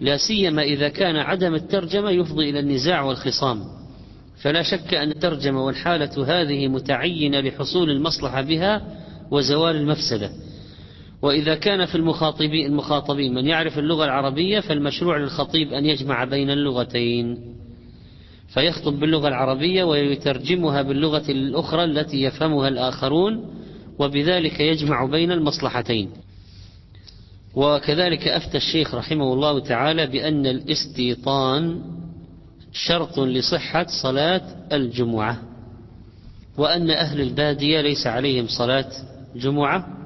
لا 0.00 0.16
سيما 0.16 0.62
إذا 0.62 0.88
كان 0.88 1.16
عدم 1.16 1.54
الترجمة 1.54 2.10
يفضي 2.10 2.50
إلى 2.50 2.60
النزاع 2.60 3.02
والخصام. 3.02 3.64
فلا 4.42 4.62
شك 4.62 4.94
أن 4.94 5.10
الترجمة 5.10 5.64
والحالة 5.64 6.40
هذه 6.40 6.68
متعينة 6.68 7.40
لحصول 7.40 7.90
المصلحة 7.90 8.42
بها 8.42 8.82
وزوال 9.30 9.76
المفسدة. 9.76 10.30
وإذا 11.22 11.54
كان 11.54 11.86
في 11.86 11.94
المخاطبين, 11.94 12.66
المخاطبين 12.66 13.34
من 13.34 13.46
يعرف 13.46 13.78
اللغة 13.78 14.04
العربية 14.04 14.60
فالمشروع 14.60 15.16
للخطيب 15.18 15.72
أن 15.72 15.86
يجمع 15.86 16.24
بين 16.24 16.50
اللغتين. 16.50 17.38
فيخطب 18.54 19.00
باللغة 19.00 19.28
العربية 19.28 19.84
ويترجمها 19.84 20.82
باللغة 20.82 21.30
الأخرى 21.30 21.84
التي 21.84 22.22
يفهمها 22.22 22.68
الآخرون 22.68 23.44
وبذلك 23.98 24.60
يجمع 24.60 25.04
بين 25.04 25.32
المصلحتين. 25.32 26.25
وكذلك 27.56 28.28
أفتى 28.28 28.56
الشيخ 28.56 28.94
رحمه 28.94 29.32
الله 29.32 29.60
تعالى 29.60 30.06
بأن 30.06 30.46
الاستيطان 30.46 31.82
شرط 32.72 33.18
لصحة 33.18 33.86
صلاة 34.02 34.56
الجمعة 34.72 35.42
وأن 36.56 36.90
أهل 36.90 37.20
البادية 37.20 37.80
ليس 37.80 38.06
عليهم 38.06 38.46
صلاة 38.48 38.92
جمعة. 39.36 39.96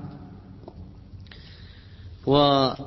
وأفتى 2.27 2.85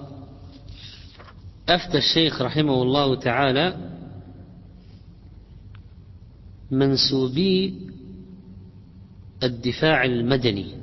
الشيخ 1.98 2.42
رحمه 2.42 2.82
الله 2.82 3.16
تعالى 3.16 3.78
منسوبي 6.72 7.74
الدفاع 9.44 10.06
المدني 10.06 10.76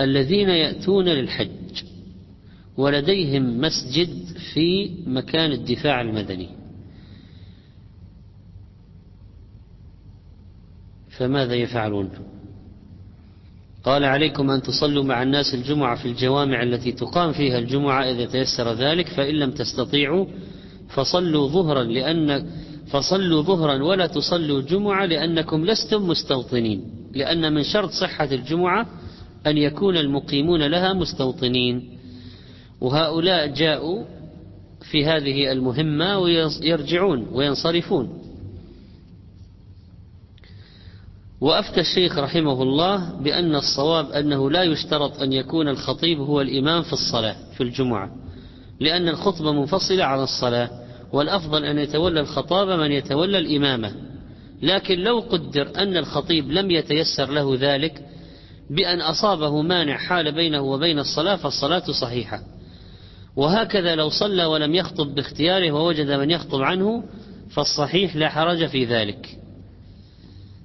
الذين 0.00 0.48
يأتون 0.48 1.04
للحج. 1.04 1.63
ولديهم 2.76 3.60
مسجد 3.60 4.08
في 4.54 4.90
مكان 5.06 5.52
الدفاع 5.52 6.00
المدني. 6.00 6.48
فماذا 11.10 11.54
يفعلون؟ 11.54 12.10
قال 13.84 14.04
عليكم 14.04 14.50
أن 14.50 14.62
تصلوا 14.62 15.04
مع 15.04 15.22
الناس 15.22 15.54
الجمعة 15.54 15.96
في 15.96 16.08
الجوامع 16.08 16.62
التي 16.62 16.92
تقام 16.92 17.32
فيها 17.32 17.58
الجمعة 17.58 18.02
إذا 18.02 18.24
تيسر 18.24 18.72
ذلك 18.72 19.08
فإن 19.08 19.34
لم 19.34 19.50
تستطيعوا 19.50 20.26
فصلوا 20.88 21.48
ظهرا 21.48 21.82
لأن 21.82 22.46
فصلوا 22.86 23.42
ظهرا 23.42 23.82
ولا 23.82 24.06
تصلوا 24.06 24.60
جمعة 24.60 25.06
لأنكم 25.06 25.64
لستم 25.64 26.08
مستوطنين. 26.08 26.90
لأن 27.14 27.52
من 27.52 27.62
شرط 27.62 27.90
صحة 27.90 28.28
الجمعة 28.32 28.86
أن 29.46 29.58
يكون 29.58 29.96
المقيمون 29.96 30.62
لها 30.62 30.92
مستوطنين. 30.92 31.93
وهؤلاء 32.80 33.46
جاءوا 33.46 34.04
في 34.90 35.06
هذه 35.06 35.52
المهمة 35.52 36.18
ويرجعون 36.18 37.26
وينصرفون. 37.32 38.24
وأفتى 41.40 41.80
الشيخ 41.80 42.18
رحمه 42.18 42.62
الله 42.62 43.12
بأن 43.20 43.54
الصواب 43.54 44.10
أنه 44.10 44.50
لا 44.50 44.62
يشترط 44.62 45.22
أن 45.22 45.32
يكون 45.32 45.68
الخطيب 45.68 46.20
هو 46.20 46.40
الإمام 46.40 46.82
في 46.82 46.92
الصلاة 46.92 47.36
في 47.56 47.62
الجمعة 47.62 48.10
لأن 48.80 49.08
الخطبة 49.08 49.52
منفصلة 49.52 50.04
عن 50.04 50.22
الصلاة 50.22 50.70
والأفضل 51.12 51.64
أن 51.64 51.78
يتولى 51.78 52.20
الخطابة 52.20 52.76
من 52.76 52.92
يتولى 52.92 53.38
الإمامة. 53.38 53.94
لكن 54.62 54.98
لو 54.98 55.20
قدر 55.20 55.72
أن 55.76 55.96
الخطيب 55.96 56.50
لم 56.50 56.70
يتيسر 56.70 57.30
له 57.30 57.56
ذلك 57.60 58.02
بأن 58.70 59.00
أصابه 59.00 59.62
مانع 59.62 59.96
حال 59.96 60.32
بينه 60.32 60.60
وبين 60.60 60.98
الصلاة 60.98 61.36
فالصلاة 61.36 61.92
صحيحة. 62.00 62.40
وهكذا 63.36 63.94
لو 63.94 64.08
صلى 64.08 64.44
ولم 64.44 64.74
يخطب 64.74 65.14
باختياره 65.14 65.72
ووجد 65.72 66.10
من 66.10 66.30
يخطب 66.30 66.62
عنه 66.62 67.04
فالصحيح 67.50 68.16
لا 68.16 68.28
حرج 68.28 68.66
في 68.66 68.84
ذلك. 68.84 69.38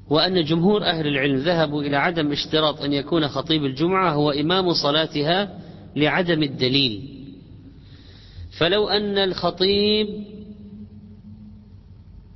وأن 0.10 0.44
جمهور 0.44 0.84
أهل 0.84 1.08
العلم 1.08 1.36
ذهبوا 1.36 1.84
إلى 1.84 1.96
عدم 1.96 2.32
اشتراط 2.32 2.82
أن 2.82 2.94
يكون 2.94 3.28
خطيب 3.28 3.66
الجمعة 3.66 4.14
هو 4.14 4.32
إمام 4.32 4.74
صلاتها 4.74 5.60
لعدم 5.96 6.44
الدليل. 6.44 7.10
فلو 8.58 8.90
أن 8.90 9.18
الخطيب 9.18 10.08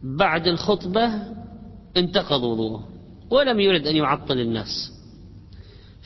بعد 0.03 0.47
الخطبة 0.47 1.11
انتقض 1.97 2.43
وضوءه 2.43 2.88
ولم 3.29 3.59
يرد 3.59 3.88
أن 3.88 3.95
يعطل 3.95 4.39
الناس. 4.39 4.91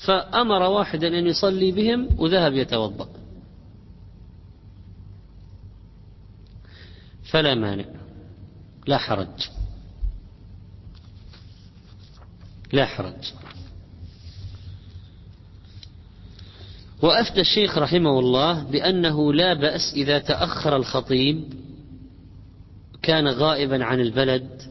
فأمر 0.05 0.61
واحدا 0.61 1.07
أن 1.19 1.27
يصلي 1.27 1.71
بهم 1.71 2.09
وذهب 2.17 2.53
يتوضأ. 2.53 3.16
فلا 7.29 7.55
مانع 7.55 7.85
لا 8.87 8.97
حرج. 8.97 9.49
لا 12.73 12.85
حرج. 12.85 13.33
وأفتى 17.01 17.41
الشيخ 17.41 17.77
رحمه 17.77 18.19
الله 18.19 18.63
بأنه 18.63 19.33
لا 19.33 19.53
بأس 19.53 19.93
إذا 19.93 20.19
تأخر 20.19 20.75
الخطيب 20.75 21.53
كان 23.01 23.27
غائبا 23.27 23.83
عن 23.83 23.99
البلد 23.99 24.61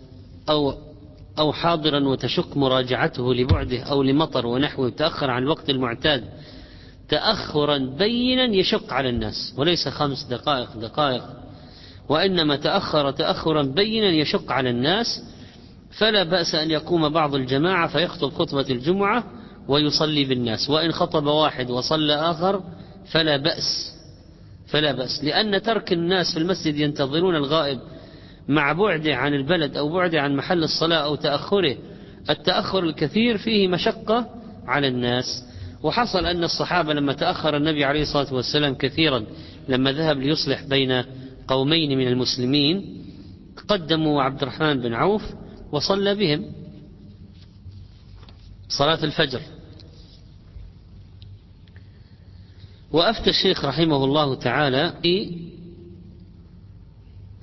أو 0.48 0.74
أو 1.38 1.52
حاضرا 1.52 2.08
وتشك 2.08 2.56
مراجعته 2.56 3.34
لبعده 3.34 3.82
أو 3.82 4.02
لمطر 4.02 4.46
ونحوه 4.46 4.90
تأخر 4.90 5.30
عن 5.30 5.42
الوقت 5.42 5.70
المعتاد 5.70 6.24
تأخرا 7.08 7.78
بينا 7.78 8.44
يشق 8.44 8.92
على 8.92 9.08
الناس 9.08 9.54
وليس 9.56 9.88
خمس 9.88 10.24
دقائق 10.24 10.76
دقائق. 10.76 11.22
وإنما 12.08 12.56
تأخر 12.56 13.10
تأخرا 13.10 13.62
بينا 13.62 14.06
يشق 14.06 14.52
على 14.52 14.70
الناس 14.70 15.22
فلا 15.98 16.22
بأس 16.22 16.54
أن 16.54 16.70
يقوم 16.70 17.08
بعض 17.08 17.34
الجماعة 17.34 17.88
فيخطب 17.88 18.30
خطبة 18.32 18.66
الجمعة 18.70 19.24
ويصلي 19.68 20.24
بالناس 20.24 20.70
وإن 20.70 20.92
خطب 20.92 21.26
واحد 21.26 21.70
وصلى 21.70 22.14
آخر 22.14 22.62
فلا 23.10 23.36
بأس 23.36 23.92
فلا 24.66 24.92
بأس 24.92 25.24
لأن 25.24 25.62
ترك 25.62 25.92
الناس 25.92 26.32
في 26.32 26.38
المسجد 26.38 26.76
ينتظرون 26.76 27.36
الغائب 27.36 27.78
مع 28.48 28.72
بعده 28.72 29.14
عن 29.16 29.34
البلد 29.34 29.76
أو 29.76 29.88
بعده 29.88 30.20
عن 30.22 30.36
محل 30.36 30.62
الصلاة 30.64 30.98
أو 30.98 31.14
تأخره 31.14 31.76
التأخر 32.30 32.84
الكثير 32.84 33.38
فيه 33.38 33.68
مشقة 33.68 34.26
على 34.66 34.88
الناس. 34.88 35.44
وحصل 35.82 36.26
أن 36.26 36.44
الصحابة 36.44 36.94
لما 36.94 37.12
تأخر 37.12 37.56
النبي 37.56 37.84
عليه 37.84 38.02
الصلاة 38.02 38.34
والسلام 38.34 38.74
كثيرا 38.74 39.24
لما 39.68 39.92
ذهب 39.92 40.18
ليصلح 40.18 40.62
بين 40.62 41.04
قومين 41.48 41.98
من 41.98 42.08
المسلمين 42.08 43.02
قدموا 43.68 44.22
عبد 44.22 44.42
الرحمن 44.42 44.80
بن 44.80 44.94
عوف 44.94 45.22
وصلى 45.72 46.14
بهم 46.14 46.52
صلاة 48.68 49.04
الفجر. 49.04 49.40
وأفتى 52.92 53.30
الشيخ 53.30 53.64
رحمه 53.64 54.04
الله 54.04 54.34
تعالى 54.34 54.94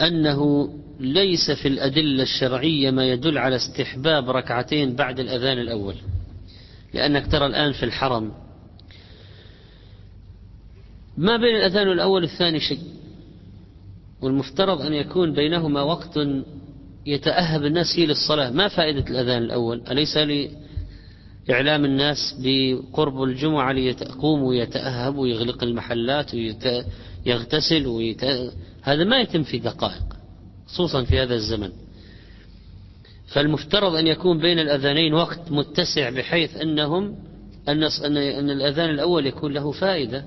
أنه 0.02 0.70
ليس 1.00 1.52
في 1.52 1.68
الأدلة 1.68 2.24
الشرعية 2.24 2.92
ما 2.92 3.06
يدل 3.06 3.38
على 3.38 3.56
استحباب 3.56 4.30
ركعتين 4.30 4.96
بعد 4.96 5.20
الأذان 5.20 5.58
الأول 5.58 5.96
لأنك 6.94 7.32
ترى 7.32 7.46
الآن 7.46 7.74
في 7.74 7.84
الحرم. 7.84 8.32
ما 11.18 11.38
بين 11.38 11.56
الأذان 11.56 11.92
الأول 11.92 12.22
والثاني 12.22 12.60
شيء؟ 12.60 12.80
والمفترض 14.24 14.82
أن 14.82 14.94
يكون 14.94 15.34
بينهما 15.34 15.82
وقت 15.82 16.20
يتأهب 17.06 17.66
الناس 17.66 17.96
فيه 17.96 18.06
للصلاة. 18.06 18.50
ما 18.50 18.68
فائدة 18.68 19.06
الأذان 19.10 19.44
الأول؟ 19.44 19.82
أليس 19.92 20.18
لإعلام 20.18 21.86
الناس 21.86 22.18
بقرب 22.40 23.24
الجمعة 23.24 23.72
ليقوم 23.72 24.44
ويتأهب 24.44 25.16
ويغلق 25.16 25.64
المحلات 25.64 26.36
ويغتسل 27.26 27.88
ويت... 27.88 28.24
هذا 28.82 29.04
ما 29.04 29.20
يتم 29.20 29.44
في 29.44 29.60
دقائق 29.60 30.04
خصوصا 30.68 31.04
في 31.04 31.20
هذا 31.20 31.36
الزمن. 31.36 31.70
فالمفترض 33.28 33.96
أن 33.96 34.08
يكون 34.08 34.40
بين 34.40 34.60
الأذانين 34.60 35.14
وقت 35.14 35.52
متسع 35.52 36.10
بحيث 36.10 36.58
أنهم 36.58 37.16
أن 37.68 37.84
أن 37.84 38.50
الأذان 38.50 38.90
الأول 38.90 39.28
يكون 39.28 39.54
له 39.54 39.72
فائدة. 39.72 40.26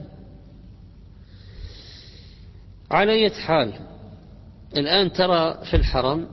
على 2.91 3.12
أي 3.12 3.30
حال. 3.30 3.72
الآن 4.76 5.12
ترى 5.12 5.64
في 5.70 5.76
الحرم 5.76 6.26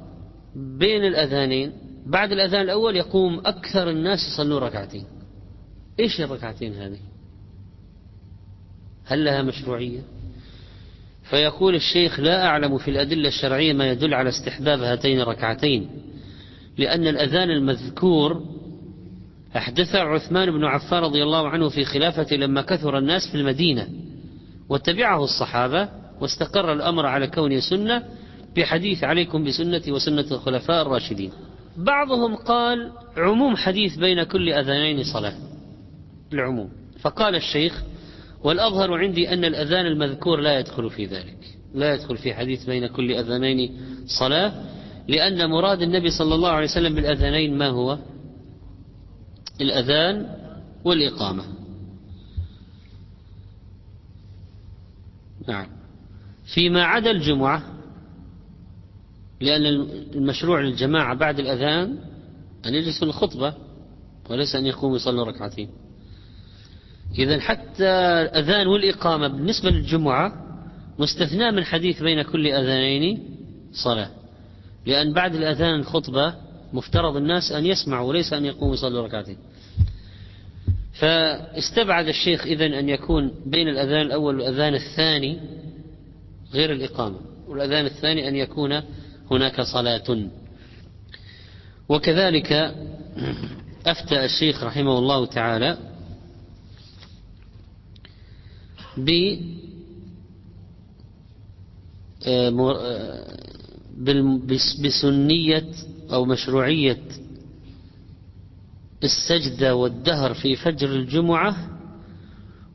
بين 0.56 1.06
الأذانين 1.06 1.72
بعد 2.06 2.32
الأذان 2.32 2.62
الأول 2.62 2.96
يقوم 2.96 3.42
أكثر 3.46 3.90
الناس 3.90 4.20
يصلون 4.34 4.64
ركعتين. 4.64 5.06
إيش 6.00 6.22
الركعتين 6.22 6.74
هذه؟ 6.74 7.00
هل 9.06 9.26
لها 9.26 9.42
مشروعية؟ 9.42 10.02
فيقول 11.24 11.76
الشيخ 11.76 12.20
لا 12.20 12.46
أعلم 12.46 12.78
في 12.78 12.92
الأدلة 12.92 13.28
الشرعية 13.28 13.74
ما 13.74 13.90
يدل 13.90 14.14
على 14.14 14.30
استحباب 14.30 14.82
هاتين 14.82 15.22
الركعتين 15.22 15.90
لأن 16.78 17.08
الأذان 17.08 17.50
المذكور 17.50 18.44
أحدث 19.58 19.96
عثمان 19.96 20.52
بن 20.52 20.64
عفان 20.64 21.04
رضي 21.04 21.24
الله 21.24 21.50
عنه 21.50 21.70
في 21.70 21.86
خلافته 21.86 22.36
لما 22.36 22.62
كثر 22.62 22.98
الناس 22.98 23.22
في 23.32 23.38
المدينة 23.38 23.88
واتبعه 24.70 25.24
الصحابة 25.24 25.90
واستقر 26.22 26.74
الأمر 26.74 27.06
على 27.06 27.28
كونه 27.28 27.60
سنة 27.60 28.04
بحديث 28.56 29.04
عليكم 29.04 29.44
بسنتي 29.44 29.92
وسنة 29.92 30.26
الخلفاء 30.32 30.82
الراشدين. 30.82 31.32
بعضهم 31.78 32.36
قال 32.36 32.92
عموم 33.18 33.56
حديث 33.56 33.96
بين 33.96 34.24
كل 34.24 34.50
أذانين 34.50 35.04
صلاة. 35.04 35.36
العموم. 36.34 36.70
فقال 37.02 37.36
الشيخ 37.36 37.84
والأظهر 38.44 38.98
عندي 38.98 39.34
أن 39.34 39.46
الأذان 39.46 39.86
المذكور 39.86 40.40
لا 40.40 40.60
يدخل 40.60 40.90
في 40.90 41.06
ذلك. 41.06 41.38
لا 41.74 41.94
يدخل 41.94 42.18
في 42.18 42.34
حديث 42.34 42.66
بين 42.66 42.88
كل 42.88 43.12
أذانين 43.12 43.78
صلاة 44.06 44.54
لأن 45.08 45.50
مراد 45.50 45.82
النبي 45.82 46.10
صلى 46.10 46.36
الله 46.36 46.50
عليه 46.50 46.68
وسلم 46.68 46.96
بالأذانين 46.96 47.58
ما 47.58 47.68
هو؟ 47.68 47.98
الأذان 49.62 50.30
والإقامة. 50.84 51.44
نعم. 55.48 55.83
فيما 56.46 56.84
عدا 56.84 57.12
الجمعة 57.12 57.64
لأن 59.42 59.66
المشروع 60.16 60.62
للجماعة 60.62 61.16
بعد 61.16 61.40
الأذان 61.40 61.98
أن 62.66 62.74
يجلس 62.74 63.00
في 63.00 63.06
الخطبة 63.06 63.54
وليس 64.30 64.56
أن 64.56 64.66
يقوم 64.66 64.96
يصلي 64.96 65.22
ركعتين. 65.22 65.70
إذا 67.20 67.40
حتى 67.40 67.90
الأذان 68.22 68.68
والإقامة 68.68 69.28
بالنسبة 69.28 69.70
للجمعة 69.70 70.34
مستثنى 71.00 71.52
من 71.52 71.64
حديث 71.64 72.04
بين 72.04 72.22
كل 72.22 72.48
أذانين 72.48 73.36
صلاة. 73.74 74.10
لأن 74.86 75.14
بعد 75.14 75.36
الأذان 75.36 75.80
الخطبة 75.80 76.36
مفترض 76.74 77.16
الناس 77.16 77.52
أن 77.52 77.66
يسمعوا 77.66 78.10
وليس 78.10 78.34
أن 78.34 78.46
يقوموا 78.46 78.74
يصلوا 78.74 79.08
ركعتين. 79.08 79.38
فاستبعد 80.94 82.08
الشيخ 82.08 82.46
إذن 82.46 82.74
أن 82.74 82.90
يكون 82.90 83.32
بين 83.46 83.68
الأذان 83.68 84.02
الأول 84.02 84.36
والأذان 84.36 84.74
الثاني 84.74 85.40
غير 86.54 86.72
الإقامة. 86.72 87.20
والأذان 87.48 87.86
الثاني 87.86 88.28
أن 88.28 88.36
يكون 88.36 88.82
هناك 89.32 89.62
صلاة. 89.62 90.30
وكذلك 91.90 92.52
أفتى 93.86 94.26
الشيخ 94.26 94.64
رحمه 94.64 94.98
الله 95.00 95.26
تعالى 95.26 95.78
بسنية 104.80 105.72
أو 106.14 106.26
مشروعية 106.26 107.02
السجدة 109.04 109.76
والدهر 109.76 110.34
في 110.34 110.56
فجر 110.56 110.90
الجمعة 110.90 111.80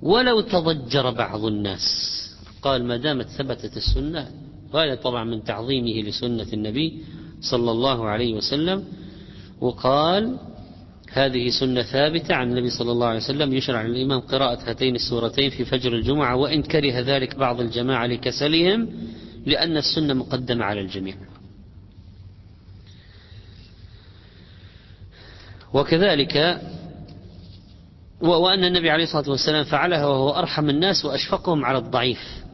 ولو 0.03 0.41
تضجر 0.41 1.11
بعض 1.11 1.45
الناس. 1.45 2.18
قال 2.63 2.85
ما 2.85 2.97
دامت 2.97 3.27
ثبتت 3.27 3.77
السنة 3.77 4.31
غاية 4.73 4.95
طبعا 4.95 5.25
من 5.25 5.45
تعظيمه 5.45 6.09
لسنة 6.09 6.47
النبي 6.53 7.05
صلى 7.41 7.71
الله 7.71 8.07
عليه 8.07 8.35
وسلم 8.35 8.85
وقال 9.61 10.39
هذه 11.13 11.51
سنة 11.51 11.83
ثابتة 11.83 12.35
عن 12.35 12.51
النبي 12.51 12.71
صلى 12.71 12.93
الله 12.93 13.07
عليه 13.07 13.19
وسلم 13.19 13.53
يشرع 13.55 13.83
للإمام 13.83 14.21
قراءة 14.21 14.71
هاتين 14.71 14.95
السورتين 14.95 15.51
في 15.51 15.65
فجر 15.65 15.93
الجمعة 15.93 16.37
وإن 16.37 16.63
كره 16.63 17.01
ذلك 17.01 17.37
بعض 17.37 17.61
الجماعة 17.61 18.07
لكسلهم 18.07 18.89
لأن 19.47 19.77
السنة 19.77 20.15
مقدمة 20.15 20.65
على 20.65 20.81
الجميع. 20.81 21.17
وكذلك 25.75 26.61
وأن 28.21 28.65
النبي 28.65 28.91
عليه 28.91 29.05
الصلاة 29.05 29.31
والسلام 29.31 29.65
فعلها 29.65 30.07
وهو 30.07 30.31
أرحم 30.31 30.71
الناس 30.71 31.05
وأشفقهم 31.05 31.65
على 31.65 31.79
الضعيف. 31.79 32.48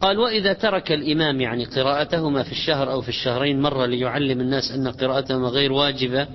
قال 0.00 0.18
وإذا 0.18 0.52
ترك 0.52 0.92
الإمام 0.92 1.40
يعني 1.40 1.64
قراءتهما 1.64 2.42
في 2.42 2.52
الشهر 2.52 2.92
أو 2.92 3.00
في 3.00 3.08
الشهرين 3.08 3.60
مرة 3.60 3.86
ليعلم 3.86 4.40
الناس 4.40 4.70
أن 4.70 4.88
قراءتهما 4.88 5.48
غير 5.48 5.72
واجبة 5.72 6.28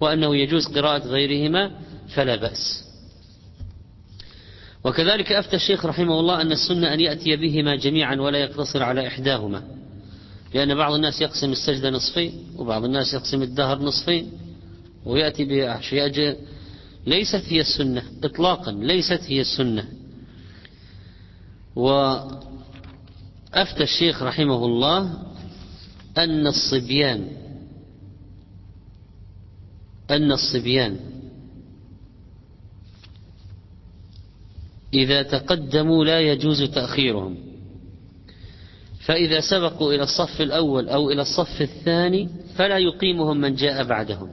وأنه 0.00 0.36
يجوز 0.36 0.66
قراءة 0.66 1.06
غيرهما 1.06 1.70
فلا 2.14 2.36
بأس. 2.36 2.84
وكذلك 4.84 5.32
أفتى 5.32 5.56
الشيخ 5.56 5.86
رحمه 5.86 6.20
الله 6.20 6.40
أن 6.40 6.52
السنة 6.52 6.94
أن 6.94 7.00
يأتي 7.00 7.36
بهما 7.36 7.76
جميعا 7.76 8.16
ولا 8.16 8.38
يقتصر 8.38 8.82
على 8.82 9.06
إحداهما 9.06 9.62
لأن 10.54 10.74
بعض 10.74 10.92
الناس 10.92 11.20
يقسم 11.20 11.52
السجدة 11.52 11.90
نصفين 11.90 12.32
وبعض 12.56 12.84
الناس 12.84 13.14
يقسم 13.14 13.42
الدهر 13.42 13.78
نصفين 13.78 14.32
ويأتي 15.04 15.44
بأشياء 15.44 16.36
ليست 17.06 17.42
هي 17.48 17.60
السنة 17.60 18.02
إطلاقا 18.24 18.72
ليست 18.72 19.20
هي 19.26 19.40
السنة. 19.40 19.84
وأفتى 23.54 23.82
الشيخ 23.82 24.22
رحمه 24.22 24.64
الله 24.64 25.18
أن 26.18 26.46
الصبيان 26.46 27.28
أن 30.10 30.32
الصبيان 30.32 31.00
إذا 34.94 35.22
تقدموا 35.22 36.04
لا 36.04 36.20
يجوز 36.20 36.62
تأخيرهم 36.62 37.38
فإذا 39.06 39.40
سبقوا 39.40 39.92
إلى 39.92 40.02
الصف 40.02 40.40
الأول 40.40 40.88
أو 40.88 41.10
إلى 41.10 41.22
الصف 41.22 41.62
الثاني 41.62 42.28
فلا 42.56 42.78
يقيمهم 42.78 43.40
من 43.40 43.54
جاء 43.54 43.84
بعدهم 43.84 44.30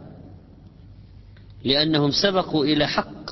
لأنهم 1.64 2.12
سبقوا 2.12 2.66
إلى 2.66 2.88
حق 2.88 3.32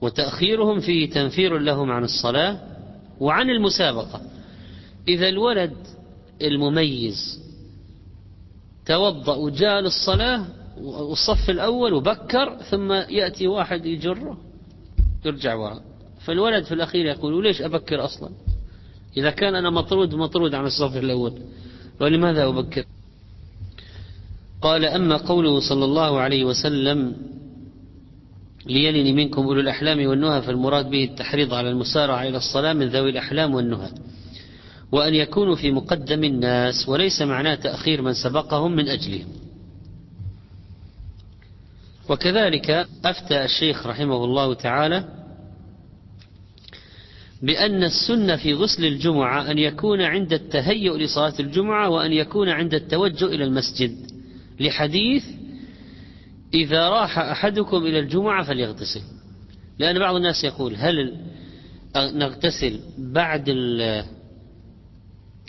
وتأخيرهم 0.00 0.80
فيه 0.80 1.10
تنفير 1.10 1.58
لهم 1.58 1.90
عن 1.90 2.04
الصلاة 2.04 2.60
وعن 3.20 3.50
المسابقة. 3.50 4.37
إذا 5.08 5.28
الولد 5.28 5.76
المميز 6.42 7.40
توضأ 8.86 9.34
وجاء 9.34 9.80
للصلاة 9.80 10.44
والصف 10.80 11.50
الأول 11.50 11.92
وبكر 11.92 12.56
ثم 12.70 12.92
يأتي 12.92 13.46
واحد 13.46 13.86
يجره 13.86 14.38
يرجع 15.24 15.54
وراء 15.54 15.82
فالولد 16.20 16.64
في 16.64 16.74
الأخير 16.74 17.06
يقول 17.06 17.34
وليش 17.34 17.62
أبكر 17.62 18.04
أصلا؟ 18.04 18.30
إذا 19.16 19.30
كان 19.30 19.54
أنا 19.54 19.70
مطرود 19.70 20.14
مطرود 20.14 20.54
عن 20.54 20.66
الصف 20.66 20.96
الأول. 20.96 21.32
ولماذا 22.00 22.44
أبكر؟ 22.44 22.84
قال 24.62 24.84
أما 24.84 25.16
قوله 25.16 25.60
صلى 25.60 25.84
الله 25.84 26.20
عليه 26.20 26.44
وسلم 26.44 27.16
ليلني 28.66 29.12
منكم 29.12 29.42
أولو 29.42 29.60
الأحلام 29.60 30.06
والنهى 30.06 30.42
فالمراد 30.42 30.90
به 30.90 31.04
التحريض 31.04 31.54
على 31.54 31.70
المسارعة 31.70 32.22
إلى 32.22 32.36
الصلاة 32.36 32.72
من 32.72 32.88
ذوي 32.88 33.10
الأحلام 33.10 33.54
والنهى. 33.54 33.90
وأن 34.92 35.14
يكونوا 35.14 35.56
في 35.56 35.70
مقدم 35.70 36.24
الناس 36.24 36.88
وليس 36.88 37.22
معناه 37.22 37.54
تأخير 37.54 38.02
من 38.02 38.14
سبقهم 38.14 38.76
من 38.76 38.88
أجلهم. 38.88 39.28
وكذلك 42.08 42.86
أفتى 43.04 43.44
الشيخ 43.44 43.86
رحمه 43.86 44.24
الله 44.24 44.54
تعالى 44.54 45.04
بأن 47.42 47.84
السنة 47.84 48.36
في 48.36 48.54
غسل 48.54 48.84
الجمعة 48.84 49.50
أن 49.50 49.58
يكون 49.58 50.00
عند 50.00 50.32
التهيؤ 50.32 50.96
لصلاة 50.96 51.34
الجمعة 51.40 51.88
وأن 51.88 52.12
يكون 52.12 52.48
عند 52.48 52.74
التوجه 52.74 53.24
إلى 53.24 53.44
المسجد. 53.44 53.96
لحديث 54.60 55.24
إذا 56.54 56.88
راح 56.88 57.18
أحدكم 57.18 57.76
إلى 57.76 57.98
الجمعة 57.98 58.44
فليغتسل. 58.44 59.02
لأن 59.78 59.98
بعض 59.98 60.14
الناس 60.14 60.44
يقول 60.44 60.76
هل 60.76 61.16
نغتسل 61.96 62.80
بعد 62.98 63.48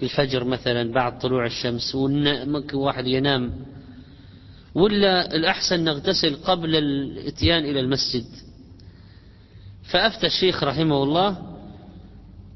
الفجر 0.03 0.43
مثلا 0.43 0.91
بعد 0.91 1.19
طلوع 1.19 1.45
الشمس 1.45 1.95
ممكن 1.95 2.77
واحد 2.77 3.07
ينام 3.07 3.51
ولا 4.75 5.35
الأحسن 5.35 5.83
نغتسل 5.83 6.35
قبل 6.35 6.75
الإتيان 6.75 7.65
إلى 7.65 7.79
المسجد. 7.79 8.25
فأفتى 9.83 10.27
الشيخ 10.27 10.63
رحمه 10.63 11.03
الله 11.03 11.29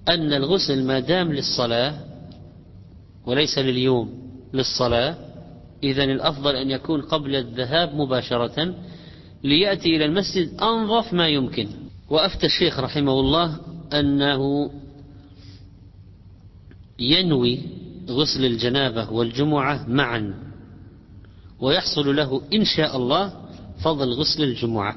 أن 0.10 0.34
الغسل 0.34 0.84
ما 0.84 1.00
دام 1.00 1.34
للصلاة 1.34 1.94
وليس 3.26 3.58
لليوم 3.58 4.32
للصلاة 4.54 5.16
إذا 5.84 6.04
الأفضل 6.04 6.56
أن 6.56 6.72
يكون 6.72 7.02
قبل 7.02 7.36
الذهاب 7.36 7.96
مباشرة 7.96 8.76
ليأتي 9.44 9.96
إلى 9.96 10.06
المسجد 10.06 10.62
أنظف 10.62 11.14
ما 11.14 11.28
يمكن. 11.28 11.68
وأفتى 12.10 12.46
الشيخ 12.46 12.80
رحمه 12.80 13.20
الله 13.20 13.60
أنه 13.94 14.72
ينوي 17.00 17.60
غسل 18.10 18.46
الجنابة 18.46 19.12
والجمعة 19.12 19.86
معا 19.90 20.34
ويحصل 21.60 22.16
له 22.16 22.42
إن 22.54 22.66
شاء 22.66 22.98
الله 22.98 23.34
فضل 23.84 24.14
غسل 24.14 24.44
الجمعة. 24.44 24.96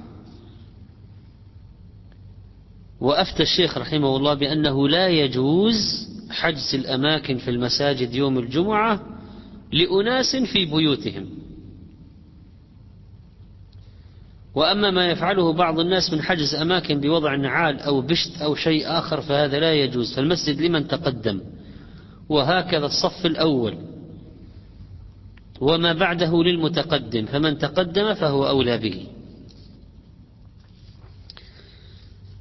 وأفتى 3.01 3.43
الشيخ 3.43 3.79
رحمه 3.79 4.17
الله 4.17 4.35
بأنه 4.35 4.89
لا 4.89 5.09
يجوز 5.09 6.09
حجز 6.31 6.75
الأماكن 6.75 7.39
في 7.39 7.51
المساجد 7.51 8.15
يوم 8.15 8.39
الجمعة 8.39 9.01
لأناس 9.73 10.37
في 10.37 10.65
بيوتهم. 10.65 11.29
وأما 14.55 14.91
ما 14.91 15.09
يفعله 15.09 15.53
بعض 15.53 15.81
الناس 15.81 16.13
من 16.13 16.23
حجز 16.23 16.55
أماكن 16.55 17.01
بوضع 17.01 17.35
نعال 17.35 17.81
أو 17.81 18.01
بشت 18.01 18.43
أو 18.43 18.55
شيء 18.55 18.89
آخر 18.99 19.21
فهذا 19.21 19.61
لا 19.61 19.75
يجوز. 19.75 20.15
فالمسجد 20.15 20.61
لمن 20.61 20.89
تقدم؟ 20.89 21.41
وهكذا 22.29 22.87
الصف 22.87 23.27
الأول. 23.27 23.79
وما 25.61 25.93
بعده 25.93 26.43
للمتقدم 26.43 27.27
فمن 27.27 27.59
تقدم 27.59 28.15
فهو 28.15 28.49
أولى 28.49 28.79
به. 28.79 29.07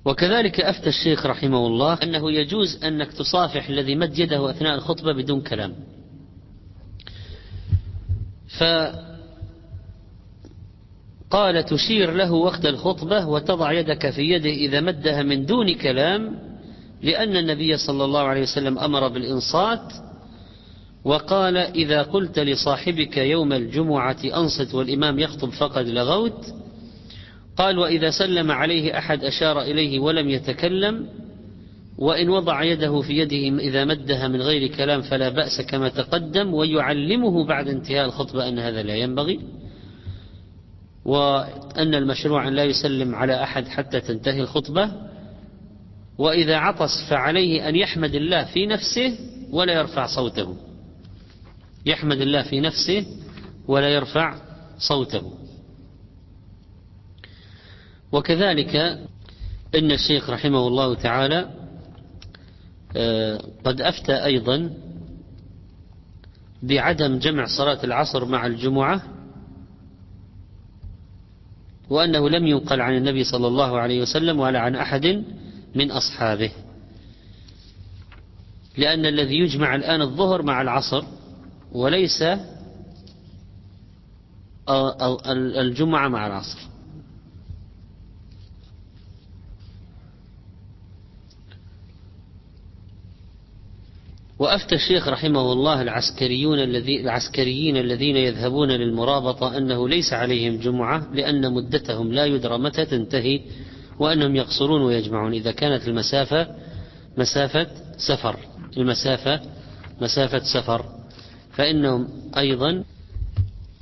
وكذلك 0.05 0.61
أفتى 0.61 0.89
الشيخ 0.89 1.25
رحمه 1.25 1.67
الله 1.67 1.93
أنه 2.03 2.31
يجوز 2.31 2.83
أنك 2.83 3.13
تصافح 3.13 3.69
الذي 3.69 3.95
مد 3.95 4.19
يده 4.19 4.49
أثناء 4.49 4.75
الخطبة 4.75 5.13
بدون 5.13 5.41
كلام. 5.41 5.73
فقال 11.29 11.65
تشير 11.65 12.11
له 12.11 12.31
وقت 12.31 12.65
الخطبة 12.65 13.27
وتضع 13.27 13.71
يدك 13.71 14.09
في 14.09 14.21
يده 14.21 14.49
إذا 14.49 14.81
مدها 14.81 15.23
من 15.23 15.45
دون 15.45 15.73
كلام 15.73 16.54
لأن 17.05 17.37
النبي 17.37 17.77
صلى 17.77 18.05
الله 18.05 18.21
عليه 18.21 18.41
وسلم 18.41 18.79
أمر 18.79 19.07
بالإنصات 19.07 19.93
وقال 21.03 21.57
إذا 21.57 22.01
قلت 22.01 22.39
لصاحبك 22.39 23.17
يوم 23.17 23.53
الجمعة 23.53 24.17
أنصت 24.23 24.73
والإمام 24.75 25.19
يخطب 25.19 25.49
فقد 25.49 25.87
لغوت 25.87 26.45
قال 27.57 27.77
وإذا 27.77 28.09
سلم 28.09 28.51
عليه 28.51 28.97
أحد 28.97 29.23
أشار 29.23 29.61
إليه 29.61 29.99
ولم 29.99 30.29
يتكلم 30.29 31.07
وإن 31.97 32.29
وضع 32.29 32.63
يده 32.63 33.01
في 33.01 33.13
يده 33.17 33.59
إذا 33.59 33.85
مدها 33.85 34.27
من 34.27 34.41
غير 34.41 34.67
كلام 34.67 35.01
فلا 35.01 35.29
بأس 35.29 35.61
كما 35.61 35.89
تقدم 35.89 36.53
ويعلمه 36.53 37.45
بعد 37.45 37.67
انتهاء 37.67 38.05
الخطبة 38.05 38.47
أن 38.47 38.59
هذا 38.59 38.83
لا 38.83 38.95
ينبغي 38.95 39.39
وأن 41.05 41.95
المشروع 41.95 42.47
أن 42.47 42.53
لا 42.53 42.63
يسلم 42.63 43.15
على 43.15 43.43
أحد 43.43 43.67
حتى 43.67 44.01
تنتهي 44.01 44.41
الخطبة 44.41 44.91
وإذا 46.17 46.57
عطس 46.57 47.09
فعليه 47.09 47.69
أن 47.69 47.75
يحمد 47.75 48.15
الله 48.15 48.43
في 48.43 48.65
نفسه 48.65 49.17
ولا 49.51 49.73
يرفع 49.73 50.07
صوته. 50.07 50.55
يحمد 51.85 52.21
الله 52.21 52.43
في 52.43 52.59
نفسه 52.59 53.05
ولا 53.67 53.89
يرفع 53.89 54.35
صوته. 54.77 55.33
وكذلك 58.11 58.75
إن 59.75 59.91
الشيخ 59.91 60.29
رحمه 60.29 60.67
الله 60.67 60.95
تعالى 60.95 61.49
آه، 62.97 63.41
قد 63.65 63.81
أفتى 63.81 64.25
أيضا 64.25 64.73
بعدم 66.63 67.19
جمع 67.19 67.45
صلاة 67.57 67.83
العصر 67.83 68.25
مع 68.25 68.45
الجمعة 68.45 69.01
وأنه 71.89 72.29
لم 72.29 72.47
ينقل 72.47 72.81
عن 72.81 72.97
النبي 72.97 73.23
صلى 73.23 73.47
الله 73.47 73.79
عليه 73.79 74.01
وسلم 74.01 74.39
ولا 74.39 74.59
عن 74.59 74.75
أحد 74.75 75.23
من 75.75 75.91
أصحابه. 75.91 76.51
لأن 78.77 79.05
الذي 79.05 79.35
يجمع 79.35 79.75
الآن 79.75 80.01
الظهر 80.01 80.41
مع 80.41 80.61
العصر 80.61 81.03
وليس 81.71 82.23
الجمعة 85.57 86.07
مع 86.07 86.27
العصر. 86.27 86.75
وأفتى 94.39 94.75
الشيخ 94.75 95.07
رحمه 95.07 95.51
الله 95.51 95.81
العسكريون 95.81 96.59
الذي 96.59 97.01
العسكريين 97.01 97.77
الذين 97.77 98.15
يذهبون 98.15 98.71
للمرابطة 98.71 99.57
أنه 99.57 99.89
ليس 99.89 100.13
عليهم 100.13 100.57
جمعة 100.57 101.07
لأن 101.13 101.53
مدتهم 101.53 102.13
لا 102.13 102.25
يدرى 102.25 102.57
متى 102.57 102.85
تنتهي. 102.85 103.41
وأنهم 103.99 104.35
يقصرون 104.35 104.81
ويجمعون. 104.81 105.33
إذا 105.33 105.51
كانت 105.51 105.87
المسافة 105.87 106.47
مسافة 107.17 107.67
سفر 107.97 108.39
المسافة 108.77 109.41
مسافة 110.01 110.39
سفر. 110.39 110.85
فإنهم 111.53 112.07
أيضا 112.37 112.83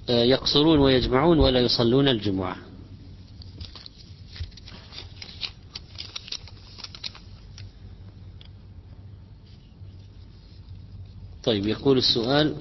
آه، 0.09 0.23
يقصرون 0.23 0.79
ويجمعون 0.79 1.39
ولا 1.39 1.59
يصلون 1.59 2.07
الجمعة. 2.07 2.55
طيب 11.43 11.67
يقول 11.67 11.97
السؤال 11.97 12.55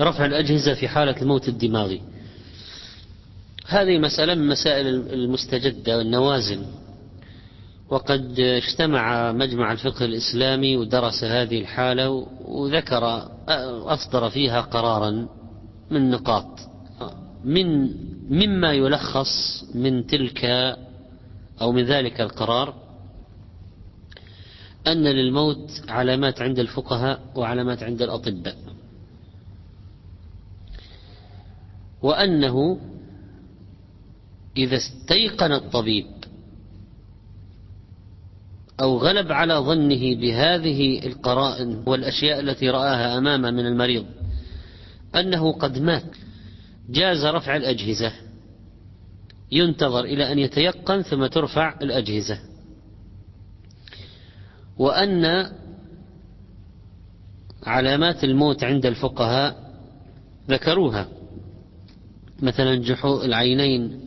رفع 0.00 0.26
الأجهزة 0.26 0.74
في 0.74 0.88
حالة 0.88 1.22
الموت 1.22 1.48
الدماغي. 1.48 2.02
هذه 3.72 3.98
مسألة 3.98 4.34
من 4.34 4.48
مسائل 4.48 4.86
المستجدة 4.86 5.98
والنوازل. 5.98 6.64
وقد 7.90 8.40
اجتمع 8.40 9.32
مجمع 9.32 9.72
الفقه 9.72 10.04
الإسلامي 10.04 10.76
ودرس 10.76 11.24
هذه 11.24 11.60
الحالة 11.60 12.10
وذكر 12.44 13.28
أصدر 13.86 14.30
فيها 14.30 14.60
قرارا 14.60 15.28
من 15.90 16.10
نقاط. 16.10 16.58
من 17.44 17.90
مما 18.30 18.72
يلخص 18.72 19.64
من 19.74 20.06
تلك 20.06 20.44
أو 21.60 21.72
من 21.72 21.84
ذلك 21.84 22.20
القرار 22.20 22.74
أن 24.86 25.04
للموت 25.04 25.82
علامات 25.88 26.42
عند 26.42 26.58
الفقهاء 26.58 27.20
وعلامات 27.34 27.82
عند 27.82 28.02
الأطباء. 28.02 28.56
وأنه 32.02 32.78
إذا 34.56 34.76
استيقن 34.76 35.52
الطبيب 35.52 36.06
أو 38.80 38.98
غلب 38.98 39.32
على 39.32 39.54
ظنه 39.54 40.14
بهذه 40.20 41.06
القرائن 41.06 41.82
والأشياء 41.86 42.40
التي 42.40 42.70
رآها 42.70 43.18
أمامه 43.18 43.50
من 43.50 43.66
المريض 43.66 44.06
أنه 45.14 45.52
قد 45.52 45.78
مات 45.78 46.16
جاز 46.88 47.24
رفع 47.24 47.56
الأجهزة 47.56 48.12
ينتظر 49.52 50.04
إلى 50.04 50.32
أن 50.32 50.38
يتيقن 50.38 51.02
ثم 51.02 51.26
ترفع 51.26 51.78
الأجهزة. 51.82 52.38
وأن 54.78 55.52
علامات 57.62 58.24
الموت 58.24 58.64
عند 58.64 58.86
الفقهاء 58.86 59.72
ذكروها 60.48 61.08
مثلا 62.42 62.76
جحوء 62.76 63.24
العينين 63.24 64.00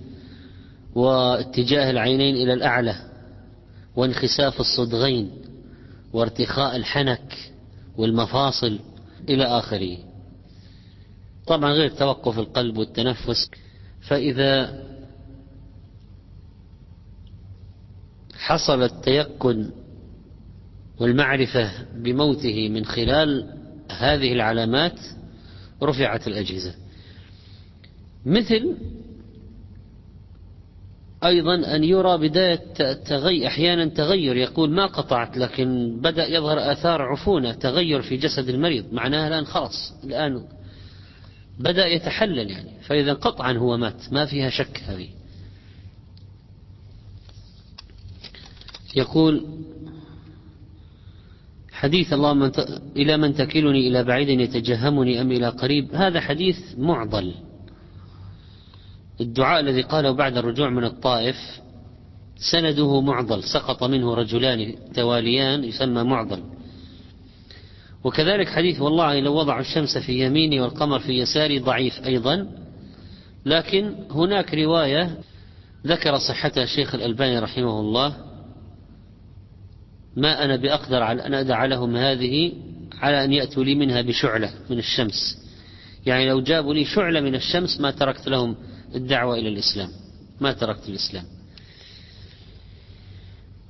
واتجاه 0.95 1.89
العينين 1.91 2.35
إلى 2.35 2.53
الأعلى 2.53 2.95
وانخساف 3.95 4.59
الصدغين 4.59 5.31
وارتخاء 6.13 6.75
الحنك 6.75 7.51
والمفاصل 7.97 8.79
إلى 9.29 9.43
آخره. 9.43 9.97
طبعا 11.47 11.71
غير 11.73 11.89
توقف 11.89 12.39
القلب 12.39 12.77
والتنفس 12.77 13.49
فإذا 14.01 14.83
حصل 18.33 18.83
التيقن 18.83 19.71
والمعرفة 20.99 21.71
بموته 21.95 22.69
من 22.69 22.85
خلال 22.85 23.53
هذه 23.91 24.33
العلامات 24.33 24.99
رفعت 25.83 26.27
الأجهزة. 26.27 26.75
مثل 28.25 28.75
أيضا 31.25 31.75
أن 31.75 31.83
يرى 31.83 32.17
بداية 32.17 32.93
تغير 32.93 33.47
أحيانا 33.47 33.85
تغير 33.85 34.37
يقول 34.37 34.71
ما 34.71 34.85
قطعت 34.85 35.37
لكن 35.37 35.97
بدأ 36.01 36.27
يظهر 36.27 36.71
آثار 36.71 37.01
عفونة 37.01 37.51
تغير 37.51 38.01
في 38.01 38.17
جسد 38.17 38.49
المريض 38.49 38.93
معناها 38.93 39.27
الآن 39.27 39.45
خلاص 39.45 39.93
الآن 40.03 40.45
بدأ 41.59 41.87
يتحلل 41.87 42.51
يعني 42.51 42.69
فإذا 42.81 43.13
قطعا 43.13 43.53
هو 43.53 43.77
مات 43.77 44.13
ما 44.13 44.25
فيها 44.25 44.49
شك 44.49 44.83
هذه. 44.87 45.09
يقول 48.95 49.45
حديث 51.71 52.13
اللهم 52.13 52.51
إلى 52.95 53.17
من 53.17 53.35
تكلني 53.35 53.87
إلى 53.87 54.03
بعيد 54.03 54.29
يتجهمني 54.29 55.21
أم 55.21 55.31
إلى 55.31 55.49
قريب 55.49 55.95
هذا 55.95 56.21
حديث 56.21 56.57
معضل. 56.77 57.33
الدعاء 59.21 59.59
الذي 59.59 59.81
قاله 59.81 60.11
بعد 60.11 60.37
الرجوع 60.37 60.69
من 60.69 60.83
الطائف 60.83 61.35
سنده 62.51 63.01
معضل 63.01 63.43
سقط 63.43 63.83
منه 63.83 64.13
رجلان 64.13 64.75
تواليان 64.93 65.63
يسمى 65.63 66.03
معضل. 66.03 66.43
وكذلك 68.03 68.49
حديث 68.49 68.81
والله 68.81 69.19
لو 69.19 69.33
وضعوا 69.33 69.61
الشمس 69.61 69.97
في 69.97 70.25
يميني 70.25 70.59
والقمر 70.59 70.99
في 70.99 71.19
يساري 71.19 71.59
ضعيف 71.59 72.05
أيضا 72.05 72.47
لكن 73.45 73.95
هناك 74.11 74.53
رواية 74.53 75.17
ذكر 75.87 76.17
صحتها 76.17 76.63
الشيخ 76.63 76.95
الألباني 76.95 77.39
رحمه 77.39 77.79
الله 77.79 78.15
ما 80.15 80.45
أنا 80.45 80.55
بأقدر 80.55 81.03
على 81.03 81.25
أن 81.25 81.33
أدع 81.33 81.65
لهم 81.65 81.95
هذه 81.95 82.53
على 83.01 83.23
أن 83.23 83.33
يأتوا 83.33 83.63
لي 83.63 83.75
منها 83.75 84.01
بشعلة 84.01 84.53
من 84.69 84.79
الشمس. 84.79 85.37
يعني 86.05 86.29
لو 86.29 86.41
جابوا 86.41 86.73
لي 86.73 86.85
شعلة 86.85 87.21
من 87.21 87.35
الشمس 87.35 87.79
ما 87.79 87.91
تركت 87.91 88.27
لهم 88.29 88.55
الدعوة 88.95 89.35
إلى 89.35 89.49
الإسلام. 89.49 89.89
ما 90.41 90.51
تركت 90.51 90.89
الإسلام. 90.89 91.25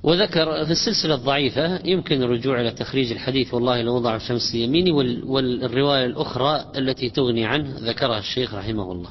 وذكر 0.02 0.64
في 0.64 0.70
السلسلة 0.70 1.14
الضعيفة 1.14 1.86
يمكن 1.86 2.22
الرجوع 2.22 2.60
إلى 2.60 2.70
تخريج 2.70 3.12
الحديث 3.12 3.54
والله 3.54 3.82
لو 3.82 3.94
وضع 3.94 4.16
الشمس 4.16 4.54
يميني 4.54 4.92
والرواية 5.24 6.06
الأخرى 6.06 6.72
التي 6.76 7.10
تغني 7.10 7.44
عنه 7.44 7.74
ذكرها 7.78 8.18
الشيخ 8.18 8.54
رحمه 8.54 8.92
الله. 8.92 9.10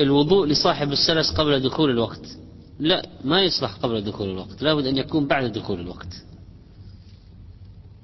الوضوء 0.00 0.46
لصاحب 0.46 0.92
السلس 0.92 1.30
قبل 1.30 1.60
دخول 1.60 1.90
الوقت. 1.90 2.26
لا 2.78 3.08
ما 3.24 3.42
يصلح 3.42 3.72
قبل 3.74 4.00
دخول 4.04 4.30
الوقت. 4.30 4.62
لابد 4.62 4.86
أن 4.86 4.96
يكون 4.96 5.26
بعد 5.26 5.52
دخول 5.52 5.80
الوقت. 5.80 6.29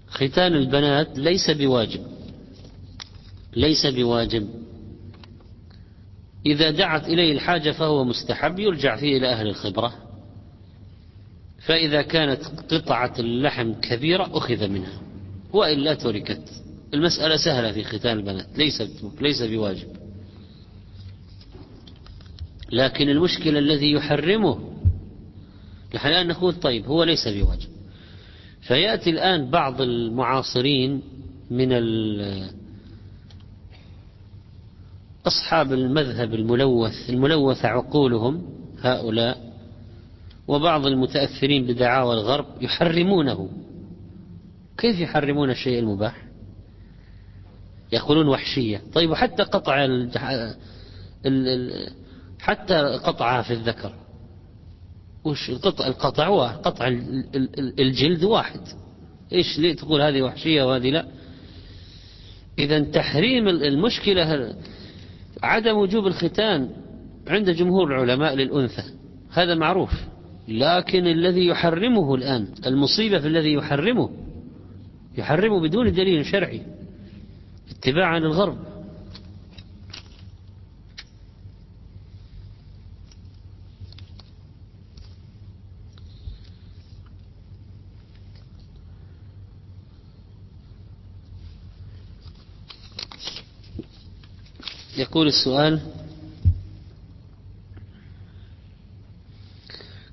ختان 0.08 0.54
البنات 0.54 1.18
ليس 1.18 1.50
بواجب. 1.50 2.06
ليس 3.56 3.86
بواجب. 3.86 4.48
إذا 6.46 6.70
دعت 6.70 7.08
إليه 7.08 7.32
الحاجة 7.32 7.70
فهو 7.70 8.04
مستحب 8.04 8.58
يرجع 8.58 8.96
فيه 8.96 9.16
إلى 9.16 9.28
أهل 9.28 9.46
الخبرة. 9.46 9.94
فإذا 11.58 12.02
كانت 12.02 12.44
قطعة 12.70 13.14
اللحم 13.18 13.72
كبيرة 13.72 14.30
أخذ 14.38 14.68
منها 14.68 15.00
وإلا 15.52 15.94
تركت. 15.94 16.50
المسألة 16.94 17.36
سهلة 17.36 17.72
في 17.72 17.84
ختان 17.84 18.18
البنات 18.18 18.46
ليس 18.58 18.82
ليس 19.20 19.42
بواجب. 19.42 19.88
لكن 22.72 23.08
المشكلة 23.08 23.58
الذي 23.58 23.92
يحرمه 23.92 24.72
الحلال 25.94 26.28
نقول 26.28 26.54
طيب 26.54 26.86
هو 26.86 27.04
ليس 27.04 27.28
بواجب. 27.28 27.68
فيأتي 28.66 29.10
الآن 29.10 29.50
بعض 29.50 29.80
المعاصرين 29.80 31.02
من 31.50 31.72
أصحاب 35.26 35.72
المذهب 35.72 36.34
الملوث 36.34 37.10
الملوث 37.10 37.64
عقولهم 37.64 38.42
هؤلاء 38.80 39.52
وبعض 40.48 40.86
المتأثرين 40.86 41.66
بدعاوى 41.66 42.14
الغرب 42.14 42.46
يحرمونه. 42.60 43.48
كيف 44.78 45.00
يحرمون 45.00 45.50
الشيء 45.50 45.78
المباح؟ 45.78 46.22
يقولون 47.92 48.28
وحشية. 48.28 48.82
طيب 48.94 49.10
وحتى 49.10 49.42
قطع 49.42 49.88
حتى 52.38 52.74
قطعها 52.80 53.42
في 53.42 53.52
الذكر. 53.52 53.92
وش 55.26 55.50
القطع 55.50 55.86
القطع 55.86 56.28
واحد 56.28 56.56
قطع 56.56 56.88
الجلد 57.78 58.24
واحد. 58.24 58.60
إيش 59.32 59.58
ليه 59.58 59.76
تقول 59.76 60.02
هذه 60.02 60.22
وحشية 60.22 60.62
وهذه 60.62 60.90
لا؟ 60.90 61.06
إذا 62.58 62.80
تحريم 62.80 63.48
المشكلة 63.48 64.54
عدم 65.42 65.76
وجوب 65.76 66.06
الختان 66.06 66.70
عند 67.28 67.50
جمهور 67.50 67.94
العلماء 67.94 68.34
للأنثى 68.34 68.82
هذا 69.30 69.54
معروف. 69.54 69.90
لكن 70.48 71.06
الذي 71.06 71.46
يحرمه 71.46 72.14
الآن 72.14 72.48
المصيبة 72.66 73.18
في 73.18 73.26
الذي 73.26 73.52
يحرمه 73.52 74.10
يحرمه 75.18 75.60
بدون 75.60 75.92
دليل 75.92 76.26
شرعي 76.26 76.62
اتباعا 77.70 78.18
للغرب. 78.18 78.58
يقول 95.06 95.26
السؤال 95.26 95.80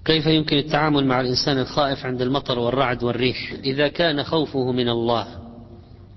كيف 0.06 0.26
يمكن 0.26 0.58
التعامل 0.58 1.06
مع 1.06 1.22
الإنسان 1.22 1.60
الخائف 1.60 2.06
عند 2.06 2.22
المطر 2.22 2.60
والرعد 2.60 3.04
والريح؟ 3.04 3.54
إذا 3.64 3.88
كان 3.88 4.24
خوفه 4.24 4.72
من 4.72 4.90
الله 4.90 5.28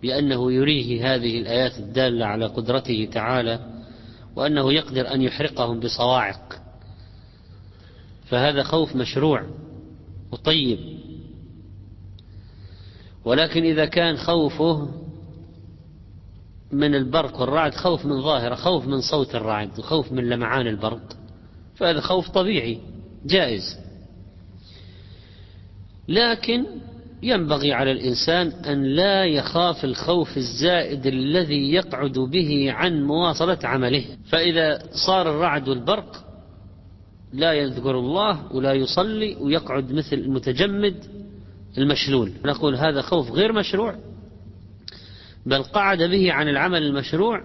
بأنه 0.02 0.52
يريه 0.52 1.14
هذه 1.14 1.38
الآيات 1.38 1.78
الدالة 1.78 2.26
على 2.26 2.46
قدرته 2.46 3.08
تعالى 3.12 3.60
وأنه 4.36 4.72
يقدر 4.72 5.14
أن 5.14 5.22
يحرقهم 5.22 5.80
بصواعق 5.80 6.62
فهذا 8.28 8.62
خوف 8.62 8.96
مشروع 8.96 9.42
وطيب. 10.32 10.78
ولكن 13.24 13.64
إذا 13.64 13.84
كان 13.84 14.16
خوفه 14.16 15.05
من 16.72 16.94
البرق 16.94 17.40
والرعد 17.40 17.74
خوف 17.74 18.06
من 18.06 18.22
ظاهرة 18.22 18.54
خوف 18.54 18.86
من 18.86 19.00
صوت 19.00 19.34
الرعد 19.34 19.78
وخوف 19.78 20.12
من 20.12 20.28
لمعان 20.28 20.66
البرق. 20.66 21.16
فهذا 21.74 22.00
خوف 22.00 22.28
طبيعي 22.28 22.78
جائز. 23.26 23.78
لكن 26.08 26.64
ينبغي 27.22 27.72
على 27.72 27.92
الإنسان 27.92 28.46
أن 28.48 28.84
لا 28.84 29.24
يخاف 29.24 29.84
الخوف 29.84 30.36
الزائد 30.36 31.06
الذي 31.06 31.72
يقعد 31.72 32.18
به 32.18 32.72
عن 32.72 33.04
مواصلة 33.04 33.58
عمله. 33.64 34.04
فإذا 34.28 34.82
صار 35.06 35.30
الرعد 35.30 35.68
والبرق 35.68 36.24
لا 37.32 37.52
يذكر 37.52 37.98
الله 37.98 38.52
ولا 38.52 38.72
يصلي 38.72 39.36
ويقعد 39.40 39.92
مثل 39.92 40.16
المتجمد 40.16 41.04
المشلول. 41.78 42.32
نقول 42.44 42.76
هذا 42.76 43.02
خوف 43.02 43.30
غير 43.30 43.52
مشروع. 43.52 43.96
بل 45.46 45.62
قعد 45.62 46.02
به 46.02 46.32
عن 46.32 46.48
العمل 46.48 46.82
المشروع 46.82 47.44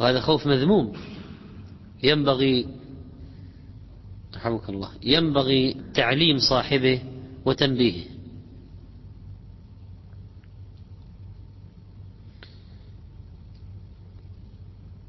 وهذا 0.00 0.20
خوف 0.20 0.46
مذموم. 0.46 0.92
ينبغي 2.02 2.66
رحمك 4.34 4.68
الله 4.68 4.90
ينبغي 5.02 5.76
تعليم 5.94 6.38
صاحبه 6.38 7.02
وتنبيهه. 7.44 8.04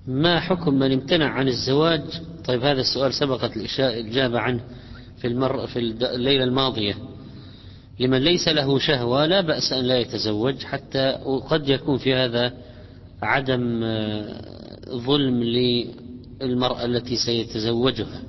ما 0.08 0.40
حكم 0.40 0.74
من 0.74 0.92
امتنع 0.92 1.30
عن 1.30 1.48
الزواج؟ 1.48 2.02
طيب 2.46 2.64
هذا 2.64 2.82
السؤال 2.82 3.14
سبقت 3.14 3.58
الإجابة 3.58 4.40
عنه 4.40 4.64
في 5.18 5.28
المر 5.28 5.68
في 5.68 5.80
الليلة 5.80 6.44
الماضية. 6.44 7.17
لمن 8.00 8.18
ليس 8.18 8.48
له 8.48 8.80
شهوة 8.80 9.26
لا 9.26 9.42
بأس 9.42 9.74
أن 9.74 9.86
لا 9.86 9.98
يتزوج 9.98 10.64
حتى 10.64 11.20
وقد 11.26 11.70
يكون 11.70 11.98
في 11.98 12.16
هذا 12.16 12.54
عدم 13.22 13.84
آه، 13.84 14.42
ظلم 14.90 15.44
للمرأة 15.44 16.86
التي 16.86 17.16
سيتزوجها. 17.16 18.22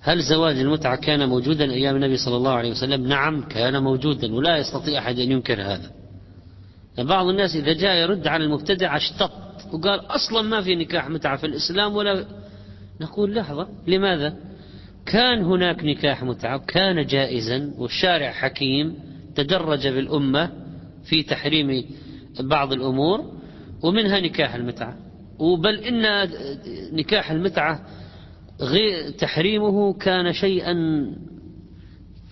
هل 0.00 0.22
زواج 0.22 0.58
المتعة 0.58 0.96
كان 0.96 1.28
موجودا 1.28 1.64
أيام 1.64 1.96
النبي 1.96 2.16
صلى 2.16 2.36
الله 2.36 2.50
عليه 2.52 2.70
وسلم؟ 2.70 3.06
نعم 3.06 3.48
كان 3.48 3.82
موجودا 3.82 4.34
ولا 4.34 4.56
يستطيع 4.58 4.98
أحد 4.98 5.18
أن 5.18 5.32
ينكر 5.32 5.62
هذا. 5.62 5.90
بعض 6.98 7.26
الناس 7.26 7.56
إذا 7.56 7.72
جاء 7.72 7.96
يرد 7.96 8.26
على 8.26 8.44
المبتدع 8.44 8.96
اشتط 8.96 9.32
وقال 9.72 10.00
أصلا 10.00 10.42
ما 10.42 10.62
في 10.62 10.74
نكاح 10.74 11.08
متعة 11.08 11.36
في 11.36 11.46
الإسلام 11.46 11.96
ولا 11.96 12.24
نقول 13.00 13.34
لحظة 13.34 13.68
لماذا؟ 13.86 14.36
كان 15.06 15.44
هناك 15.44 15.84
نكاح 15.84 16.22
متعة 16.22 16.58
كان 16.58 17.06
جائزا 17.06 17.74
والشارع 17.78 18.30
حكيم 18.30 18.94
تدرج 19.34 19.88
بالأمة 19.88 20.50
في 21.04 21.22
تحريم 21.22 21.84
بعض 22.40 22.72
الأمور 22.72 23.32
ومنها 23.82 24.20
نكاح 24.20 24.54
المتعة. 24.54 24.96
وبل 25.38 25.78
إن 25.78 26.28
نكاح 26.92 27.30
المتعة 27.30 27.86
غير 28.60 29.10
تحريمه 29.10 29.92
كان 29.92 30.32
شيئا 30.32 30.74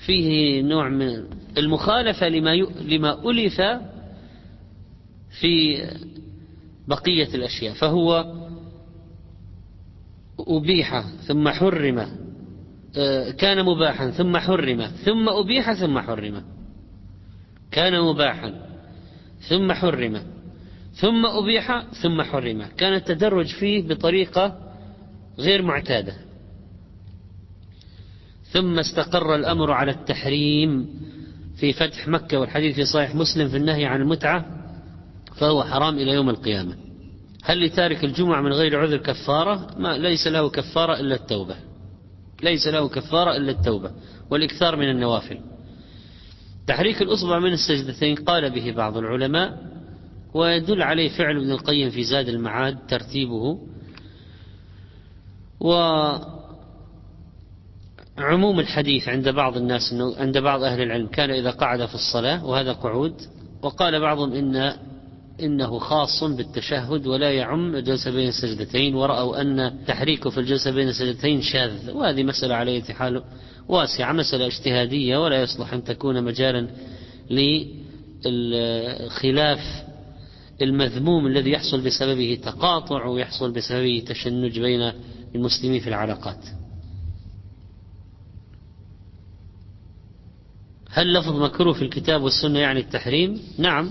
فيه 0.07 0.63
نوع 0.63 0.89
من 0.89 1.25
المخالفة 1.59 2.29
لما 2.29 2.51
لما 2.89 3.31
ألف 3.31 3.61
في 5.41 5.85
بقية 6.89 7.35
الأشياء. 7.35 7.75
فهو 7.75 8.35
أبيح 10.39 11.01
ثم 11.01 11.49
حرم 11.49 12.20
كان 13.39 13.65
مباحا 13.65 14.11
ثم 14.11 14.37
حرم 14.37 14.87
ثم 14.87 15.29
أبيح 15.29 15.73
ثم 15.73 15.99
حرم. 15.99 16.43
كان 17.71 18.01
مباحا 18.01 18.55
ثم 19.49 19.73
حرم 19.73 20.23
ثم 20.95 21.27
أبيح 21.27 21.85
ثم 22.03 22.23
حرم. 22.23 22.63
كان 22.77 22.95
التدرج 22.95 23.47
فيه 23.47 23.89
بطريقة 23.89 24.59
غير 25.39 25.63
معتادة. 25.63 26.15
ثم 28.45 28.79
استقر 28.79 29.35
الأمر 29.35 29.73
على 29.73 29.91
التحريم 29.91 30.89
في 31.57 31.73
فتح 31.73 32.09
مكة 32.09 32.41
والحديث 32.41 32.75
في 32.75 32.85
صحيح 32.85 33.15
مسلم 33.15 33.49
في 33.49 33.57
النهي 33.57 33.85
عن 33.85 34.01
المتعة 34.01 34.47
فهو 35.37 35.65
حرام 35.65 35.99
إلى 35.99 36.13
يوم 36.13 36.31
القيامة. 36.31 36.77
هل 37.45 37.67
لتارك 37.67 38.05
الجمعة 38.05 38.41
من 38.41 38.53
غير 38.53 38.81
عذر 38.81 38.97
كفارة؟ 38.97 39.79
ما 39.79 39.99
ليس 39.99 40.27
له 40.27 40.51
كفارة 40.51 41.01
إلا 41.01 41.15
التوبة. 41.15 41.70
ليس 42.43 42.67
له 42.67 42.89
كفارة 42.89 43.37
إلا 43.37 43.53
التوبة 43.53 43.91
والإكثار 44.31 44.77
من 44.77 44.91
النوافل. 44.91 45.39
تحريك 46.67 47.03
الأصبع 47.03 47.39
من 47.39 47.53
السجدتين 47.53 48.17
قال 48.17 48.51
به 48.51 48.73
بعض 48.73 48.97
العلماء 48.97 49.59
ويدل 50.35 50.83
عليه 50.83 51.09
فعل 51.09 51.37
ابن 51.37 51.51
القيم 51.51 51.91
في 51.91 52.05
زاد 52.05 52.29
المعاد 52.29 52.79
ترتيبه. 52.89 53.59
وعموم 55.61 56.31
الحديث 58.61 59.09
عند 59.09 59.29
بعض 59.29 59.57
الناس 59.57 59.95
عند 60.19 60.39
بعض 60.39 60.63
أهل 60.63 60.83
العلم 60.83 61.07
كان 61.07 61.31
إذا 61.31 61.51
قعد 61.51 61.87
في 61.87 61.95
الصلاة 61.95 62.47
وهذا 62.47 62.73
قعود. 62.73 63.15
وقال 63.63 64.01
بعضهم 64.01 64.33
إن 64.33 64.77
إنه 65.43 65.79
خاص 65.79 66.25
بالتشهد 66.25 67.07
ولا 67.07 67.33
يعم 67.33 67.77
الجلسة 67.77 68.11
بين 68.11 68.29
السجدتين 68.29 68.95
ورأوا 68.95 69.41
أن 69.41 69.79
تحريكه 69.87 70.31
في 70.31 70.41
الجلسة 70.41 70.71
بين 70.71 70.89
السجدتين 70.89 71.43
شاذ 71.43 71.91
وهذه 71.91 72.23
مسألة 72.23 72.55
على 72.55 72.83
حال 72.83 73.23
واسعة 73.69 74.13
مسألة 74.13 74.47
اجتهادية 74.47 75.17
ولا 75.25 75.43
يصلح 75.43 75.73
أن 75.73 75.85
تكون 75.85 76.25
مجالا 76.25 76.69
للخلاف 78.25 79.61
المذموم 80.63 81.27
الذي 81.27 81.51
يحصل 81.51 81.81
بسببه 81.81 82.39
تقاطع 82.43 83.07
ويحصل 83.07 83.53
بسببه 83.53 84.05
تشنج 84.07 84.61
بين 84.61 84.93
المسلمين 85.35 85.81
في 85.81 85.89
العلاقات. 85.89 86.45
هل 90.91 91.15
لفظ 91.15 91.43
مكروه 91.43 91.75
في 91.75 91.83
الكتاب 91.83 92.23
والسنة 92.23 92.59
يعني 92.59 92.81
التحريم؟ 92.81 93.41
نعم. 93.59 93.91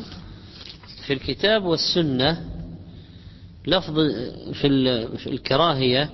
في 1.10 1.16
الكتاب 1.16 1.64
والسنة 1.66 2.46
لفظ 3.68 4.00
في 4.54 5.28
الكراهية 5.28 6.10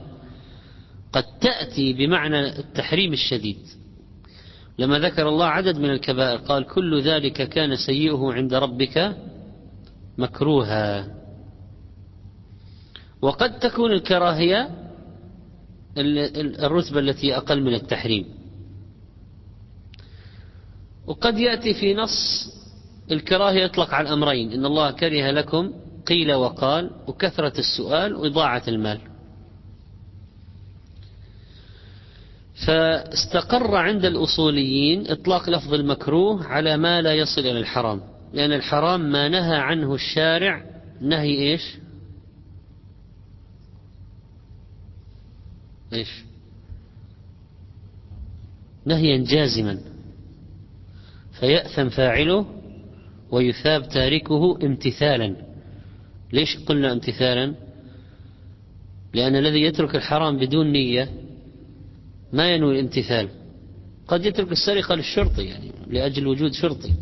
قد 1.14 1.24
تأتي 1.24 1.94
بمعنى 1.94 2.60
التحريم 2.60 3.14
الشديد. 3.14 3.58
لما 4.80 5.00
ذكر 5.00 5.30
الله 5.30 5.46
عدد 5.46 5.78
من 5.78 5.90
الكبائر 5.90 6.38
قال 6.38 6.66
كل 6.66 7.02
ذلك 7.02 7.50
كان 7.50 7.76
سيئه 7.76 8.34
عند 8.34 8.54
ربك 8.54 9.18
مكروها. 10.18 11.16
وقد 13.22 13.60
تكون 13.60 13.92
الكراهية 13.92 14.70
الرتبة 15.98 17.00
التي 17.00 17.38
أقل 17.38 17.62
من 17.62 17.74
التحريم. 17.74 18.26
وقد 21.08 21.38
يأتي 21.40 21.74
في 21.74 21.94
نص 21.94 22.55
الكراهية 23.12 23.64
يطلق 23.64 23.94
على 23.94 24.08
الأمرين 24.08 24.52
إن 24.52 24.66
الله 24.66 24.92
كره 24.92 25.32
لكم 25.32 25.74
قيل 26.08 26.34
وقال 26.34 26.92
وكثرة 27.08 27.54
السؤال 27.60 28.16
وإضاعة 28.16 28.64
المال. 28.68 29.00
فاستقر 32.68 33.76
عند 33.76 34.06
الأصوليين 34.06 35.12
إطلاق 35.12 35.50
لفظ 35.50 35.74
المكروه 35.74 36.46
على 36.46 36.78
ما 36.78 37.02
لا 37.02 37.14
يصل 37.14 37.42
إلى 37.42 37.60
الحرام 37.60 38.02
لأن 38.34 38.54
الحرام 38.54 39.12
ما 39.12 39.30
نهى 39.30 39.56
عنه 39.58 39.94
الشارع 39.94 40.66
نهي 41.02 41.52
إيش؟ 41.52 41.78
إيش؟ 45.94 46.24
نهيا 48.86 49.18
جازما. 49.18 49.80
فيأثم 51.40 51.90
فاعله 51.90 52.55
ويثاب 53.32 53.90
تاركه 53.90 54.58
امتثالا. 54.64 55.36
ليش 56.34 56.58
قلنا 56.58 56.92
امتثالا؟ 56.92 57.54
لأن 59.14 59.36
الذي 59.36 59.62
يترك 59.62 59.96
الحرام 59.96 60.38
بدون 60.38 60.72
نية 60.72 61.10
ما 62.34 62.54
ينوي 62.54 62.80
الامتثال. 62.80 63.30
قد 64.08 64.26
يترك 64.26 64.52
السرقة 64.52 64.96
للشرطي 64.96 65.44
يعني 65.44 65.72
لأجل 65.88 66.28
وجود 66.28 66.52
شرطي. 66.52 66.94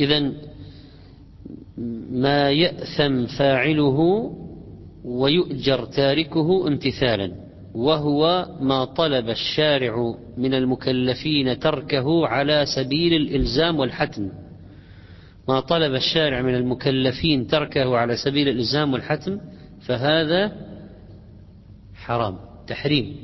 إذا 0.00 0.32
ما 2.10 2.50
يأثم 2.50 3.26
فاعله 3.26 4.30
ويؤجر 5.04 5.84
تاركه 5.84 6.68
امتثالا 6.68 7.32
وهو 7.74 8.48
ما 8.60 8.84
طلب 8.84 9.28
الشارع 9.30 10.14
من 10.36 10.54
المكلفين 10.54 11.58
تركه 11.58 12.26
على 12.26 12.66
سبيل 12.76 13.12
الإلزام 13.12 13.78
والحتم. 13.78 14.28
ما 15.48 15.60
طلب 15.60 15.94
الشارع 15.94 16.42
من 16.42 16.54
المكلفين 16.54 17.46
تركه 17.46 17.96
على 17.96 18.16
سبيل 18.16 18.48
الإلزام 18.48 18.92
والحتم 18.92 19.40
فهذا 19.80 20.52
حرام 21.94 22.38
تحريم. 22.66 23.16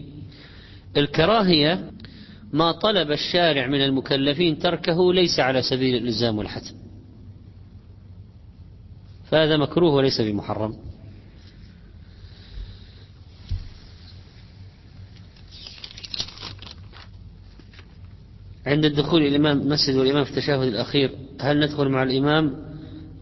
الكراهية 0.96 1.90
ما 2.52 2.72
طلب 2.72 3.10
الشارع 3.10 3.66
من 3.66 3.80
المكلفين 3.80 4.58
تركه 4.58 5.12
ليس 5.12 5.40
على 5.40 5.62
سبيل 5.62 5.94
الإلزام 5.94 6.38
والحتم 6.38 6.74
فهذا 9.24 9.56
مكروه 9.56 9.94
وليس 9.94 10.20
بمحرم. 10.20 10.89
عند 18.66 18.84
الدخول 18.84 19.22
الإمام 19.22 19.68
مسجد 19.68 19.96
والإمام 19.96 20.24
في 20.24 20.30
التشهد 20.30 20.68
الأخير 20.68 21.10
هل 21.40 21.60
ندخل 21.60 21.88
مع 21.88 22.02
الإمام 22.02 22.56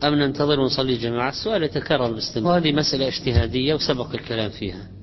أم 0.05 0.15
ننتظر 0.15 0.61
ونصلي 0.61 0.97
جماعة 0.97 1.29
السؤال 1.31 1.63
يتكرر 1.63 2.13
باستمرار 2.13 2.53
وهذه 2.53 2.73
مسألة 2.73 3.09
اجتهادية 3.09 3.75
وسبق 3.75 4.15
الكلام 4.15 4.51
فيها. 4.51 4.98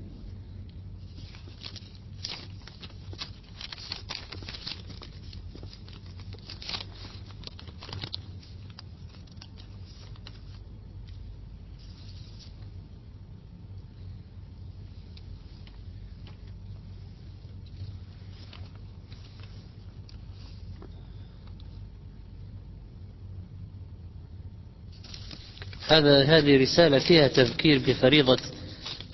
هذا 25.97 26.23
هذه 26.23 26.61
رسالة 26.61 26.99
فيها 26.99 27.27
تذكير 27.27 27.79
بفريضة 27.87 28.37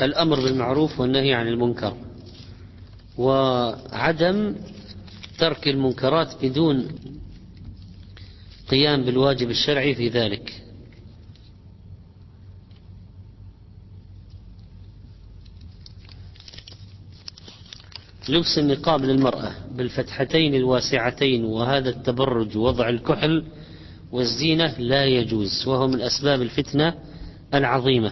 الأمر 0.01 0.39
بالمعروف 0.39 0.99
والنهي 0.99 1.33
عن 1.33 1.47
المنكر. 1.47 1.97
وعدم 3.17 4.55
ترك 5.39 5.67
المنكرات 5.67 6.45
بدون 6.45 6.87
قيام 8.69 9.03
بالواجب 9.03 9.49
الشرعي 9.49 9.95
في 9.95 10.09
ذلك. 10.09 10.61
لبس 18.29 18.57
النقاب 18.57 19.05
للمرأة 19.05 19.51
بالفتحتين 19.71 20.55
الواسعتين 20.55 21.45
وهذا 21.45 21.89
التبرج 21.89 22.57
ووضع 22.57 22.89
الكحل 22.89 23.43
والزينة 24.11 24.79
لا 24.79 25.05
يجوز 25.05 25.67
وهو 25.67 25.87
من 25.87 26.01
أسباب 26.01 26.41
الفتنة 26.41 26.93
العظيمة. 27.53 28.11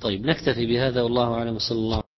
طيب 0.00 0.26
نكتفي 0.26 0.66
بهذا 0.66 1.02
والله 1.02 1.34
أعلم 1.34 1.58
صلى 1.58 1.78
الله 1.78 2.09